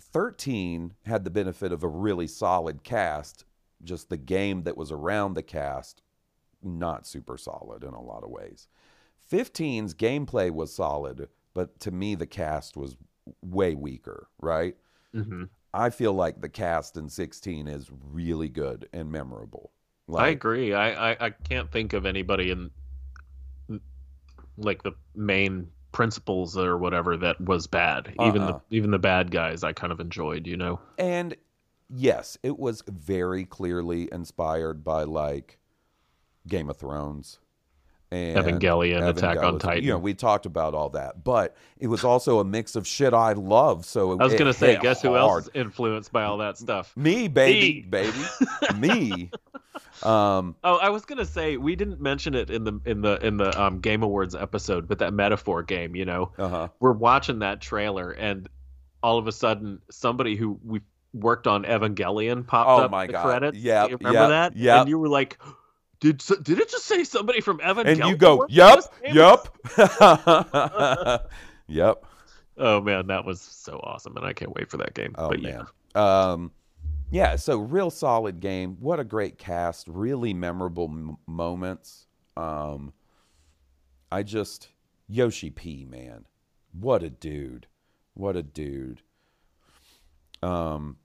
13 0.00 0.94
had 1.06 1.24
the 1.24 1.30
benefit 1.30 1.72
of 1.72 1.82
a 1.82 1.88
really 1.88 2.26
solid 2.28 2.84
cast, 2.84 3.44
just 3.82 4.10
the 4.10 4.16
game 4.18 4.62
that 4.64 4.76
was 4.76 4.92
around 4.92 5.34
the 5.34 5.42
cast, 5.42 6.02
not 6.62 7.06
super 7.06 7.38
solid 7.38 7.84
in 7.84 7.94
a 7.94 8.02
lot 8.02 8.24
of 8.24 8.30
ways. 8.30 8.68
15's 9.30 9.94
gameplay 9.94 10.50
was 10.50 10.74
solid, 10.74 11.28
but 11.54 11.78
to 11.80 11.90
me, 11.90 12.14
the 12.14 12.26
cast 12.26 12.76
was 12.76 12.96
way 13.42 13.74
weaker, 13.74 14.28
right? 14.40 14.76
hmm 15.14 15.44
I 15.74 15.90
feel 15.90 16.12
like 16.12 16.40
the 16.40 16.48
cast 16.48 16.96
in 16.96 17.08
16 17.08 17.66
is 17.68 17.90
really 17.92 18.48
good 18.48 18.88
and 18.92 19.10
memorable. 19.10 19.72
I 20.14 20.28
agree. 20.28 20.74
I, 20.74 21.12
I 21.12 21.26
I 21.26 21.30
can't 21.30 21.70
think 21.70 21.92
of 21.92 22.04
anybody 22.04 22.50
in 22.50 22.70
like 24.56 24.82
the 24.82 24.92
main 25.14 25.70
principles 25.92 26.56
or 26.56 26.76
whatever 26.78 27.16
that 27.16 27.40
was 27.40 27.66
bad. 27.66 28.14
Even 28.20 28.42
Uh-uh. 28.42 28.60
the 28.68 28.76
even 28.76 28.90
the 28.90 28.98
bad 28.98 29.30
guys 29.30 29.64
I 29.64 29.72
kind 29.72 29.92
of 29.92 30.00
enjoyed, 30.00 30.46
you 30.46 30.56
know. 30.56 30.80
And 30.98 31.36
yes, 31.88 32.38
it 32.42 32.58
was 32.58 32.82
very 32.88 33.44
clearly 33.44 34.08
inspired 34.12 34.84
by 34.84 35.04
like 35.04 35.58
Game 36.46 36.70
of 36.70 36.76
Thrones 36.76 37.38
and 38.10 38.38
Evangelion, 38.38 39.08
Attack 39.08 39.38
on 39.38 39.58
Titan. 39.58 39.84
You 39.84 39.90
know, 39.92 39.98
we 39.98 40.14
talked 40.14 40.46
about 40.46 40.74
all 40.74 40.90
that, 40.90 41.22
but 41.22 41.56
it 41.78 41.86
was 41.86 42.02
also 42.04 42.40
a 42.40 42.44
mix 42.44 42.74
of 42.74 42.86
shit 42.86 43.14
I 43.14 43.32
love. 43.34 43.84
So 43.84 44.12
I 44.18 44.24
was 44.24 44.34
gonna 44.34 44.52
say, 44.52 44.72
hit 44.72 44.82
guess 44.82 45.02
who 45.02 45.16
else 45.16 45.44
is 45.44 45.50
influenced 45.54 46.12
by 46.12 46.24
all 46.24 46.38
that 46.38 46.58
stuff? 46.58 46.92
Me, 46.96 47.28
baby, 47.28 47.80
Me. 47.82 47.86
baby, 47.88 48.18
me. 48.78 49.30
Um, 50.02 50.56
Oh, 50.64 50.76
I 50.76 50.88
was 50.88 51.04
gonna 51.04 51.24
say 51.24 51.56
we 51.56 51.76
didn't 51.76 52.00
mention 52.00 52.34
it 52.34 52.50
in 52.50 52.64
the 52.64 52.80
in 52.84 53.00
the 53.02 53.24
in 53.24 53.36
the 53.36 53.60
um, 53.60 53.80
Game 53.80 54.02
Awards 54.02 54.34
episode, 54.34 54.88
but 54.88 54.98
that 54.98 55.12
metaphor 55.12 55.62
game, 55.62 55.94
you 55.94 56.04
know, 56.04 56.32
uh 56.38 56.48
huh. 56.48 56.68
we're 56.80 56.92
watching 56.92 57.40
that 57.40 57.60
trailer, 57.60 58.10
and 58.10 58.48
all 59.02 59.18
of 59.18 59.26
a 59.26 59.32
sudden, 59.32 59.80
somebody 59.90 60.36
who 60.36 60.58
we 60.64 60.80
worked 61.12 61.46
on 61.46 61.64
Evangelion 61.64 62.46
popped 62.46 62.68
Oh 62.70 62.84
up 62.84 62.90
my 62.90 63.02
in 63.02 63.06
the 63.08 63.12
God. 63.12 63.24
credits. 63.24 63.58
Yep, 63.58 63.90
you 63.90 63.96
remember 63.98 64.20
yep, 64.20 64.28
that? 64.28 64.56
Yeah, 64.56 64.80
And 64.80 64.88
you 64.88 64.98
were 64.98 65.08
like, 65.08 65.38
"Did 66.00 66.18
did 66.42 66.58
it 66.58 66.70
just 66.70 66.86
say 66.86 67.04
somebody 67.04 67.40
from 67.40 67.60
Evan? 67.62 67.86
And 67.86 67.98
you 67.98 68.16
go, 68.16 68.46
yep, 68.48 68.78
on 68.78 69.14
yup, 69.14 69.54
this 69.62 69.68
game?" 69.76 69.96
yup, 70.76 71.30
yep. 71.68 72.04
Oh 72.56 72.80
man, 72.80 73.06
that 73.06 73.24
was 73.24 73.40
so 73.40 73.80
awesome, 73.82 74.16
and 74.16 74.26
I 74.26 74.32
can't 74.32 74.54
wait 74.54 74.70
for 74.70 74.76
that 74.78 74.94
game. 74.94 75.14
Oh 75.16 75.28
but 75.28 75.40
yeah, 75.40 75.64
man. 75.94 76.04
Um, 76.04 76.52
yeah. 77.10 77.36
So 77.36 77.58
real 77.58 77.90
solid 77.90 78.40
game. 78.40 78.76
What 78.80 79.00
a 79.00 79.04
great 79.04 79.38
cast. 79.38 79.88
Really 79.88 80.34
memorable 80.34 80.90
m- 80.90 81.16
moments. 81.26 82.06
Um, 82.36 82.92
I 84.12 84.22
just 84.22 84.68
Yoshi 85.08 85.50
P 85.50 85.84
man, 85.84 86.26
what 86.72 87.02
a 87.02 87.10
dude. 87.10 87.66
What 88.14 88.36
a 88.36 88.42
dude. 88.42 89.02
Um. 90.42 90.96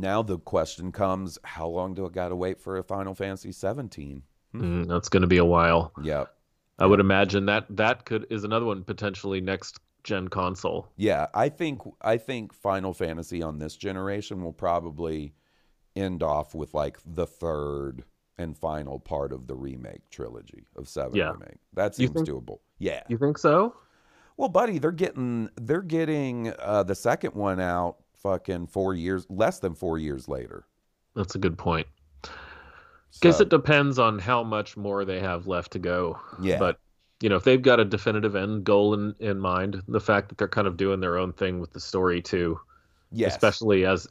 Now 0.00 0.22
the 0.22 0.38
question 0.38 0.92
comes: 0.92 1.38
How 1.44 1.66
long 1.68 1.94
do 1.94 2.06
I 2.06 2.10
got 2.10 2.28
to 2.28 2.36
wait 2.36 2.60
for 2.60 2.76
a 2.78 2.82
Final 2.82 3.14
Fantasy 3.14 3.52
17? 3.52 4.22
Mm, 4.54 4.86
that's 4.88 5.08
going 5.08 5.20
to 5.22 5.26
be 5.26 5.38
a 5.38 5.44
while. 5.44 5.92
Yeah, 6.02 6.24
I 6.78 6.86
would 6.86 7.00
imagine 7.00 7.46
that 7.46 7.66
that 7.70 8.04
could 8.04 8.26
is 8.30 8.44
another 8.44 8.66
one 8.66 8.84
potentially 8.84 9.40
next 9.40 9.78
gen 10.04 10.28
console. 10.28 10.88
Yeah, 10.96 11.26
I 11.34 11.48
think 11.48 11.80
I 12.02 12.16
think 12.16 12.52
Final 12.54 12.94
Fantasy 12.94 13.42
on 13.42 13.58
this 13.58 13.76
generation 13.76 14.42
will 14.42 14.52
probably 14.52 15.34
end 15.96 16.22
off 16.22 16.54
with 16.54 16.74
like 16.74 16.98
the 17.04 17.26
third 17.26 18.04
and 18.38 18.56
final 18.56 19.00
part 19.00 19.32
of 19.32 19.48
the 19.48 19.54
remake 19.56 20.08
trilogy 20.10 20.64
of 20.76 20.88
Seven 20.88 21.16
Yeah. 21.16 21.32
remake. 21.32 21.58
That 21.74 21.96
seems 21.96 22.12
think- 22.12 22.28
doable. 22.28 22.58
Yeah. 22.78 23.02
You 23.08 23.18
think 23.18 23.36
so? 23.36 23.74
Well, 24.36 24.48
buddy, 24.48 24.78
they're 24.78 24.92
getting 24.92 25.50
they're 25.56 25.82
getting 25.82 26.52
uh, 26.60 26.84
the 26.84 26.94
second 26.94 27.34
one 27.34 27.58
out 27.58 27.96
fucking 28.22 28.66
four 28.66 28.94
years 28.94 29.26
less 29.28 29.58
than 29.58 29.74
four 29.74 29.98
years 29.98 30.28
later. 30.28 30.64
That's 31.14 31.34
a 31.34 31.38
good 31.38 31.58
point. 31.58 31.86
Guess 33.20 33.40
it 33.40 33.48
depends 33.48 33.98
on 33.98 34.18
how 34.18 34.44
much 34.44 34.76
more 34.76 35.04
they 35.04 35.18
have 35.18 35.46
left 35.46 35.72
to 35.72 35.78
go. 35.78 36.18
Yeah. 36.40 36.58
But 36.58 36.78
you 37.20 37.28
know, 37.28 37.36
if 37.36 37.44
they've 37.44 37.60
got 37.60 37.80
a 37.80 37.84
definitive 37.84 38.36
end 38.36 38.64
goal 38.64 38.94
in, 38.94 39.14
in 39.18 39.40
mind, 39.40 39.82
the 39.88 40.00
fact 40.00 40.28
that 40.28 40.38
they're 40.38 40.46
kind 40.46 40.68
of 40.68 40.76
doing 40.76 41.00
their 41.00 41.18
own 41.18 41.32
thing 41.32 41.58
with 41.58 41.72
the 41.72 41.80
story 41.80 42.22
too, 42.22 42.60
yes. 43.10 43.32
especially 43.32 43.84
as 43.84 44.06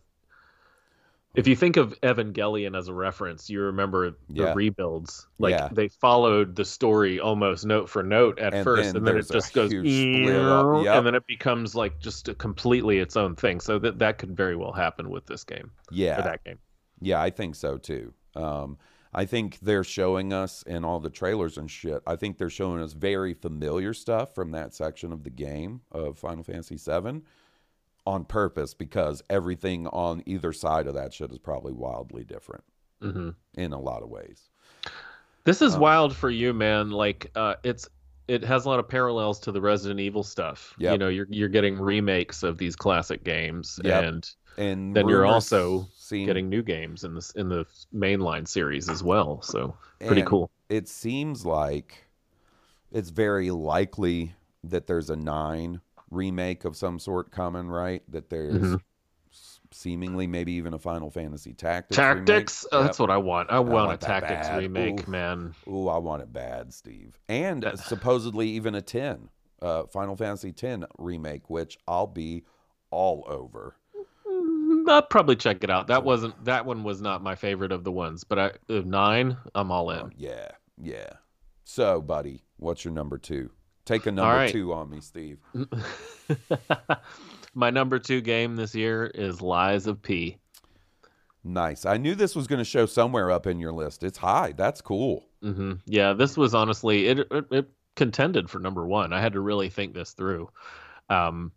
if 1.38 1.48
you 1.48 1.56
think 1.56 1.78
of 1.78 1.94
Evangelion 2.02 2.76
as 2.76 2.88
a 2.88 2.94
reference, 2.94 3.48
you 3.50 3.62
remember 3.62 4.12
the 4.30 4.44
Yeah. 4.44 4.54
rebuilds. 4.56 5.28
Like 5.38 5.52
Yeah. 5.52 5.70
they 5.72 5.88
followed 5.88 6.56
the 6.56 6.66
story 6.66 7.20
almost 7.20 7.64
note 7.64 7.88
for 7.90 8.02
note 8.02 8.40
at 8.40 8.56
And 8.56 8.64
first, 8.64 8.88
then 8.88 8.96
and 8.98 9.08
then 9.08 9.18
it 9.18 9.30
just 9.32 9.54
goes. 9.54 9.72
Yep. 9.72 9.86
and 9.86 11.06
then 11.08 11.14
it 11.16 11.28
becomes 11.28 11.76
like 11.76 12.00
just 12.00 12.28
a 12.28 12.34
completely 12.36 12.98
its 12.98 13.16
own 13.16 13.36
thing. 13.36 13.60
So 13.60 13.78
that 13.80 14.00
that 14.00 14.18
could 14.18 14.36
very 14.36 14.56
well 14.56 14.72
happen 14.74 15.10
with 15.12 15.28
this 15.28 15.44
game 15.44 15.72
yeah. 15.92 16.20
that 16.22 16.44
game. 16.44 16.58
Yeah, 17.00 17.22
I 17.22 17.30
think 17.30 17.54
so 17.54 17.78
too. 17.78 18.14
Um, 18.36 18.78
I 19.14 19.26
think 19.26 19.60
they're 19.62 19.84
showing 19.84 20.34
us 20.34 20.64
in 20.64 20.84
all 20.84 21.00
the 21.00 21.10
trailers 21.10 21.58
and 21.58 21.70
shit. 21.70 22.02
I 22.08 22.16
think 22.16 22.38
they're 22.38 22.50
showing 22.50 22.82
us 22.82 22.94
very 22.94 23.34
familiar 23.34 23.94
stuff 23.94 24.34
from 24.34 24.52
that 24.52 24.74
section 24.74 25.14
of 25.14 25.24
the 25.24 25.30
game 25.30 25.82
of 25.92 26.18
Final 26.18 26.44
Fantasy 26.44 26.78
VII 26.78 27.22
on 28.08 28.24
purpose 28.24 28.74
because 28.74 29.22
everything 29.30 29.86
on 29.88 30.24
either 30.26 30.54
side 30.54 30.88
of 30.88 30.94
that 30.94 31.14
shit 31.14 31.30
is 31.32 31.38
probably 31.38 31.74
wildly 31.74 32.24
different 32.24 32.64
hmm 33.02 33.30
in 33.56 33.74
a 33.74 33.80
lot 33.80 34.02
of 34.02 34.10
ways. 34.10 34.50
This 35.44 35.62
is 35.62 35.76
Um, 35.76 35.82
wild 35.82 36.16
for 36.16 36.30
you, 36.30 36.54
man. 36.54 36.90
Like, 36.90 37.30
uh, 37.36 37.56
it's 37.64 37.88
it 38.28 38.44
has 38.44 38.66
a 38.66 38.70
lot 38.70 38.80
of 38.80 38.88
parallels 38.90 39.40
to 39.42 39.52
the 39.52 39.62
Resident 39.62 40.00
Evil 40.00 40.24
stuff. 40.24 40.74
You 40.78 40.98
know, 40.98 41.08
you're 41.10 41.28
you're 41.30 41.48
getting 41.50 41.78
remakes 41.80 42.44
of 42.44 42.58
these 42.58 42.76
classic 42.76 43.24
games, 43.24 43.80
Yep. 43.84 44.04
and 44.04 44.30
And 44.58 44.96
then 44.96 45.08
you're 45.08 45.26
also 45.26 45.88
seem- 45.96 46.26
getting 46.26 46.50
new 46.50 46.64
games 46.64 47.04
in 47.04 47.14
this 47.14 47.32
in 47.32 47.50
the 47.50 47.66
mainline 47.94 48.48
series 48.48 48.90
as 48.90 49.04
well. 49.04 49.42
So 49.42 49.76
pretty 50.00 50.22
and 50.22 50.30
cool. 50.30 50.50
It 50.70 50.88
seems 50.90 51.46
like 51.46 52.06
it's 52.92 53.10
very 53.12 53.52
likely 53.52 54.34
that 54.64 54.88
there's 54.88 55.10
a 55.10 55.16
nine 55.16 55.82
remake 56.10 56.66
of 56.66 56.76
some 56.76 57.00
sort 57.00 57.32
coming, 57.32 57.68
right? 57.68 58.04
That 58.12 58.30
there's 58.30 58.56
Mhm. 58.62 58.82
seemingly 59.72 60.28
maybe 60.28 60.54
even 60.54 60.74
a 60.74 60.80
Final 60.80 61.10
Fantasy 61.10 61.54
Tactics. 61.54 61.96
Tactics. 61.98 62.64
remake. 62.64 62.74
Oh, 62.74 62.78
Yep. 62.80 62.86
that's 62.88 63.00
what 63.00 63.10
I 63.12 63.18
want. 63.18 63.52
I, 63.52 63.60
want, 63.60 63.72
want 63.88 63.94
a 63.94 63.98
tactics 63.98 64.50
remake, 64.56 65.02
Oof. 65.02 65.08
man. 65.08 65.54
Ooh, 65.68 65.90
I 65.90 65.98
want 65.98 66.22
it 66.24 66.32
bad, 66.32 66.74
Steve. 66.74 67.20
And 67.28 67.64
That- 67.64 67.80
supposedly 67.80 68.48
even 68.50 68.76
a 68.76 68.82
10, 68.82 69.30
uh, 69.62 69.84
Final 69.88 70.16
Fantasy 70.16 70.54
10 70.54 70.86
remake, 70.98 71.50
which 71.50 71.78
I'll 71.88 72.08
be 72.08 72.46
all 72.90 73.26
over. 73.28 73.76
Mm, 74.26 74.90
I'll 74.90 75.02
probably 75.02 75.36
check 75.36 75.64
it 75.64 75.70
out. 75.70 75.88
That 75.88 76.04
wasn't 76.06 76.46
that 76.46 76.66
one 76.66 76.84
was 76.84 77.02
not 77.02 77.22
my 77.22 77.36
favorite 77.36 77.72
of 77.74 77.84
the 77.84 77.92
ones, 77.92 78.24
but 78.24 78.40
I 78.40 78.52
nine. 78.70 79.36
I'm 79.56 79.72
all 79.72 79.90
in. 79.92 80.00
Oh, 80.00 80.10
yeah, 80.16 80.50
yeah. 80.82 81.10
So, 81.66 82.02
buddy, 82.02 82.44
what's 82.58 82.86
your 82.86 82.94
number 82.94 83.18
two? 83.18 83.52
Take 83.88 84.06
a 84.06 84.12
number 84.12 84.36
right. 84.36 84.52
two 84.52 84.74
on 84.74 84.90
me, 84.90 85.00
Steve. 85.00 85.40
my 87.54 87.70
number 87.70 88.00
two 88.00 88.20
game 88.20 88.58
this 88.58 88.76
year 88.76 89.06
is 89.06 89.42
Lies 89.42 89.88
of 89.88 90.02
P. 90.02 90.38
Nice. 91.46 91.86
I 91.86 91.96
knew 91.96 92.14
this 92.14 92.36
was 92.36 92.48
going 92.48 92.60
to 92.60 92.66
show 92.66 92.86
somewhere 92.86 93.32
up 93.32 93.48
in 93.48 93.62
your 93.62 93.72
list. 93.72 94.04
It's 94.04 94.18
high. 94.18 94.54
That's 94.58 94.82
cool. 94.82 95.24
hmm 95.42 95.76
Yeah, 95.86 96.12
this 96.12 96.36
was 96.36 96.54
honestly 96.54 97.08
it, 97.08 97.20
it. 97.32 97.46
It 97.50 97.70
contended 97.96 98.50
for 98.50 98.60
number 98.60 98.86
one. 98.86 99.14
I 99.14 99.22
had 99.22 99.34
to 99.34 99.40
really 99.40 99.70
think 99.70 99.94
this 99.94 100.12
through. 100.12 100.50
Um, 101.10 101.54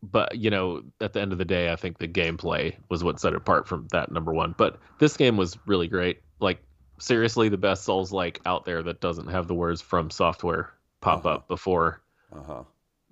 but 0.00 0.36
you 0.36 0.50
know, 0.50 0.82
at 1.00 1.12
the 1.12 1.20
end 1.20 1.32
of 1.32 1.38
the 1.38 1.44
day, 1.44 1.72
I 1.72 1.76
think 1.76 1.98
the 1.98 2.06
gameplay 2.06 2.76
was 2.88 3.02
what 3.02 3.18
set 3.18 3.32
it 3.32 3.36
apart 3.36 3.66
from 3.66 3.88
that 3.90 4.12
number 4.12 4.32
one. 4.32 4.54
But 4.56 4.78
this 5.00 5.16
game 5.16 5.36
was 5.36 5.58
really 5.66 5.88
great. 5.88 6.20
Like 6.38 6.62
seriously, 7.00 7.48
the 7.48 7.58
best 7.58 7.82
Souls 7.82 8.12
like 8.12 8.40
out 8.46 8.64
there 8.64 8.84
that 8.84 9.00
doesn't 9.00 9.26
have 9.26 9.48
the 9.48 9.54
words 9.54 9.82
from 9.82 10.10
software 10.10 10.72
pop 11.00 11.24
Uh-huh. 11.24 11.34
up 11.36 11.48
before 11.48 12.00
Uh 12.32 12.42
huh. 12.42 12.62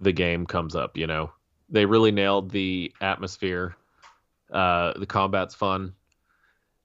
the 0.01 0.13
game 0.13 0.47
comes 0.47 0.75
up. 0.75 0.97
You 0.97 1.07
know, 1.07 1.33
they 1.69 1.87
really 1.87 2.13
nailed 2.13 2.51
the 2.51 2.93
atmosphere. 3.01 3.77
Uh, 4.51 4.93
the 4.99 5.07
combat's 5.07 5.55
fun. 5.55 5.95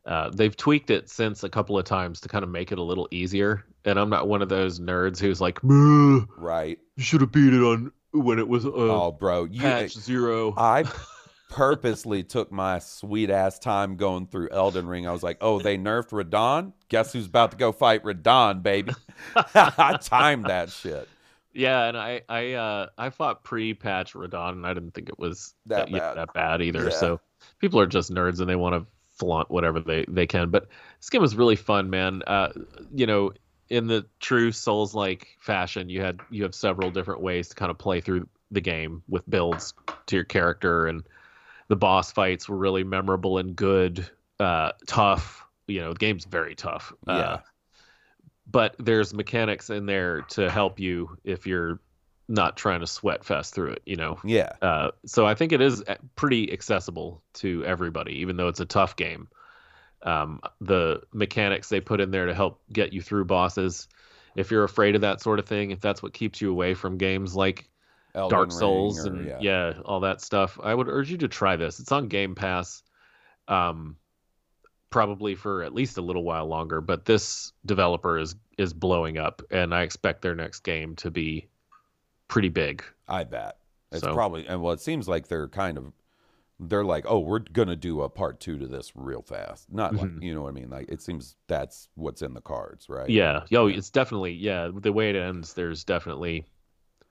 Uh, 0.06 0.30
they've 0.34 0.58
tweaked 0.58 0.90
it 0.90 1.10
since 1.10 1.44
a 1.44 1.50
couple 1.50 1.78
of 1.78 1.86
times 1.86 2.22
to 2.22 2.30
kind 2.30 2.44
of 2.44 2.50
make 2.50 2.72
it 2.72 2.80
a 2.80 2.84
little 2.84 3.08
easier. 3.12 3.66
And 3.86 4.00
I'm 4.00 4.10
not 4.10 4.28
one 4.28 4.42
of 4.42 4.50
those 4.50 4.80
nerds 4.80 5.20
who's 5.20 5.40
like, 5.40 5.60
Right. 5.62 6.80
you 6.96 7.04
should 7.04 7.22
have 7.22 7.32
beat 7.32 7.54
it 7.54 7.62
on 7.62 7.92
when 8.12 8.40
it 8.40 8.48
was 8.48 8.66
uh, 8.66 8.72
oh, 8.74 9.12
bro. 9.12 9.44
You, 9.46 9.62
patch 9.62 9.94
zero. 9.94 10.54
I 10.58 10.84
purposely 11.52 12.24
took 12.24 12.52
my 12.52 12.80
sweet 12.80 13.30
ass 13.30 13.60
time 13.60 13.98
going 13.98 14.26
through 14.26 14.50
Elden 14.50 14.88
Ring. 14.88 15.06
I 15.08 15.12
was 15.12 15.22
like, 15.22 15.38
oh, 15.42 15.60
they 15.60 15.78
nerfed 15.78 16.10
Radahn? 16.10 16.74
Guess 16.90 17.14
who's 17.14 17.28
about 17.28 17.52
to 17.52 17.58
go 17.58 17.72
fight 17.72 18.04
Radahn, 18.04 18.64
baby? 18.64 18.94
I 19.36 19.98
timed 20.02 20.46
that 20.46 20.72
shit. 20.72 21.08
yeah, 21.54 21.84
and 21.86 21.98
I 21.98 22.22
I 22.28 22.54
uh, 22.54 22.88
I 22.98 23.10
fought 23.12 23.44
pre-patch 23.44 24.14
Radahn, 24.14 24.54
and 24.54 24.66
I 24.66 24.74
didn't 24.74 24.92
think 24.96 25.10
it 25.10 25.20
was 25.20 25.54
That 25.68 25.92
that, 25.92 26.00
bad. 26.00 26.18
that 26.18 26.34
bad 26.34 26.62
either. 26.62 26.86
Yeah. 26.86 26.90
So 26.98 27.20
people 27.60 27.80
are 27.80 27.88
just 27.88 28.12
nerds 28.12 28.40
and 28.40 28.50
they 28.50 28.56
want 28.56 28.76
to 28.76 28.88
flaunt 29.18 29.52
whatever 29.52 29.82
they 29.82 30.06
they 30.08 30.26
can. 30.26 30.50
But 30.50 30.68
this 31.00 31.10
game 31.10 31.22
was 31.22 31.36
really 31.36 31.58
fun, 31.58 31.90
man. 31.90 32.24
Uh, 32.26 32.54
you 32.96 33.06
know, 33.06 33.34
in 33.70 33.88
the 33.88 34.06
true 34.22 34.52
Souls 34.54 34.96
like 34.96 35.28
fashion, 35.40 35.90
you 35.90 36.02
had 36.02 36.22
you 36.30 36.44
have 36.44 36.56
several 36.56 36.92
different 36.92 37.22
ways 37.22 37.50
to 37.50 37.56
kind 37.56 37.70
of 37.70 37.78
play 37.78 38.00
through 38.02 38.28
the 38.52 38.62
game 38.62 39.04
with 39.10 39.30
builds 39.30 39.74
to 40.08 40.16
your 40.16 40.26
character, 40.26 40.88
and 40.88 41.04
the 41.72 41.78
boss 41.78 42.12
fights 42.12 42.50
were 42.50 42.58
really 42.58 42.84
memorable 42.84 43.38
and 43.38 43.56
good, 43.56 44.06
uh, 44.42 44.74
tough. 44.88 45.46
You 45.68 45.80
know, 45.80 45.94
the 45.94 46.00
game's 46.00 46.26
very 46.26 46.54
tough. 46.54 46.92
Yeah. 47.08 47.14
Uh, 47.14 47.40
but 48.46 48.76
there's 48.78 49.14
mechanics 49.14 49.70
in 49.70 49.86
there 49.86 50.24
to 50.32 50.50
help 50.50 50.82
you 50.82 51.18
if 51.24 51.48
you're 51.48 51.80
not 52.28 52.58
trying 52.58 52.82
to 52.82 52.88
sweat 52.88 53.24
fast 53.24 53.56
through 53.56 53.72
it. 53.72 53.84
You 53.86 53.96
know, 53.96 54.20
Yeah. 54.26 54.52
uh, 54.62 54.92
so 55.06 55.26
I 55.26 55.34
think 55.34 55.54
it 55.54 55.62
is 55.62 55.82
uh, 55.88 55.96
pretty 56.18 56.52
accessible 56.52 57.24
to 57.36 57.64
everybody, 57.64 58.20
even 58.20 58.36
though 58.36 58.50
it's 58.50 58.60
a 58.60 58.66
tough 58.66 58.98
game. 58.98 59.30
Um, 60.04 60.42
the 60.60 61.02
mechanics 61.14 61.70
they 61.70 61.80
put 61.80 62.02
in 62.02 62.12
there 62.12 62.26
to 62.26 62.34
help 62.34 62.62
get 62.74 62.92
you 62.92 63.02
through 63.02 63.26
bosses. 63.26 63.88
If 64.36 64.52
you're 64.52 64.66
afraid 64.66 64.96
of 64.96 65.02
that 65.02 65.22
sort 65.22 65.40
of 65.40 65.46
thing, 65.46 65.72
if 65.72 65.80
that's 65.80 66.04
what 66.04 66.12
keeps 66.12 66.42
you 66.42 66.52
away 66.52 66.74
from 66.74 66.98
games 66.98 67.34
like 67.34 67.70
Elden 68.16 68.38
Dark 68.38 68.52
Souls 68.52 69.06
or- 69.06 69.14
and 69.14 69.42
yeah. 69.42 69.74
all 69.86 70.02
that 70.02 70.22
stuff, 70.22 70.60
I 70.62 70.74
would 70.74 70.88
urge 70.88 71.10
you 71.12 71.18
to 71.20 71.28
try 71.28 71.56
this. 71.56 71.80
It's 71.80 71.92
on 71.92 72.08
Game 72.08 72.36
Pass, 72.36 72.84
um, 73.48 73.96
probably 74.90 75.36
for 75.36 75.64
at 75.64 75.74
least 75.74 75.98
a 75.98 76.02
little 76.02 76.24
while 76.24 76.46
longer. 76.48 76.82
But 76.82 77.06
this 77.06 77.54
developer 77.66 78.18
is 78.18 78.36
is 78.58 78.74
blowing 78.74 79.18
up, 79.18 79.42
and 79.50 79.74
I 79.74 79.82
expect 79.84 80.22
their 80.22 80.36
next 80.36 80.60
game 80.60 80.96
to 80.98 81.10
be 81.10 81.48
pretty 82.28 82.50
big. 82.50 82.84
I 83.08 83.24
bet. 83.24 83.58
It's 83.92 84.02
So- 84.04 84.14
probably, 84.14 84.46
and 84.48 84.62
well, 84.62 84.74
it 84.74 84.80
seems 84.82 85.08
like 85.08 85.28
they're 85.28 85.48
kind 85.48 85.78
of, 85.78 85.92
they're 86.60 86.86
like, 86.86 87.06
oh, 87.08 87.20
we're 87.20 87.40
going 87.40 87.70
to 87.70 87.76
do 87.76 88.02
a 88.02 88.10
part 88.10 88.40
two 88.40 88.60
to 88.60 88.68
this 88.68 88.92
real 88.96 89.24
fast. 89.24 89.72
Not 89.74 89.96
like, 89.96 90.12
Mhm. 90.12 90.22
you 90.22 90.36
know 90.36 90.44
what 90.44 90.50
I 90.50 90.52
mean? 90.52 90.70
Like, 90.70 90.90
it 90.90 91.02
seems 91.02 91.36
that's 91.48 91.90
what's 91.96 92.22
in 92.22 92.36
the 92.36 92.42
cards, 92.42 92.88
right? 92.88 93.10
Yeah. 93.10 93.46
Yo, 93.50 93.66
it's 93.68 93.90
definitely 93.90 94.34
yeah. 94.34 94.70
The 94.74 94.94
way 94.94 95.10
it 95.10 95.16
ends, 95.16 95.54
there's 95.56 95.84
definitely 95.84 96.46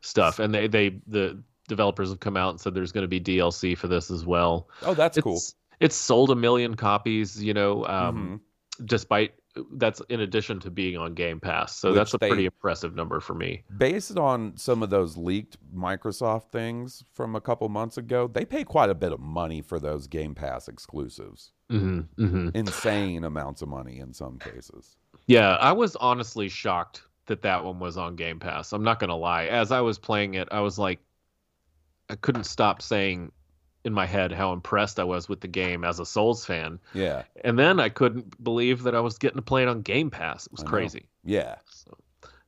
stuff, 0.01 0.39
and 0.39 0.55
they 0.55 0.67
they 0.69 1.01
the 1.07 1.43
developers 1.69 2.09
have 2.11 2.21
come 2.21 2.37
out 2.37 2.51
and 2.51 2.61
said 2.61 2.75
there's 2.75 2.93
going 2.93 3.03
to 3.03 3.09
be 3.09 3.21
DLC 3.21 3.77
for 3.79 3.87
this 3.89 4.11
as 4.11 4.25
well. 4.27 4.69
Oh, 4.83 4.95
that's 4.95 5.17
it's, 5.19 5.25
cool. 5.25 5.41
It's 5.81 5.95
sold 5.97 6.31
a 6.31 6.35
million 6.37 6.75
copies, 6.75 7.43
you 7.43 7.55
know, 7.55 7.83
Mm-hmm. 7.83 7.93
um, 8.09 8.41
despite 8.85 9.33
that's 9.73 10.01
in 10.09 10.21
addition 10.21 10.61
to 10.61 10.71
being 10.71 10.97
on 10.97 11.13
Game 11.15 11.41
Pass. 11.41 11.77
So 11.77 11.89
Which 11.91 11.97
that's 11.97 12.15
a 12.15 12.19
they- 12.19 12.29
pretty 12.29 12.45
impressive 12.47 12.95
number 12.95 13.19
for 13.21 13.35
me. 13.35 13.65
Based 13.79 14.17
on 14.17 14.57
some 14.57 14.83
of 14.83 14.91
those 14.91 15.17
leaked 15.17 15.57
Microsoft 15.75 16.51
things 16.53 17.03
from 17.13 17.35
a 17.35 17.41
couple 17.41 17.69
months 17.69 17.99
ago, 17.99 18.29
they 18.33 18.45
pay 18.45 18.63
quite 18.65 18.91
a 18.91 18.95
bit 18.95 19.13
of 19.13 19.19
money 19.21 19.61
for 19.61 19.79
those 19.81 20.07
Game 20.07 20.35
Pass 20.37 20.69
exclusives. 20.69 21.51
hmm 21.69 22.01
hmm 22.17 22.51
Insane 22.55 23.25
amounts 23.25 23.61
of 23.63 23.69
money 23.69 23.99
in 23.99 24.13
some 24.13 24.39
cases. 24.39 24.97
Yeah, 25.27 25.57
I 25.57 25.73
was 25.73 25.97
honestly 25.97 26.49
shocked 26.49 27.03
that 27.31 27.43
that 27.43 27.65
one 27.65 27.81
was 27.81 27.97
on 27.97 28.15
Game 28.17 28.39
Pass. 28.39 28.73
I'm 28.73 28.85
not 28.85 29.01
gonna 29.01 29.17
lie. 29.17 29.47
As 29.47 29.73
I 29.73 29.81
was 29.81 29.99
playing 29.99 30.35
it, 30.35 30.49
I 30.53 30.61
was 30.61 30.79
like, 30.79 31.01
I 32.09 32.15
couldn't 32.17 32.45
stop 32.45 32.83
saying, 32.83 33.33
in 33.85 33.93
my 33.93 34.07
head 34.07 34.33
how 34.33 34.53
impressed 34.53 35.01
I 35.01 35.05
was 35.05 35.29
with 35.29 35.41
the 35.41 35.49
game 35.49 35.85
as 35.85 36.01
a 36.01 36.07
Souls 36.07 36.45
fan. 36.45 36.79
Yeah. 36.93 37.23
And 37.43 37.59
then 37.59 37.81
I 37.81 37.89
couldn't 37.89 38.43
believe 38.43 38.83
that 38.83 38.95
I 38.95 39.01
was 39.01 39.19
getting 39.19 39.37
to 39.37 39.43
play 39.43 39.63
it 39.63 39.69
on 39.69 39.83
Game 39.83 40.11
Pass. 40.11 40.47
It 40.47 40.53
was 40.53 40.61
I 40.61 40.65
know. 40.65 40.71
crazy. 40.71 41.07
Yeah. 41.25 41.57
So, 41.71 41.97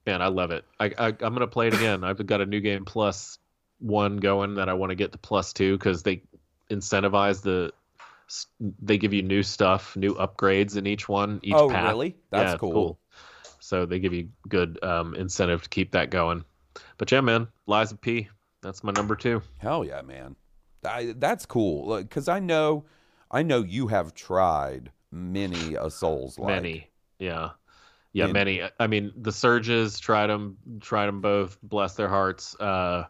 man, 0.07 0.21
I 0.21 0.29
love 0.29 0.51
it. 0.51 0.65
I, 0.79 0.93
I 0.99 1.07
I'm 1.07 1.15
gonna 1.17 1.47
play 1.47 1.69
it 1.69 1.75
again. 1.75 2.05
I've 2.05 2.25
got 2.27 2.41
a 2.41 2.47
new 2.47 2.61
game 2.61 2.85
plus 2.85 3.39
one 3.79 4.19
going 4.19 4.57
that 4.57 4.69
I 4.69 4.75
want 4.75 4.91
to 4.91 4.95
get 4.95 5.13
to 5.13 5.19
plus 5.19 5.53
two 5.53 5.77
because 5.79 6.03
they 6.03 6.23
incentivize 6.71 7.43
the. 7.43 7.73
They 8.81 8.97
give 8.97 9.13
you 9.13 9.23
new 9.23 9.43
stuff, 9.43 9.95
new 9.95 10.15
upgrades 10.15 10.79
in 10.79 10.87
each 10.87 11.07
one. 11.07 11.41
Each 11.43 11.53
oh, 11.53 11.69
path. 11.69 11.91
really? 11.91 12.17
That's 12.31 12.43
Yeah, 12.43 12.53
it's 12.53 12.61
cool. 12.61 12.99
So 13.73 13.87
they 13.87 14.01
give 14.01 14.13
you 14.13 14.29
good 14.51 14.79
um, 14.85 15.15
incentive 15.15 15.63
to 15.63 15.69
keep 15.71 15.93
that 15.93 16.11
going. 16.11 16.45
But 16.99 17.11
yeah, 17.11 17.23
man, 17.23 17.49
Lies 17.67 17.91
of 17.91 18.03
P. 18.03 18.29
That's 18.61 18.85
my 18.85 18.93
number 18.93 19.17
two. 19.17 19.41
Hell 19.61 19.83
yeah, 19.83 20.03
man. 20.03 20.37
I, 20.85 21.15
that's 21.17 21.47
cool 21.47 21.97
because 21.97 22.29
I 22.29 22.39
know, 22.39 22.85
I 23.31 23.43
know 23.43 23.63
you 23.63 23.87
have 23.87 24.13
tried 24.13 24.91
many 25.11 25.75
a 25.75 25.89
Souls 25.89 26.39
like. 26.39 26.49
Many, 26.49 26.91
yeah, 27.19 27.53
yeah, 28.13 28.25
And- 28.25 28.35
many. 28.35 28.61
I 28.79 28.87
mean, 28.89 29.11
the 29.17 29.33
Surges 29.33 29.99
tried 29.99 30.27
them, 30.27 30.59
tried 30.83 31.07
them 31.07 31.23
both. 31.23 31.57
Bless 31.63 31.95
their 31.95 32.09
hearts. 32.11 32.55
Uh, 32.61 33.07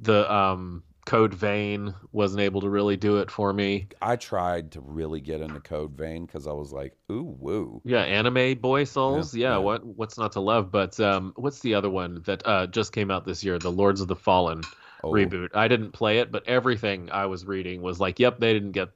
the 0.00 0.34
um, 0.34 0.82
Code 1.04 1.34
Vein 1.34 1.94
wasn't 2.12 2.42
able 2.42 2.60
to 2.60 2.68
really 2.70 2.96
do 2.96 3.18
it 3.18 3.30
for 3.30 3.52
me. 3.52 3.88
I 4.00 4.16
tried 4.16 4.72
to 4.72 4.80
really 4.80 5.20
get 5.20 5.40
into 5.40 5.60
Code 5.60 5.92
Vein 5.92 6.26
because 6.26 6.46
I 6.46 6.52
was 6.52 6.72
like, 6.72 6.94
ooh, 7.10 7.36
woo. 7.38 7.82
Yeah, 7.84 8.02
anime 8.02 8.58
boy 8.58 8.84
souls. 8.84 9.34
Yeah, 9.34 9.48
Yeah, 9.48 9.54
yeah. 9.54 9.58
what 9.58 9.84
what's 9.84 10.16
not 10.16 10.32
to 10.32 10.40
love? 10.40 10.70
But 10.70 10.98
um, 11.00 11.32
what's 11.36 11.60
the 11.60 11.74
other 11.74 11.90
one 11.90 12.22
that 12.26 12.46
uh, 12.46 12.66
just 12.68 12.92
came 12.92 13.10
out 13.10 13.24
this 13.24 13.42
year? 13.42 13.58
The 13.58 13.72
Lords 13.72 14.00
of 14.00 14.08
the 14.08 14.16
Fallen 14.16 14.62
Oh, 15.04 15.10
reboot. 15.10 15.48
I 15.54 15.66
didn't 15.66 15.90
play 15.90 16.18
it, 16.18 16.30
but 16.30 16.46
everything 16.46 17.10
I 17.10 17.26
was 17.26 17.44
reading 17.44 17.82
was 17.82 17.98
like, 17.98 18.20
"Yep, 18.20 18.38
they 18.38 18.52
didn't 18.52 18.70
get. 18.72 18.90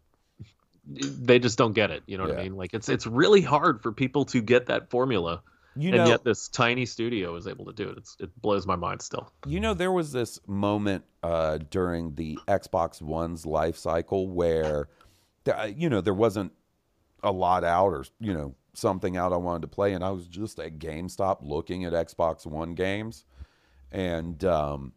They 0.86 1.40
just 1.40 1.58
don't 1.58 1.72
get 1.72 1.90
it." 1.90 2.04
You 2.06 2.16
know 2.16 2.24
what 2.24 2.38
I 2.38 2.44
mean? 2.44 2.56
Like 2.56 2.72
it's 2.74 2.88
it's 2.88 3.06
really 3.08 3.42
hard 3.42 3.82
for 3.82 3.90
people 3.90 4.24
to 4.26 4.40
get 4.40 4.66
that 4.66 4.88
formula, 4.90 5.42
You 5.76 5.92
and 5.92 6.08
yet 6.08 6.24
this 6.24 6.48
tiny 6.48 6.86
studio 6.86 7.36
is 7.36 7.46
able 7.46 7.66
to 7.66 7.72
do 7.72 7.88
it. 7.90 7.98
It's 7.98 8.16
it 8.18 8.40
blows 8.40 8.66
my 8.66 8.76
mind 8.76 9.02
still. 9.02 9.30
You 9.46 9.60
know, 9.60 9.74
there 9.74 9.92
was 9.92 10.12
this 10.12 10.40
moment 10.46 11.04
uh, 11.22 11.58
during 11.70 12.14
the 12.14 12.38
Xbox 12.48 13.02
One's 13.02 13.44
life 13.44 13.76
cycle 13.76 14.28
where, 14.28 14.88
you 15.74 15.88
know, 15.88 16.00
there 16.00 16.14
wasn't 16.14 16.52
a 17.22 17.30
lot 17.32 17.64
out 17.64 17.88
or, 17.88 18.04
you 18.20 18.32
know, 18.32 18.54
something 18.74 19.16
out 19.16 19.32
I 19.32 19.36
wanted 19.36 19.62
to 19.62 19.68
play. 19.68 19.92
And 19.92 20.04
I 20.04 20.10
was 20.10 20.26
just 20.26 20.58
at 20.58 20.78
GameStop 20.78 21.38
looking 21.42 21.84
at 21.84 21.92
Xbox 21.92 22.46
One 22.46 22.74
games. 22.74 23.24
And 23.92 24.44
um, 24.44 24.92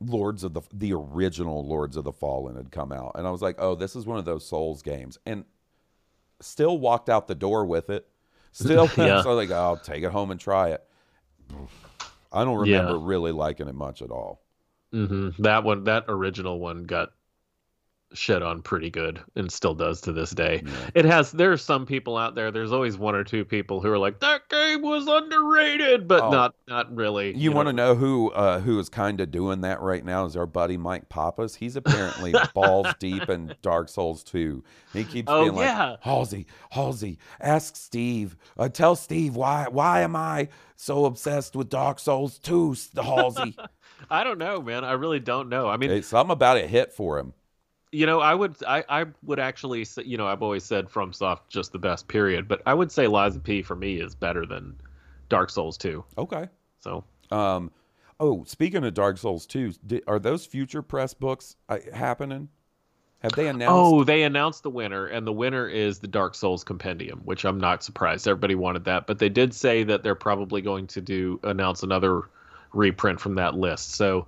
Lords 0.00 0.44
of 0.44 0.54
the, 0.54 0.62
the 0.72 0.92
original 0.92 1.66
Lords 1.66 1.96
of 1.96 2.04
the 2.04 2.12
Fallen 2.12 2.56
had 2.56 2.70
come 2.70 2.92
out. 2.92 3.12
And 3.16 3.26
I 3.26 3.30
was 3.30 3.42
like, 3.42 3.56
oh, 3.58 3.74
this 3.74 3.96
is 3.96 4.06
one 4.06 4.18
of 4.18 4.24
those 4.24 4.46
Souls 4.46 4.82
games. 4.82 5.18
And 5.26 5.44
still 6.40 6.78
walked 6.78 7.08
out 7.08 7.28
the 7.28 7.34
door 7.34 7.64
with 7.66 7.90
it. 7.90 8.08
Still, 8.52 8.88
Yeah. 8.96 9.22
so 9.22 9.34
like, 9.34 9.50
oh, 9.50 9.54
I'll 9.54 9.76
take 9.76 10.02
it 10.04 10.10
home 10.12 10.30
and 10.30 10.40
try 10.40 10.70
it. 10.70 10.84
I 12.32 12.44
don't 12.44 12.56
Yeah. 12.56 12.58
remember 12.58 12.98
really 12.98 13.30
liking 13.32 13.68
it 13.68 13.74
much 13.74 14.02
at 14.02 14.10
all. 14.10 14.42
hmm 14.92 15.30
That 15.38 15.64
one, 15.64 15.84
that 15.84 16.04
original 16.08 16.58
one, 16.60 16.84
got 16.84 17.12
shit 18.12 18.42
on 18.42 18.60
pretty 18.62 18.90
good, 18.90 19.20
and 19.36 19.50
still 19.50 19.74
does 19.74 20.00
to 20.02 20.12
this 20.12 20.30
day. 20.30 20.62
Yeah. 20.64 20.72
It 20.94 21.04
has. 21.04 21.32
There 21.32 21.52
are 21.52 21.56
some 21.56 21.86
people 21.86 22.16
out 22.16 22.34
there. 22.34 22.50
There's 22.50 22.72
always 22.72 22.96
one 22.98 23.14
or 23.14 23.24
two 23.24 23.44
people 23.44 23.80
who 23.80 23.90
are 23.90 23.98
like, 23.98 24.20
"That 24.20 24.48
game 24.48 24.82
was 24.82 25.06
underrated," 25.06 26.08
but 26.08 26.20
Oh. 26.22 26.30
not 26.30 26.54
not 26.68 26.94
really. 26.94 27.36
You, 27.36 27.52
want 27.52 27.68
to 27.68 27.72
know 27.72 27.94
who 27.94 28.30
uh, 28.32 28.60
who 28.60 28.78
is 28.78 28.88
kind 28.88 29.20
of 29.20 29.30
doing 29.30 29.60
that 29.62 29.80
right 29.80 30.04
now? 30.04 30.24
Is 30.24 30.36
our 30.36 30.46
buddy 30.46 30.76
Mike 30.76 31.08
Pappas? 31.08 31.54
He's 31.54 31.76
apparently 31.76 32.34
balls 32.54 32.86
deep 32.98 33.28
in 33.28 33.54
Dark 33.62 33.88
Souls 33.88 34.22
2. 34.24 34.62
He 34.92 35.04
keeps 35.04 35.28
Oh, 35.30 35.44
being 35.44 35.56
yeah. 35.56 35.90
like, 35.90 36.00
Halsey, 36.02 36.46
Halsey, 36.70 37.18
ask 37.40 37.76
Steve. 37.76 38.36
Uh, 38.58 38.68
tell 38.68 38.96
Steve 38.96 39.36
why 39.36 39.66
why 39.70 40.00
am 40.00 40.16
I 40.16 40.48
so 40.76 41.04
obsessed 41.04 41.54
with 41.56 41.68
Dark 41.68 41.98
Souls 41.98 42.38
2, 42.38 42.74
Halsey? 42.96 43.56
I 44.10 44.24
don't 44.24 44.38
know, 44.38 44.62
man. 44.62 44.82
I 44.84 44.92
really 44.92 45.20
don't 45.20 45.48
know. 45.50 45.68
I 45.68 45.76
mean, 45.76 45.90
Hey, 45.90 46.00
something 46.00 46.32
about 46.32 46.56
it 46.56 46.70
hit 46.70 46.92
for 46.92 47.18
him. 47.18 47.34
You 47.92 48.06
know, 48.06 48.20
I 48.20 48.34
would, 48.34 48.54
I, 48.66 48.84
I 48.88 49.06
would 49.24 49.40
actually, 49.40 49.84
say, 49.84 50.04
you 50.04 50.16
know, 50.16 50.26
I've 50.26 50.42
always 50.42 50.62
said 50.64 50.88
FromSoft 50.88 51.48
just 51.48 51.72
the 51.72 51.78
best, 51.78 52.06
period. 52.06 52.46
But 52.46 52.62
I 52.66 52.74
would 52.74 52.92
say 52.92 53.06
Lies 53.08 53.34
of 53.34 53.42
P 53.42 53.62
for 53.62 53.74
me 53.74 54.00
is 54.00 54.14
better 54.14 54.46
than 54.46 54.76
Dark 55.28 55.50
Souls 55.50 55.76
2. 55.78 56.04
Okay. 56.18 56.48
So 56.78 57.04
Um, 57.30 57.70
oh, 58.20 58.44
speaking 58.44 58.84
of 58.84 58.94
Dark 58.94 59.18
Souls 59.18 59.46
2, 59.46 59.72
di- 59.86 60.02
are 60.06 60.18
those 60.18 60.46
future 60.46 60.82
press 60.82 61.14
books 61.14 61.56
uh, 61.68 61.78
happening? 61.92 62.48
Have 63.22 63.32
they 63.32 63.48
announced? 63.48 63.72
Oh, 63.74 64.02
they 64.02 64.22
announced 64.22 64.62
the 64.62 64.70
winner, 64.70 65.06
and 65.06 65.26
the 65.26 65.32
winner 65.32 65.68
is 65.68 65.98
the 65.98 66.06
Dark 66.06 66.34
Souls 66.34 66.64
Compendium, 66.64 67.20
which 67.24 67.44
I'm 67.44 67.58
not 67.58 67.84
surprised. 67.84 68.26
Everybody 68.26 68.54
wanted 68.54 68.84
that, 68.84 69.06
but 69.06 69.18
they 69.18 69.28
did 69.28 69.52
say 69.52 69.82
that 69.84 70.02
they're 70.02 70.14
probably 70.14 70.62
going 70.62 70.86
to 70.88 71.02
do 71.02 71.38
announce 71.42 71.82
another 71.82 72.22
reprint 72.72 73.20
from 73.20 73.34
that 73.34 73.54
list. 73.54 73.90
So, 73.94 74.26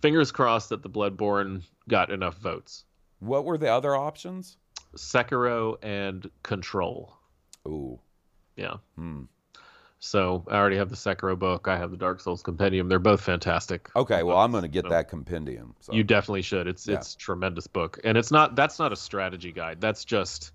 fingers 0.00 0.32
crossed 0.32 0.70
that 0.70 0.82
the 0.82 0.88
Bloodborne 0.88 1.62
got 1.86 2.10
enough 2.10 2.38
votes. 2.38 2.84
What 3.20 3.44
were 3.44 3.58
the 3.58 3.68
other 3.72 3.94
options? 3.94 4.56
Sekiro 4.96 5.76
and 5.82 6.28
Control. 6.42 7.14
Ooh. 7.66 8.00
Yeah. 8.56 8.74
Hmm. 8.96 9.22
So 10.02 10.44
I 10.48 10.56
already 10.56 10.76
have 10.76 10.88
the 10.88 10.96
Sekiro 10.96 11.38
book. 11.38 11.68
I 11.68 11.76
have 11.76 11.90
the 11.90 11.96
Dark 11.96 12.20
Souls 12.20 12.42
Compendium. 12.42 12.88
They're 12.88 12.98
both 12.98 13.20
fantastic. 13.20 13.90
Okay, 13.94 14.22
well, 14.22 14.38
I'm 14.38 14.50
going 14.50 14.62
to 14.62 14.68
get 14.68 14.84
So- 14.84 14.88
that 14.90 15.08
compendium. 15.08 15.74
So. 15.80 15.92
You 15.92 16.02
definitely 16.04 16.42
should. 16.42 16.66
It's 16.66 16.86
Yeah. 16.88 16.96
it's 16.96 17.14
a 17.14 17.18
tremendous 17.18 17.66
book, 17.66 18.00
and 18.02 18.16
it's 18.16 18.30
not 18.30 18.56
that's 18.56 18.78
not 18.78 18.92
a 18.92 18.96
strategy 18.96 19.52
guide. 19.52 19.80
That's 19.80 20.04
just 20.06 20.52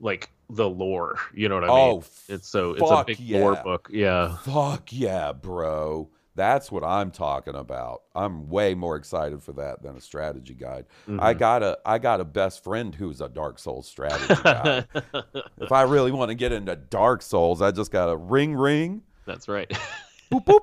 like 0.00 0.30
the 0.48 0.68
lore. 0.68 1.18
You 1.34 1.50
know 1.50 1.56
what 1.56 1.64
I 1.64 1.66
mean? 1.68 1.76
Oh, 1.76 2.04
it's 2.28 2.48
so 2.48 2.72
it's 2.72 2.90
a 2.90 3.04
big 3.06 3.20
lore 3.20 3.56
book. 3.56 3.88
Yeah, 3.92 4.36
Fuck 4.38 4.90
yeah, 4.90 5.32
bro. 5.32 6.08
That's 6.40 6.72
what 6.72 6.82
I'm 6.82 7.10
talking 7.10 7.54
about. 7.54 8.00
I'm 8.14 8.48
way 8.48 8.74
more 8.74 8.96
excited 8.96 9.42
for 9.42 9.52
that 9.52 9.82
than 9.82 9.94
a 9.94 10.00
strategy 10.00 10.54
guide. 10.54 10.86
Mm-hmm. 11.06 11.20
I 11.20 11.34
got 11.34 11.62
a 11.62 11.78
I 11.84 11.98
got 11.98 12.22
a 12.22 12.24
best 12.24 12.64
friend 12.64 12.94
who's 12.94 13.20
a 13.20 13.28
Dark 13.28 13.58
Souls 13.58 13.86
strategy 13.86 14.40
guy. 14.42 14.86
if 15.58 15.70
I 15.70 15.82
really 15.82 16.12
want 16.12 16.30
to 16.30 16.34
get 16.34 16.50
into 16.50 16.74
Dark 16.76 17.20
Souls, 17.20 17.60
I 17.60 17.72
just 17.72 17.90
got 17.90 18.06
to 18.06 18.16
ring 18.16 18.54
ring. 18.54 19.02
that's 19.26 19.48
right. 19.48 19.70
boop 20.32 20.46
boop. 20.46 20.60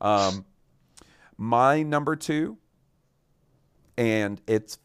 Um, 0.00 0.44
my 1.36 1.84
number 1.84 2.16
two, 2.16 2.58
and 3.96 4.42
it's 4.48 4.78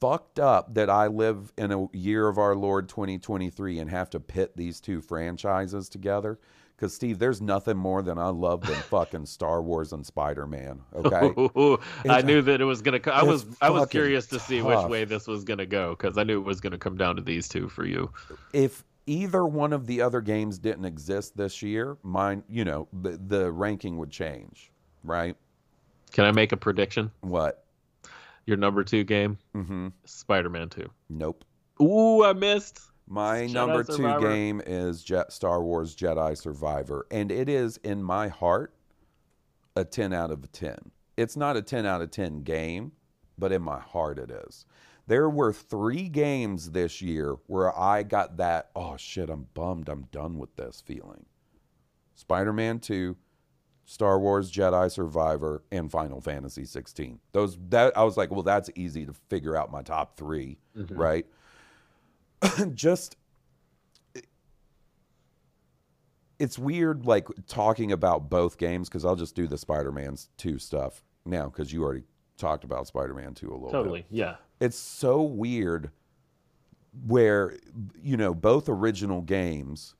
fucked 0.00 0.40
up 0.40 0.74
that 0.74 0.90
I 0.90 1.06
live 1.06 1.52
in 1.56 1.70
a 1.70 1.86
year 1.92 2.26
of 2.26 2.38
our 2.38 2.56
Lord 2.56 2.88
2023 2.88 3.78
and 3.78 3.88
have 3.90 4.10
to 4.10 4.18
pit 4.18 4.56
these 4.56 4.80
two 4.80 5.00
franchises 5.00 5.88
together. 5.88 6.40
Because 6.76 6.92
Steve, 6.94 7.18
there's 7.20 7.40
nothing 7.40 7.76
more 7.76 8.02
than 8.02 8.18
I 8.18 8.28
love 8.28 8.62
than 8.62 8.74
fucking 8.90 9.26
Star 9.26 9.62
Wars 9.62 9.92
and 9.92 10.04
Spider 10.04 10.46
Man. 10.46 10.80
Okay, 10.94 11.32
I 12.08 12.20
knew 12.22 12.42
that 12.42 12.60
it 12.60 12.64
was 12.64 12.82
gonna. 12.82 13.00
Co- 13.00 13.12
I 13.12 13.22
was 13.22 13.46
I 13.60 13.70
was 13.70 13.88
curious 13.88 14.26
to 14.28 14.40
see 14.40 14.60
which 14.62 14.84
way 14.86 15.04
this 15.04 15.26
was 15.26 15.44
gonna 15.44 15.66
go 15.66 15.90
because 15.90 16.18
I 16.18 16.24
knew 16.24 16.38
it 16.40 16.44
was 16.44 16.60
gonna 16.60 16.78
come 16.78 16.96
down 16.96 17.16
to 17.16 17.22
these 17.22 17.48
two 17.48 17.68
for 17.68 17.84
you. 17.86 18.10
if 18.52 18.84
either 19.06 19.44
one 19.44 19.72
of 19.74 19.86
the 19.86 20.00
other 20.00 20.20
games 20.22 20.58
didn't 20.58 20.84
exist 20.86 21.36
this 21.36 21.60
year, 21.62 21.96
mine, 22.02 22.42
you 22.48 22.64
know, 22.64 22.88
the, 23.02 23.20
the 23.26 23.52
ranking 23.52 23.98
would 23.98 24.10
change, 24.10 24.72
right? 25.04 25.36
Can 26.12 26.24
I 26.24 26.32
make 26.32 26.52
a 26.52 26.56
prediction? 26.56 27.10
What? 27.20 27.64
Your 28.46 28.56
number 28.56 28.82
two 28.82 29.04
game, 29.04 29.36
Mm-hmm. 29.54 29.88
Spider-Man 30.06 30.70
Two. 30.70 30.90
Nope. 31.10 31.44
Ooh, 31.82 32.24
I 32.24 32.32
missed. 32.32 32.80
My 33.06 33.40
Jedi 33.40 33.52
number 33.52 33.84
two 33.84 33.92
Survivor. 33.94 34.28
game 34.28 34.62
is 34.64 35.02
Jet 35.02 35.32
Star 35.32 35.62
Wars 35.62 35.94
Jedi 35.94 36.36
Survivor, 36.36 37.06
and 37.10 37.30
it 37.30 37.48
is 37.48 37.76
in 37.78 38.02
my 38.02 38.28
heart 38.28 38.74
a 39.76 39.84
10 39.84 40.12
out 40.12 40.30
of 40.30 40.50
10. 40.52 40.76
It's 41.16 41.36
not 41.36 41.56
a 41.56 41.62
10 41.62 41.86
out 41.86 42.00
of 42.00 42.10
10 42.10 42.42
game, 42.42 42.92
but 43.38 43.52
in 43.52 43.62
my 43.62 43.78
heart 43.80 44.18
it 44.18 44.30
is. 44.30 44.64
There 45.06 45.28
were 45.28 45.52
three 45.52 46.08
games 46.08 46.70
this 46.70 47.02
year 47.02 47.36
where 47.46 47.78
I 47.78 48.04
got 48.04 48.38
that, 48.38 48.70
oh 48.74 48.96
shit, 48.96 49.28
I'm 49.28 49.48
bummed, 49.52 49.88
I'm 49.88 50.08
done 50.10 50.38
with 50.38 50.56
this 50.56 50.82
feeling. 50.84 51.26
Spider 52.14 52.52
Man 52.52 52.78
2, 52.78 53.16
Star 53.84 54.18
Wars 54.18 54.50
Jedi 54.50 54.90
Survivor, 54.90 55.62
and 55.70 55.90
Final 55.90 56.22
Fantasy 56.22 56.64
16. 56.64 57.20
Those 57.32 57.58
that 57.68 57.96
I 57.98 58.04
was 58.04 58.16
like, 58.16 58.30
well, 58.30 58.42
that's 58.42 58.70
easy 58.76 59.04
to 59.04 59.12
figure 59.28 59.56
out 59.56 59.70
my 59.70 59.82
top 59.82 60.16
3 60.16 60.56
mm-hmm. 60.76 60.94
right? 60.94 61.26
Just 62.74 63.16
it's 66.38 66.58
weird 66.58 67.06
like 67.06 67.28
talking 67.46 67.92
about 67.92 68.28
both 68.28 68.58
games 68.58 68.88
because 68.88 69.04
I'll 69.04 69.16
just 69.16 69.34
do 69.34 69.46
the 69.46 69.56
Spider-Man 69.58 70.16
2 70.36 70.58
stuff 70.58 71.02
now 71.24 71.44
because 71.48 71.72
you 71.72 71.82
already 71.82 72.02
talked 72.36 72.64
about 72.64 72.86
Spider-Man 72.86 73.34
2 73.34 73.46
a 73.46 73.54
little 73.54 73.66
bit 73.68 73.72
Totally. 73.72 74.06
Yeah. 74.10 74.36
it's 74.60 74.76
so 74.76 75.22
weird 75.22 75.90
where 77.06 77.56
you 78.02 78.16
know 78.16 78.34
both 78.34 78.68
original 78.68 79.20
games 79.20 79.94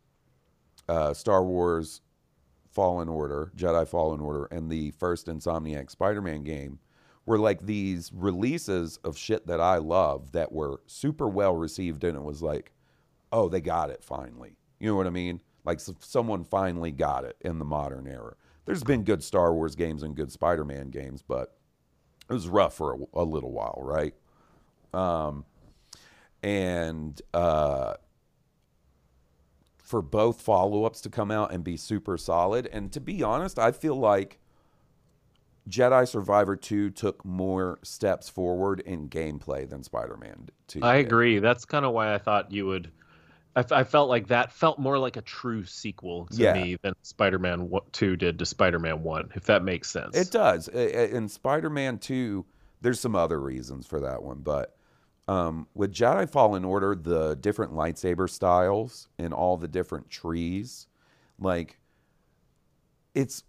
uh, 0.89 1.15
star 1.15 1.45
wars 1.45 2.01
fallen 2.71 3.09
order 3.09 3.51
jedi 3.57 3.87
fallen 3.87 4.21
order 4.21 4.47
and 4.47 4.71
the 4.71 4.91
first 4.93 5.27
insomniac 5.27 5.91
spider-man 5.91 6.43
game 6.43 6.79
were 7.27 7.39
like 7.39 7.65
these 7.65 8.11
releases 8.15 8.99
of 8.99 9.17
shit 9.17 9.47
that 9.47 9.61
I 9.61 9.79
love 9.79 10.33
that 10.33 10.53
were 10.53 10.83
super 10.87 11.29
well 11.29 11.55
received, 11.55 12.05
and 12.05 12.17
it 12.17 12.23
was 12.23 12.43
like, 12.43 12.73
oh, 13.33 13.49
they 13.49 13.61
got 13.61 13.91
it 13.91 14.05
finally. 14.05 14.57
You 14.79 14.89
know 14.89 14.97
what 14.97 15.07
I 15.07 15.11
mean? 15.11 15.41
Like 15.65 15.79
s 15.79 15.91
someone 16.01 16.45
finally 16.45 16.91
got 16.91 17.25
it 17.25 17.37
in 17.41 17.59
the 17.59 17.65
modern 17.65 18.07
era. 18.07 18.35
There's 18.67 18.85
been 18.85 19.05
good 19.05 19.23
Star 19.23 19.55
Wars 19.55 19.75
games 19.75 20.03
and 20.03 20.15
good 20.15 20.33
Spider-Man 20.33 20.91
games, 20.91 21.23
but 21.23 21.57
it 22.29 22.33
was 22.33 22.49
rough 22.49 22.75
for 22.75 22.95
a, 22.95 23.21
a 23.21 23.25
little 23.25 23.53
while, 23.53 23.79
right? 23.83 24.15
Um, 24.93 25.45
and 26.43 27.21
uh, 27.33 27.95
for 29.83 30.01
both 30.01 30.41
follow-ups 30.41 31.01
to 31.03 31.11
come 31.11 31.31
out 31.31 31.53
and 31.53 31.65
be 31.65 31.77
super 31.77 32.17
solid, 32.17 32.67
and 32.73 32.93
to 32.93 33.01
be 33.01 33.23
honest, 33.23 33.59
I 33.59 33.73
feel 33.73 33.97
like 33.97 34.39
Jedi 35.69 36.07
Survivor 36.07 36.57
2 36.57 36.91
took 36.91 37.25
more 37.25 37.79
steps 37.83 38.29
forward 38.29 38.81
in 38.81 39.09
gameplay 39.09 39.69
than 39.69 39.83
Spider-Man 39.83 40.49
2. 40.69 40.81
I 40.83 40.99
did. 40.99 41.07
agree. 41.07 41.39
That's 41.39 41.65
kind 41.65 41.85
of 41.85 41.93
why 41.93 42.15
I 42.15 42.19
thought 42.19 42.53
you 42.53 42.67
would. 42.67 42.91
I, 43.57 43.61
f- 43.61 43.73
I 43.73 43.85
felt 43.85 44.09
like 44.11 44.27
that 44.29 44.53
felt 44.53 44.79
more 44.79 44.99
like 44.99 45.17
a 45.17 45.23
true 45.23 45.65
sequel 45.65 46.27
to 46.33 46.37
Yeah. 46.37 46.53
me 46.55 46.77
than 46.83 46.93
Spider-Man 47.03 47.71
Two 47.93 48.17
did 48.17 48.39
to 48.41 48.47
Spider-Man 48.47 49.03
One, 49.03 49.31
if 49.35 49.45
that 49.45 49.63
makes 49.63 49.91
sense. 49.91 50.17
It 50.17 50.31
does. 50.31 50.69
In 50.69 51.29
Spider-Man 51.29 51.99
2, 51.99 52.45
there's 52.83 53.01
some 53.01 53.15
other 53.17 53.41
reasons 53.41 53.87
for 53.87 54.01
that 54.01 54.23
one, 54.23 54.41
but 54.41 54.77
um, 55.29 55.67
with 55.73 55.95
Jedi 55.95 56.29
Fallen 56.29 56.67
Order, 56.67 56.95
the 56.95 57.37
different 57.37 57.73
lightsaber 57.73 58.29
styles 58.29 59.09
and 59.19 59.33
all 59.33 59.57
the 59.57 59.69
different 59.69 60.11
trees, 60.11 60.89
like 61.39 61.79
it's 63.15 63.43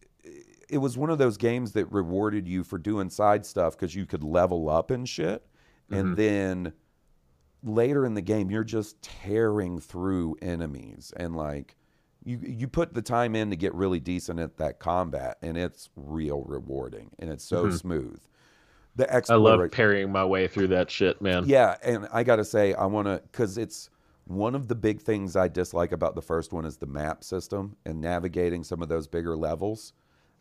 it 0.69 0.77
was 0.77 0.97
one 0.97 1.09
of 1.09 1.17
those 1.17 1.37
games 1.37 1.73
that 1.73 1.91
rewarded 1.91 2.47
you 2.47 2.63
for 2.63 2.77
doing 2.77 3.09
side 3.09 3.45
stuff 3.45 3.77
because 3.77 3.95
you 3.95 4.05
could 4.05 4.23
level 4.23 4.69
up 4.69 4.91
and 4.91 5.07
shit, 5.07 5.45
and 5.89 6.07
mm-hmm. 6.07 6.15
then 6.15 6.73
later 7.65 8.05
in 8.05 8.13
the 8.13 8.21
game 8.21 8.51
you're 8.51 8.63
just 8.63 9.01
tearing 9.01 9.79
through 9.79 10.35
enemies 10.41 11.11
and 11.17 11.35
like 11.35 11.75
you 12.23 12.39
you 12.43 12.67
put 12.67 12.93
the 12.93 13.01
time 13.01 13.35
in 13.35 13.49
to 13.49 13.55
get 13.55 13.73
really 13.73 13.99
decent 13.99 14.39
at 14.39 14.57
that 14.57 14.79
combat 14.79 15.37
and 15.41 15.57
it's 15.57 15.89
real 15.95 16.43
rewarding 16.43 17.09
and 17.19 17.29
it's 17.29 17.43
so 17.43 17.65
mm-hmm. 17.65 17.75
smooth. 17.75 18.21
The 18.97 19.13
I 19.29 19.35
love 19.35 19.71
parrying 19.71 20.09
my 20.09 20.23
way 20.23 20.47
through 20.47 20.67
that 20.67 20.89
shit, 20.89 21.21
man. 21.21 21.43
yeah 21.47 21.75
and 21.83 22.07
i 22.13 22.23
gotta 22.23 22.45
say 22.45 22.73
i 22.75 22.85
want 22.85 23.07
to 23.07 23.21
because 23.29 23.57
it's 23.57 23.89
one 24.23 24.55
of 24.55 24.67
the 24.67 24.75
big 24.75 25.01
things 25.01 25.35
i 25.35 25.47
dislike 25.47 25.91
about 25.91 26.15
the 26.15 26.21
first 26.21 26.53
one 26.53 26.65
is 26.65 26.77
the 26.77 26.85
map 26.85 27.23
system 27.23 27.75
and 27.85 27.99
navigating 27.99 28.63
some 28.63 28.81
of 28.81 28.87
those 28.87 29.05
bigger 29.05 29.35
levels 29.35 29.93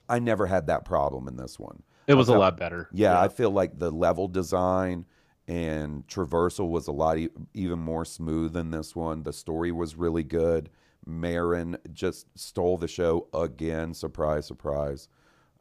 i 0.08 0.18
never 0.18 0.46
had 0.46 0.66
that 0.66 0.84
problem 0.84 1.26
in 1.28 1.36
this 1.36 1.58
one 1.58 1.82
It 2.06 2.14
was 2.14 2.28
a 2.28 2.32
I'll 2.32 2.34
tell- 2.36 2.40
lot 2.40 2.56
better. 2.58 2.88
yeah, 2.92 3.20
I 3.20 3.28
feel 3.28 3.50
like 3.50 3.78
the 3.78 3.90
level 3.90 4.28
design 4.28 5.06
and 5.48 6.06
traversal 6.06 6.68
was 6.70 6.86
a 6.88 6.92
lot 6.92 7.18
e- 7.18 7.28
even 7.52 7.78
more 7.78 8.04
smooth 8.06 8.56
in 8.56 8.70
this 8.70 8.96
one. 8.96 9.22
The 9.24 9.32
story 9.32 9.72
was 9.72 9.94
really 9.94 10.22
good. 10.22 10.70
Merrin 11.06 11.76
just 11.92 12.26
stole 12.38 12.78
the 12.78 12.88
show 12.88 13.28
again. 13.34 13.92
Surprise, 13.92 14.46
surprise. 14.46 15.08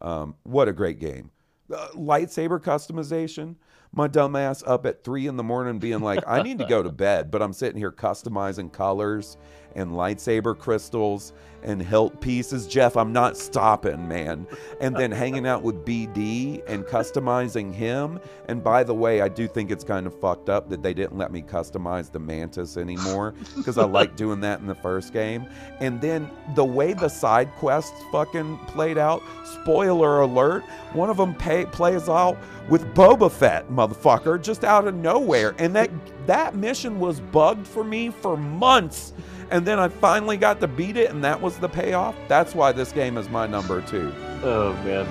Um, 0.01 0.35
what 0.43 0.69
a 0.69 0.73
great 0.73 0.99
game. 0.99 1.31
Uh, 1.73 1.87
lightsaber 1.95 2.61
customization. 2.61 3.55
My 3.95 4.07
dumbass 4.07 4.63
up 4.65 4.85
at 4.85 5.03
three 5.03 5.27
in 5.27 5.35
the 5.37 5.43
morning 5.43 5.79
being 5.79 5.99
like, 5.99 6.23
I 6.25 6.41
need 6.41 6.59
to 6.59 6.65
go 6.65 6.81
to 6.81 6.91
bed, 6.91 7.29
but 7.29 7.41
I'm 7.41 7.53
sitting 7.53 7.77
here 7.77 7.91
customizing 7.91 8.71
colors 8.71 9.37
and 9.75 9.91
lightsaber 9.91 10.57
crystals 10.57 11.33
and 11.63 11.81
hilt 11.81 12.19
pieces. 12.19 12.67
Jeff, 12.67 12.97
I'm 12.97 13.13
not 13.13 13.37
stopping, 13.37 14.07
man. 14.07 14.45
And 14.81 14.95
then 14.95 15.11
hanging 15.11 15.47
out 15.47 15.63
with 15.63 15.85
BD 15.85 16.61
and 16.67 16.83
customizing 16.83 17.73
him. 17.73 18.19
And 18.47 18.63
by 18.63 18.83
the 18.83 18.93
way, 18.93 19.21
I 19.21 19.29
do 19.29 19.47
think 19.47 19.71
it's 19.71 19.83
kind 19.83 20.05
of 20.05 20.19
fucked 20.19 20.49
up 20.49 20.69
that 20.69 20.83
they 20.83 20.93
didn't 20.93 21.17
let 21.17 21.31
me 21.31 21.41
customize 21.41 22.11
the 22.11 22.19
mantis 22.19 22.77
anymore 22.77 23.33
because 23.55 23.77
I 23.77 23.85
like 23.85 24.15
doing 24.15 24.41
that 24.41 24.59
in 24.59 24.67
the 24.67 24.75
first 24.75 25.13
game. 25.13 25.47
And 25.79 26.01
then 26.01 26.29
the 26.55 26.65
way 26.65 26.93
the 26.93 27.09
side 27.09 27.51
quests 27.53 27.97
fucking 28.11 28.57
played 28.67 28.97
out, 28.97 29.23
spoiler 29.45 30.21
alert, 30.21 30.63
one 30.91 31.09
of 31.09 31.17
them 31.17 31.33
pay, 31.33 31.65
plays 31.65 32.09
out 32.09 32.37
with 32.69 32.83
Boba 32.93 33.31
Fett, 33.31 33.69
motherfucker, 33.69 34.41
just 34.41 34.63
out 34.63 34.87
of 34.87 34.95
nowhere. 34.95 35.55
And 35.59 35.75
that 35.75 35.89
that 36.27 36.55
mission 36.55 36.99
was 36.99 37.19
bugged 37.19 37.67
for 37.67 37.83
me 37.83 38.09
for 38.09 38.37
months. 38.37 39.13
And 39.51 39.65
then 39.65 39.79
I 39.79 39.87
finally 39.87 40.37
got 40.37 40.59
to 40.61 40.67
beat 40.67 40.97
it, 40.97 41.09
and 41.11 41.23
that 41.23 41.39
was 41.39 41.57
the 41.57 41.69
payoff. 41.69 42.15
That's 42.27 42.55
why 42.55 42.71
this 42.71 42.91
game 42.91 43.17
is 43.17 43.29
my 43.29 43.45
number 43.47 43.81
two. 43.81 44.11
Oh 44.43 44.73
man, 44.83 45.07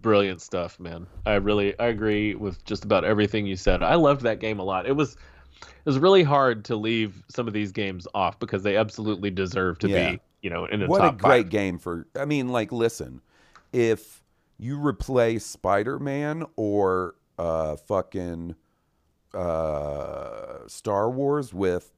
brilliant 0.00 0.40
stuff, 0.40 0.78
man. 0.80 1.06
I 1.26 1.34
really 1.34 1.78
I 1.78 1.86
agree 1.86 2.34
with 2.34 2.64
just 2.64 2.84
about 2.84 3.04
everything 3.04 3.46
you 3.46 3.56
said. 3.56 3.82
I 3.82 3.94
loved 3.94 4.22
that 4.22 4.40
game 4.40 4.58
a 4.58 4.64
lot. 4.64 4.86
It 4.86 4.96
was 4.96 5.16
it 5.62 5.84
was 5.84 5.98
really 5.98 6.22
hard 6.22 6.64
to 6.66 6.76
leave 6.76 7.22
some 7.28 7.46
of 7.46 7.52
these 7.54 7.72
games 7.72 8.06
off 8.14 8.38
because 8.38 8.62
they 8.62 8.76
absolutely 8.76 9.30
deserve 9.30 9.78
to 9.80 9.88
Yeah. 9.88 10.12
be, 10.12 10.20
you 10.42 10.50
know, 10.50 10.64
in 10.66 10.80
the 10.80 10.86
what 10.86 11.04
a 11.04 11.12
great 11.12 11.44
five. 11.44 11.50
game 11.50 11.78
for 11.78 12.06
i 12.16 12.24
mean 12.24 12.48
like 12.48 12.70
listen 12.72 13.20
if 13.72 14.22
you 14.58 14.78
replace 14.78 15.44
spider-man 15.46 16.44
or 16.56 17.14
uh 17.38 17.76
fucking 17.76 18.54
uh 19.34 20.66
star 20.66 21.10
wars 21.10 21.52
with 21.52 21.92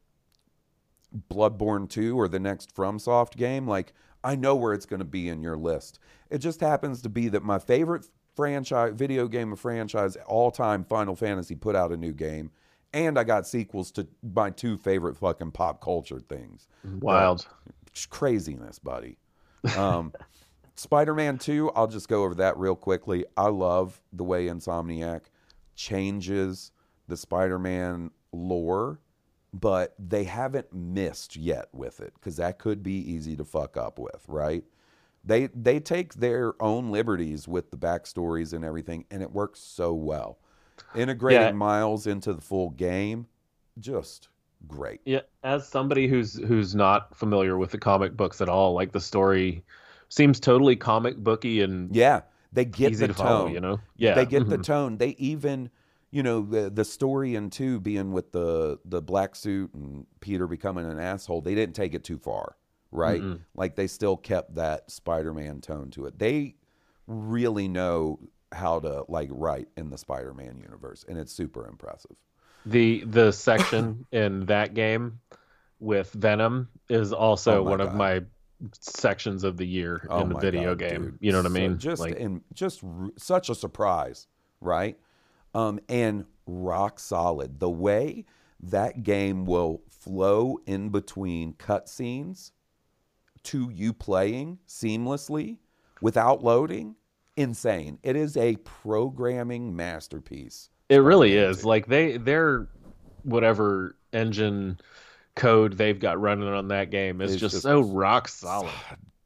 bloodborne 1.31 1.89
2 1.89 2.19
or 2.19 2.29
the 2.29 2.39
next 2.41 2.75
fromsoft 2.75 3.37
game 3.37 3.67
like 3.67 3.93
i 4.23 4.37
know 4.37 4.55
where 4.55 4.73
it's 4.73 4.87
going 4.87 5.01
to 5.01 5.05
be 5.05 5.29
in 5.29 5.43
your 5.43 5.57
list 5.57 5.99
it 6.31 6.39
just 6.39 6.61
happens 6.61 7.03
to 7.03 7.09
be 7.09 7.29
that 7.29 7.43
my 7.43 7.59
favorite 7.59 8.07
franchise 8.37 8.93
video 8.95 9.27
game 9.27 9.53
of 9.53 9.59
franchise 9.59 10.17
all 10.27 10.51
time 10.51 10.85
final 10.85 11.17
fantasy 11.17 11.55
put 11.55 11.75
out 11.75 11.91
a 11.93 11.97
new 11.97 12.13
game 12.13 12.51
and 12.93 13.19
i 13.19 13.25
got 13.25 13.47
sequels 13.47 13.91
to 13.91 14.07
my 14.35 14.51
two 14.51 14.77
favorite 14.77 15.17
fucking 15.17 15.51
pop 15.51 15.81
culture 15.83 16.21
things 16.21 16.69
Wild. 17.01 17.47
It's 17.89 18.07
craziness, 18.07 18.79
buddy. 18.79 19.19
Um, 19.77 20.13
Spider 20.77 21.15
Man 21.15 21.37
2, 21.39 21.73
I'll 21.75 21.89
just 21.89 22.09
go 22.09 22.25
over 22.25 22.35
that 22.37 22.57
real 22.57 22.77
quickly. 22.77 23.25
I 23.37 23.49
love 23.49 24.01
the 24.13 24.25
way 24.25 24.47
Insomniac 24.47 25.23
changes 25.75 26.73
the 27.09 27.17
Spider 27.17 27.59
Man 27.59 28.11
lore, 28.33 29.01
but 29.53 29.95
they 29.99 30.25
haven't 30.25 30.73
missed 30.73 31.37
yet 31.37 31.69
with 31.73 32.01
it 32.01 32.13
because 32.15 32.37
that 32.37 32.59
could 32.59 32.83
be 32.83 32.93
easy 32.95 33.37
to 33.37 33.45
fuck 33.45 33.77
up 33.77 33.99
with, 33.99 34.25
right? 34.29 34.65
They, 35.25 35.49
they 35.49 35.81
take 35.81 36.15
their 36.15 36.55
own 36.63 36.91
liberties 36.91 37.47
with 37.47 37.71
the 37.71 37.77
backstories 37.77 38.53
and 38.53 38.65
everything, 38.65 39.05
and 39.11 39.23
it 39.23 39.31
works 39.33 39.61
so 39.61 39.93
well. 39.93 40.39
Integrating 40.95 41.41
Yeah. 41.43 41.53
Miles 41.53 42.07
into 42.07 42.33
the 42.33 42.41
full 42.41 42.71
game, 42.71 43.27
just 43.79 44.29
great. 44.67 45.01
Yeah, 45.05 45.21
as 45.45 45.69
somebody 45.69 46.07
who's 46.09 46.35
who's 46.47 46.75
not 46.75 47.15
familiar 47.15 47.59
with 47.59 47.71
the 47.71 47.79
comic 47.79 48.17
books 48.17 48.41
at 48.41 48.49
all, 48.49 48.73
like 48.73 48.93
the 48.93 49.01
story 49.01 49.63
seems 50.09 50.41
totally 50.41 50.77
comic 50.77 51.17
booky 51.19 51.61
and 51.61 51.95
Yeah, 51.95 52.23
they 52.53 52.65
get 52.65 52.93
easy 52.93 53.07
the 53.07 53.09
to 53.09 53.15
follow, 53.15 53.45
tone. 53.45 53.55
you 53.55 53.61
know? 53.61 53.81
Yeah. 53.97 54.15
they 54.15 54.27
get 54.27 54.49
the 54.49 54.59
mhm. 54.59 54.65
tone. 54.65 54.97
They 54.97 55.11
even, 55.19 55.71
you 56.11 56.23
know, 56.23 56.43
the 56.43 56.71
the 56.71 56.85
story 56.85 57.35
in 57.35 57.51
two 57.51 57.81
being 57.81 58.13
with 58.13 58.33
the 58.33 58.79
the 58.85 59.01
black 59.01 59.37
suit 59.37 59.73
and 59.75 60.07
Peter 60.21 60.47
becoming 60.47 60.91
an 60.91 60.99
asshole. 60.99 61.41
They 61.41 61.55
didn't 61.55 61.75
take 61.77 61.95
it 61.95 62.05
too 62.05 62.19
far, 62.19 62.57
right? 62.91 63.23
Like 63.55 63.77
they 63.77 63.87
still 63.87 64.17
kept 64.17 64.57
that 64.57 64.91
Spider-Man 64.91 65.61
tone 65.61 65.91
to 65.91 66.07
it. 66.07 66.19
They 66.19 66.57
really 67.07 67.69
know 67.69 68.19
how 68.53 68.81
to 68.81 69.05
like 69.09 69.29
write 69.33 69.69
in 69.77 69.91
the 69.91 69.99
Spider-Man 69.99 70.59
universe, 70.61 71.05
and 71.09 71.17
it's 71.17 71.33
super 71.33 71.67
impressive. 71.69 72.17
The 72.67 73.05
the 73.07 73.31
section 73.31 74.07
in 74.13 74.47
that 74.47 74.75
game 74.75 75.21
with 75.79 76.13
Venom 76.13 76.69
is 76.89 77.13
also 77.13 77.59
Oh 77.61 77.63
one 77.63 77.81
of 77.81 77.95
my 77.95 78.23
sections 78.81 79.45
of 79.45 79.57
the 79.57 79.65
year 79.65 80.07
Oh 80.11 80.21
in 80.23 80.29
the 80.29 80.39
video 80.39 80.75
God, 80.75 80.79
game. 80.79 81.05
dude. 81.05 81.19
You 81.21 81.33
know 81.33 81.39
what 81.39 81.47
I 81.47 81.51
mean? 81.51 81.79
just 81.79 82.01
like 82.01 82.19
and 82.19 82.43
just 82.53 82.83
r- 82.85 83.11
such 83.17 83.49
a 83.49 83.55
surprise, 83.55 84.27
right? 84.61 84.99
Um, 85.55 85.81
and 85.89 86.25
rock 86.47 87.01
solid. 87.01 87.61
The 87.61 87.71
way 87.71 88.25
that 88.63 89.03
game 89.03 89.45
will 89.45 89.83
flow 89.89 90.59
in 90.67 90.91
between 90.91 91.55
cutscenes 91.55 92.53
to 93.45 93.71
you 93.71 93.93
playing 93.93 94.59
seamlessly 94.69 95.59
without 96.01 96.45
loading, 96.45 96.95
insane. 97.37 97.99
It 98.03 98.17
is 98.17 98.37
a 98.37 98.57
programming 98.57 99.75
masterpiece. 99.75 100.71
it 100.89 100.99
really 100.99 101.37
is. 101.37 101.65
Like 101.65 101.87
they 101.87 102.17
they're 102.17 102.69
whatever 103.23 103.97
engine 104.13 104.79
code 105.37 105.79
they've 105.79 105.99
got 105.99 106.21
running 106.21 106.49
on 106.49 106.69
that 106.69 106.91
game 106.91 107.21
is 107.21 107.37
just, 107.37 107.55
just 107.55 107.63
so 107.63 107.81
rock 107.81 108.29
solid. 108.29 108.73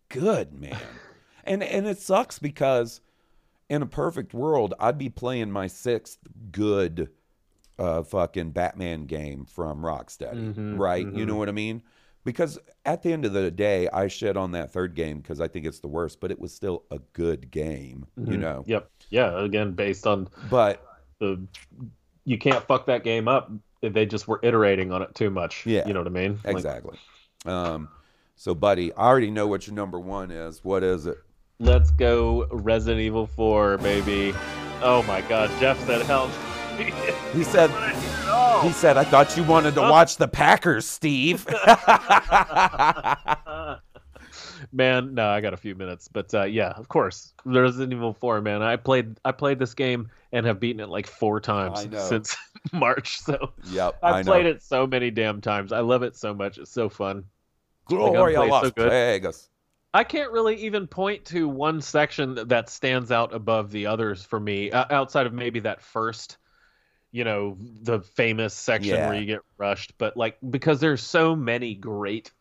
good, 0.08 0.52
man. 0.52 0.78
and 1.44 1.62
and 1.62 1.86
it 1.86 1.98
sucks 1.98 2.38
because 2.38 3.00
in 3.68 3.82
a 3.82 3.86
perfect 3.86 4.34
world, 4.34 4.74
I'd 4.78 4.98
be 4.98 5.08
playing 5.08 5.50
my 5.50 5.66
sixth 5.66 6.18
good 6.52 7.10
uh 7.78 8.02
fucking 8.04 8.50
Batman 8.52 9.06
game 9.06 9.46
from 9.46 9.80
Rocksteady, 9.82 10.54
Mhm, 10.54 10.78
right? 10.78 11.06
You 11.12 11.26
know 11.26 11.36
what 11.36 11.48
I 11.48 11.52
mean? 11.52 11.82
because 12.24 12.58
at 12.86 13.02
the 13.02 13.12
end 13.12 13.26
of 13.26 13.34
the 13.34 13.50
day, 13.50 13.86
I 13.88 14.08
shit 14.08 14.34
on 14.36 14.52
that 14.52 14.72
third 14.72 14.94
game 14.94 15.18
because 15.18 15.42
I 15.42 15.48
think 15.48 15.66
it's 15.66 15.80
the 15.80 15.88
worst, 15.88 16.20
but 16.20 16.30
it 16.30 16.40
was 16.40 16.54
still 16.54 16.84
a 16.90 16.98
good 17.12 17.50
game, 17.50 18.06
you 18.16 18.36
Mhm. 18.36 18.40
know. 18.40 18.64
Yep. 18.66 18.90
Yeah. 19.10 19.44
Again, 19.44 19.72
based 19.72 20.06
on 20.06 20.28
But 20.48 20.82
the, 21.18 21.46
you 22.24 22.38
can't 22.38 22.64
fuck 22.66 22.86
that 22.86 23.04
game 23.04 23.28
up. 23.28 23.50
They 23.82 24.06
just 24.06 24.26
were 24.26 24.40
iterating 24.42 24.90
on 24.90 25.02
it 25.02 25.14
too 25.14 25.28
much. 25.28 25.66
Yeah. 25.66 25.86
You 25.86 25.92
know 25.92 26.00
what 26.00 26.06
I 26.06 26.10
mean? 26.10 26.38
Like, 26.44 26.54
exactly. 26.54 26.96
Um, 27.44 27.90
so, 28.36 28.54
buddy, 28.54 28.90
I 28.94 29.06
already 29.06 29.30
know 29.30 29.46
what 29.46 29.66
your 29.66 29.76
number 29.76 30.00
one 30.00 30.30
is. 30.30 30.64
What 30.64 30.82
is 30.82 31.04
it? 31.06 31.18
Let's 31.58 31.90
go 31.92 32.46
Resident 32.50 33.00
Evil 33.00 33.26
4, 33.26 33.78
baby. 33.78 34.34
Oh 34.82 35.02
my 35.06 35.20
God. 35.22 35.50
Jeff 35.60 35.78
said 35.86 36.02
hell. 36.02 36.28
He 37.32 37.44
said. 37.44 37.70
He 38.62 38.72
said, 38.72 38.96
"I 38.96 39.04
thought 39.04 39.36
you 39.36 39.44
wanted 39.44 39.74
to 39.74 39.82
watch 39.82 40.16
the 40.16 40.26
Packers, 40.26 40.86
Steve." 40.86 41.46
man, 44.72 45.14
no, 45.14 45.28
I 45.28 45.40
got 45.40 45.52
a 45.52 45.56
few 45.56 45.74
minutes, 45.74 46.08
but 46.08 46.32
uh, 46.34 46.44
yeah, 46.44 46.70
of 46.70 46.88
course, 46.88 47.34
Resident 47.44 47.92
Evil 47.92 48.14
4, 48.14 48.40
man. 48.40 48.62
I 48.62 48.76
played 48.76 49.18
I 49.24 49.32
played 49.32 49.58
this 49.58 49.74
game 49.74 50.10
and 50.32 50.46
have 50.46 50.60
beaten 50.60 50.80
it 50.80 50.88
like 50.88 51.06
four 51.06 51.40
times 51.40 51.86
since 52.08 52.36
March. 52.72 53.20
So 53.20 53.52
yep, 53.64 53.98
I've 54.02 54.14
I 54.14 54.22
know. 54.22 54.32
played 54.32 54.46
it 54.46 54.62
so 54.62 54.86
many 54.86 55.10
damn 55.10 55.40
times. 55.40 55.72
I 55.72 55.80
love 55.80 56.02
it 56.02 56.16
so 56.16 56.34
much. 56.34 56.58
It's 56.58 56.70
so 56.70 56.88
fun. 56.88 57.24
Gloria 57.86 58.42
is 58.42 58.50
Las 58.50 58.64
so 58.64 58.70
good. 58.70 58.90
Vegas. 58.90 59.50
I 59.94 60.04
can't 60.04 60.32
really 60.32 60.56
even 60.56 60.86
point 60.88 61.24
to 61.26 61.48
one 61.48 61.80
section 61.80 62.34
that- 62.48 62.68
stands 62.68 63.12
out 63.12 63.32
above 63.32 63.70
the 63.70 63.86
others 63.86 64.24
for 64.24 64.40
me, 64.40 64.70
uh, 64.72 64.84
outside 64.90 65.26
of 65.26 65.32
maybe 65.32 65.60
that 65.60 65.80
first, 65.80 66.36
you 67.12 67.22
know, 67.24 67.56
the 67.60 68.00
famous 68.00 68.52
section 68.54 68.96
Yeah. 68.96 69.06
where 69.06 69.14
you 69.16 69.24
get 69.26 69.40
rushed. 69.56 69.96
But 69.96 70.16
like 70.16 70.36
because 70.50 70.80
there's 70.80 71.02
so 71.02 71.36
many 71.36 71.74
great 71.74 72.32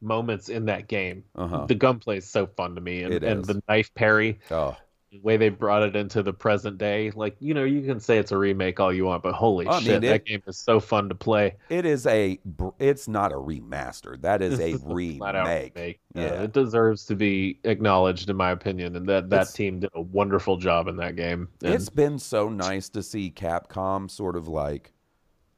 moments 0.00 0.48
in 0.48 0.64
that 0.66 0.88
game, 0.88 1.24
Uh-huh. 1.34 1.66
the 1.66 1.74
gunplay 1.74 2.16
is 2.18 2.28
so 2.28 2.46
fun 2.46 2.74
to 2.74 2.80
me, 2.80 3.02
and, 3.02 3.22
and 3.22 3.44
the 3.44 3.62
knife 3.68 3.92
parry, 3.94 4.40
Oh, 4.50 4.76
the 5.16 5.22
way 5.22 5.36
they 5.36 5.48
brought 5.48 5.82
it 5.82 5.96
into 5.96 6.22
the 6.22 6.32
present 6.32 6.78
day. 6.78 7.10
Like 7.14 7.36
you 7.40 7.54
know, 7.54 7.64
you 7.64 7.82
can 7.82 8.00
say 8.00 8.18
it's 8.18 8.32
a 8.32 8.36
remake 8.38 8.78
all 8.80 8.92
you 8.92 9.04
want, 9.04 9.22
but 9.22 9.34
holy 9.34 9.66
I 9.66 9.72
mean, 9.74 9.82
shit, 9.82 10.04
it- 10.04 10.08
that 10.08 10.24
game 10.26 10.42
is 10.46 10.56
so 10.58 10.80
fun 10.80 11.08
to 11.08 11.14
play. 11.14 11.56
it 11.68 11.84
is 11.86 12.06
a. 12.06 12.38
It's 12.78 13.08
not 13.08 13.32
a 13.32 13.36
remaster. 13.36 14.20
That 14.22 14.42
is 14.42 14.58
a 14.60 14.76
remake. 14.84 15.34
remake. 15.74 16.00
Uh, 16.14 16.20
Yeah. 16.20 16.42
it 16.42 16.52
deserves 16.52 17.04
to 17.06 17.14
be 17.16 17.58
acknowledged, 17.64 18.30
in 18.30 18.36
my 18.36 18.50
opinion, 18.50 18.96
and 18.96 19.06
that 19.08 19.30
that 19.30 19.36
It's- 19.36 19.52
team 19.52 19.80
did 19.80 19.90
a 19.94 20.00
wonderful 20.00 20.56
job 20.56 20.88
in 20.88 20.96
that 20.96 21.16
game. 21.16 21.48
And 21.62 21.74
It's 21.74 21.88
been 21.90 22.18
so 22.18 22.48
nice 22.48 22.88
to 22.90 23.02
see 23.02 23.30
Capcom 23.30 24.10
sort 24.10 24.36
of 24.36 24.48
like 24.48 24.92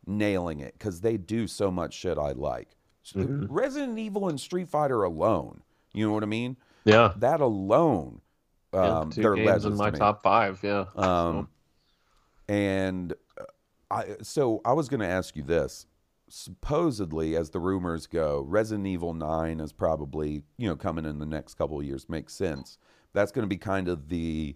nailing 0.06 0.60
it 0.60 0.74
because 0.78 1.00
they 1.00 1.16
do 1.16 1.46
so 1.46 1.70
much 1.70 1.94
shit 1.94 2.18
I 2.18 2.32
like. 2.32 2.76
Mhm. 3.14 3.46
Resident 3.50 3.98
Evil 3.98 4.28
and 4.28 4.38
Street 4.40 4.68
Fighter 4.68 5.02
alone, 5.02 5.62
you 5.94 6.06
know 6.06 6.12
what 6.12 6.22
I 6.22 6.26
mean? 6.26 6.56
yeah, 6.84 7.12
That 7.16 7.40
alone, 7.40 8.20
yeah, 8.72 8.98
um, 9.00 9.10
two 9.10 9.22
they're 9.22 9.34
games 9.34 9.64
in 9.64 9.76
my 9.76 9.90
top 9.90 10.22
five. 10.22 10.60
Yeah, 10.62 10.84
Um, 10.96 11.48
and 12.48 13.12
uh, 13.40 13.44
I 13.90 14.16
so 14.22 14.60
I 14.64 14.72
was 14.72 14.88
going 14.88 15.00
to 15.00 15.06
ask 15.06 15.36
you 15.36 15.42
this. 15.42 15.86
Supposedly, 16.30 17.36
as 17.36 17.50
the 17.50 17.58
rumors 17.60 18.06
go, 18.06 18.44
Resident 18.46 18.86
Evil 18.86 19.14
Nine 19.14 19.60
is 19.60 19.72
probably 19.72 20.42
you 20.58 20.68
know 20.68 20.76
coming 20.76 21.04
in 21.06 21.18
the 21.18 21.26
next 21.26 21.54
couple 21.54 21.78
of 21.78 21.86
years. 21.86 22.08
Makes 22.08 22.34
sense. 22.34 22.78
That's 23.14 23.32
going 23.32 23.44
to 23.44 23.48
be 23.48 23.56
kind 23.56 23.88
of 23.88 24.08
the 24.08 24.54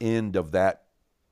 end 0.00 0.36
of 0.36 0.52
that 0.52 0.84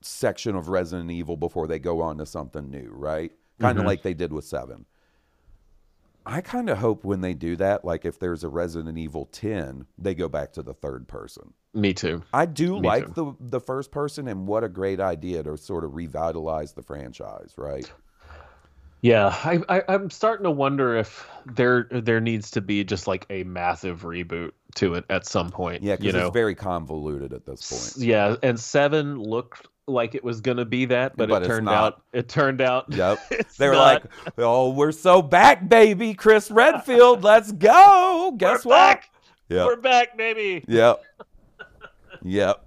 section 0.03 0.55
of 0.55 0.69
Resident 0.69 1.11
Evil 1.11 1.37
before 1.37 1.67
they 1.67 1.79
go 1.79 2.01
on 2.03 2.19
to 2.19 2.27
something 2.27 2.71
new, 2.71 2.91
right? 2.93 3.33
Kind 3.59 3.79
of 3.79 3.85
Mhm. 3.85 3.89
like 3.89 4.03
they 4.03 4.15
did 4.15 4.33
with 4.33 4.45
Seven. 4.45 4.87
I 6.27 6.41
kind 6.41 6.69
of 6.69 6.79
hope 6.79 7.05
when 7.05 7.21
they 7.21 7.35
do 7.35 7.57
that, 7.57 7.85
like 7.85 8.05
if 8.05 8.19
there's 8.19 8.45
a 8.45 8.49
Resident 8.49 8.99
Evil 8.99 9.27
10, 9.33 9.87
they 9.99 10.15
go 10.15 10.29
back 10.29 10.53
to 10.55 10.63
the 10.63 10.75
third 10.75 11.09
person. 11.09 11.55
me 11.75 11.95
too. 11.95 12.23
I 12.33 12.47
do 12.47 12.81
Me 12.81 12.89
like 12.89 13.15
the 13.15 13.35
the 13.41 13.61
first 13.61 13.91
person, 13.91 14.29
and 14.29 14.47
what 14.47 14.65
a 14.65 14.69
great 14.69 15.01
idea 15.01 15.43
to 15.43 15.57
sort 15.57 15.85
of 15.85 15.95
revitalize 15.95 16.73
the 16.73 16.83
franchise, 16.83 17.55
right? 17.57 17.91
Yeah, 19.03 19.29
I, 19.29 19.61
I 19.69 19.83
I'm 19.89 20.11
starting 20.11 20.45
to 20.45 20.51
wonder 20.51 20.97
if 20.97 21.27
there 21.47 21.87
there 21.91 22.21
needs 22.21 22.51
to 22.53 22.61
be 22.61 22.85
just 22.85 23.07
like 23.07 23.25
a 23.31 23.45
massive 23.45 24.03
reboot 24.03 24.51
to 24.75 24.95
it 24.95 25.07
at 25.09 25.27
some 25.27 25.51
point. 25.51 25.83
Yeah, 25.83 25.97
because 25.97 26.15
it's 26.15 26.33
very 26.35 26.55
convoluted 26.55 27.33
at 27.33 27.47
this 27.47 27.67
point. 27.69 28.07
Yeah, 28.07 28.37
and 28.43 28.61
seven 28.61 29.19
looked 29.19 29.69
like 29.91 30.15
it 30.15 30.25
was 30.25 30.41
gonna 30.41 30.65
be 30.65 30.87
that, 30.87 31.17
but, 31.17 31.29
But 31.29 31.43
it 31.43 31.47
turned 31.47 31.67
not. 31.67 31.75
out 31.75 32.03
it 32.13 32.29
turned 32.29 32.61
out. 32.61 32.87
Yep. 32.95 33.19
They 33.59 33.69
were 33.69 33.75
not. 33.75 34.03
like, 34.03 34.05
"Oh, 34.39 34.71
we're 34.71 34.93
so 34.93 35.23
back, 35.23 35.69
baby, 35.69 36.15
Chris 36.15 36.51
Redfield, 36.51 37.23
let's 37.23 37.53
go." 37.53 38.35
Guess 38.37 38.65
We're 38.65 38.71
what? 38.71 38.77
back! 38.77 39.11
Yep. 39.49 39.67
We're 39.67 39.77
back, 39.77 40.17
baby. 40.17 40.65
Yep. 40.69 41.03
Yep. 42.23 42.67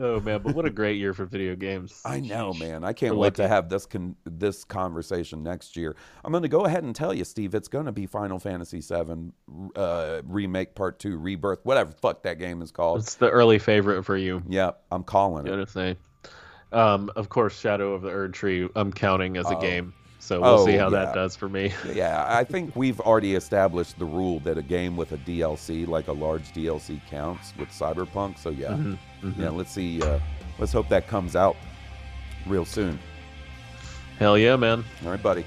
Oh 0.00 0.20
man, 0.20 0.40
but 0.42 0.54
what 0.54 0.64
a 0.64 0.70
great 0.70 0.96
year 0.96 1.12
for 1.12 1.26
video 1.26 1.54
games. 1.54 2.00
I 2.06 2.18
know, 2.20 2.54
man. 2.54 2.82
I 2.82 2.94
can't 2.94 3.14
We're 3.14 3.20
wait 3.24 3.34
to 3.34 3.46
have 3.46 3.68
this 3.68 3.84
con- 3.84 4.16
this 4.24 4.64
conversation 4.64 5.42
next 5.42 5.76
year. 5.76 5.94
I'm 6.24 6.32
going 6.32 6.42
to 6.44 6.48
go 6.48 6.64
ahead 6.64 6.82
and 6.82 6.96
tell 6.96 7.12
you, 7.12 7.24
Steve. 7.24 7.54
It's 7.54 7.68
going 7.68 7.84
to 7.84 7.92
be 7.92 8.06
Final 8.06 8.38
Fantasy 8.38 8.80
VII 8.80 9.32
uh, 9.76 10.22
remake 10.24 10.74
part 10.74 10.98
two, 10.98 11.18
rebirth, 11.18 11.58
whatever 11.64 11.92
fuck 11.92 12.22
that 12.22 12.38
game 12.38 12.62
is 12.62 12.70
called. 12.70 13.00
It's 13.00 13.16
the 13.16 13.28
early 13.28 13.58
favorite 13.58 14.04
for 14.04 14.16
you. 14.16 14.42
Yep, 14.48 14.82
I'm 14.90 15.02
calling 15.04 15.46
it. 15.46 15.52
I'm 15.52 15.66
saying? 15.66 15.96
Um, 16.72 17.10
of 17.16 17.28
course, 17.28 17.58
Shadow 17.58 17.92
of 17.94 18.02
the 18.02 18.10
Erdtree. 18.10 18.70
I'm 18.74 18.92
counting 18.92 19.36
as 19.36 19.46
a 19.50 19.56
Oh. 19.56 19.60
game, 19.60 19.92
so 20.18 20.40
we'll 20.40 20.64
see 20.64 20.76
Oh, 20.76 20.78
how 20.78 20.84
yeah. 20.90 21.04
that 21.04 21.14
does 21.14 21.36
for 21.36 21.48
me. 21.48 21.72
Yeah, 21.94 22.24
I 22.28 22.44
think 22.44 22.74
we've 22.74 22.98
already 23.00 23.34
established 23.34 23.98
the 23.98 24.04
rule 24.06 24.40
that 24.40 24.56
a 24.58 24.62
game 24.62 24.96
with 24.96 25.12
a 25.12 25.18
DLC, 25.18 25.86
like 25.86 26.08
a 26.08 26.12
large 26.12 26.52
DLC, 26.52 27.00
counts 27.10 27.52
with 27.58 27.68
Cyberpunk. 27.68 28.38
So 28.38 28.50
yeah, 28.50 28.68
Mhm, 28.70 28.98
mhm. 29.22 29.38
yeah. 29.38 29.50
Let's 29.50 29.70
see. 29.72 30.00
Uh, 30.02 30.18
let's 30.58 30.72
hope 30.72 30.88
that 30.88 31.06
comes 31.08 31.36
out 31.36 31.56
real 32.46 32.64
soon. 32.64 32.98
Hell 34.18 34.38
yeah, 34.38 34.56
man. 34.56 34.84
All 35.04 35.10
right, 35.10 35.22
buddy. 35.22 35.44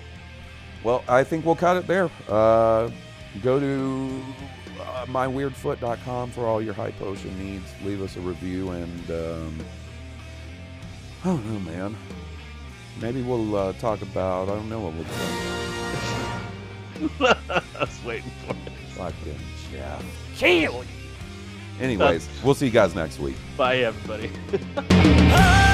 Well, 0.84 1.04
I 1.08 1.24
think 1.24 1.46
we'll 1.46 1.56
cut 1.56 1.78
it 1.78 1.88
there. 1.88 2.10
Uh, 2.30 2.90
go 3.42 3.60
to 3.60 4.22
uh, 4.80 5.06
myweirdfoot.com 5.08 6.30
for 6.32 6.46
all 6.46 6.62
your 6.62 6.74
high 6.76 6.92
potion 6.92 7.36
needs. 7.40 7.66
Leave 7.84 8.02
us 8.04 8.16
a 8.18 8.20
review 8.20 8.70
and 8.72 9.10
um, 9.12 9.60
I 11.26 11.30
don't 11.30 11.44
know, 11.52 11.60
man. 11.72 11.98
Maybe 13.02 13.24
we'll 13.24 13.56
uh, 13.56 13.74
talk 13.74 14.04
about. 14.04 14.48
I 14.48 14.52
don't 14.54 14.70
know 14.70 14.80
what 14.80 14.94
we'll 14.94 15.06
talk. 17.20 17.38
I 17.76 17.80
was 17.80 18.00
waiting 18.06 18.30
for 18.46 18.54
it. 18.54 18.74
Fucking 18.90 19.40
Jeff 19.72 20.06
Keighley. 20.36 20.86
Anyways, 21.82 22.30
we'll 22.44 22.54
see 22.54 22.68
you 22.68 22.72
guys 22.72 22.94
next 22.94 23.18
week. 23.18 23.38
Bye, 23.58 23.78
everybody. 23.78 24.30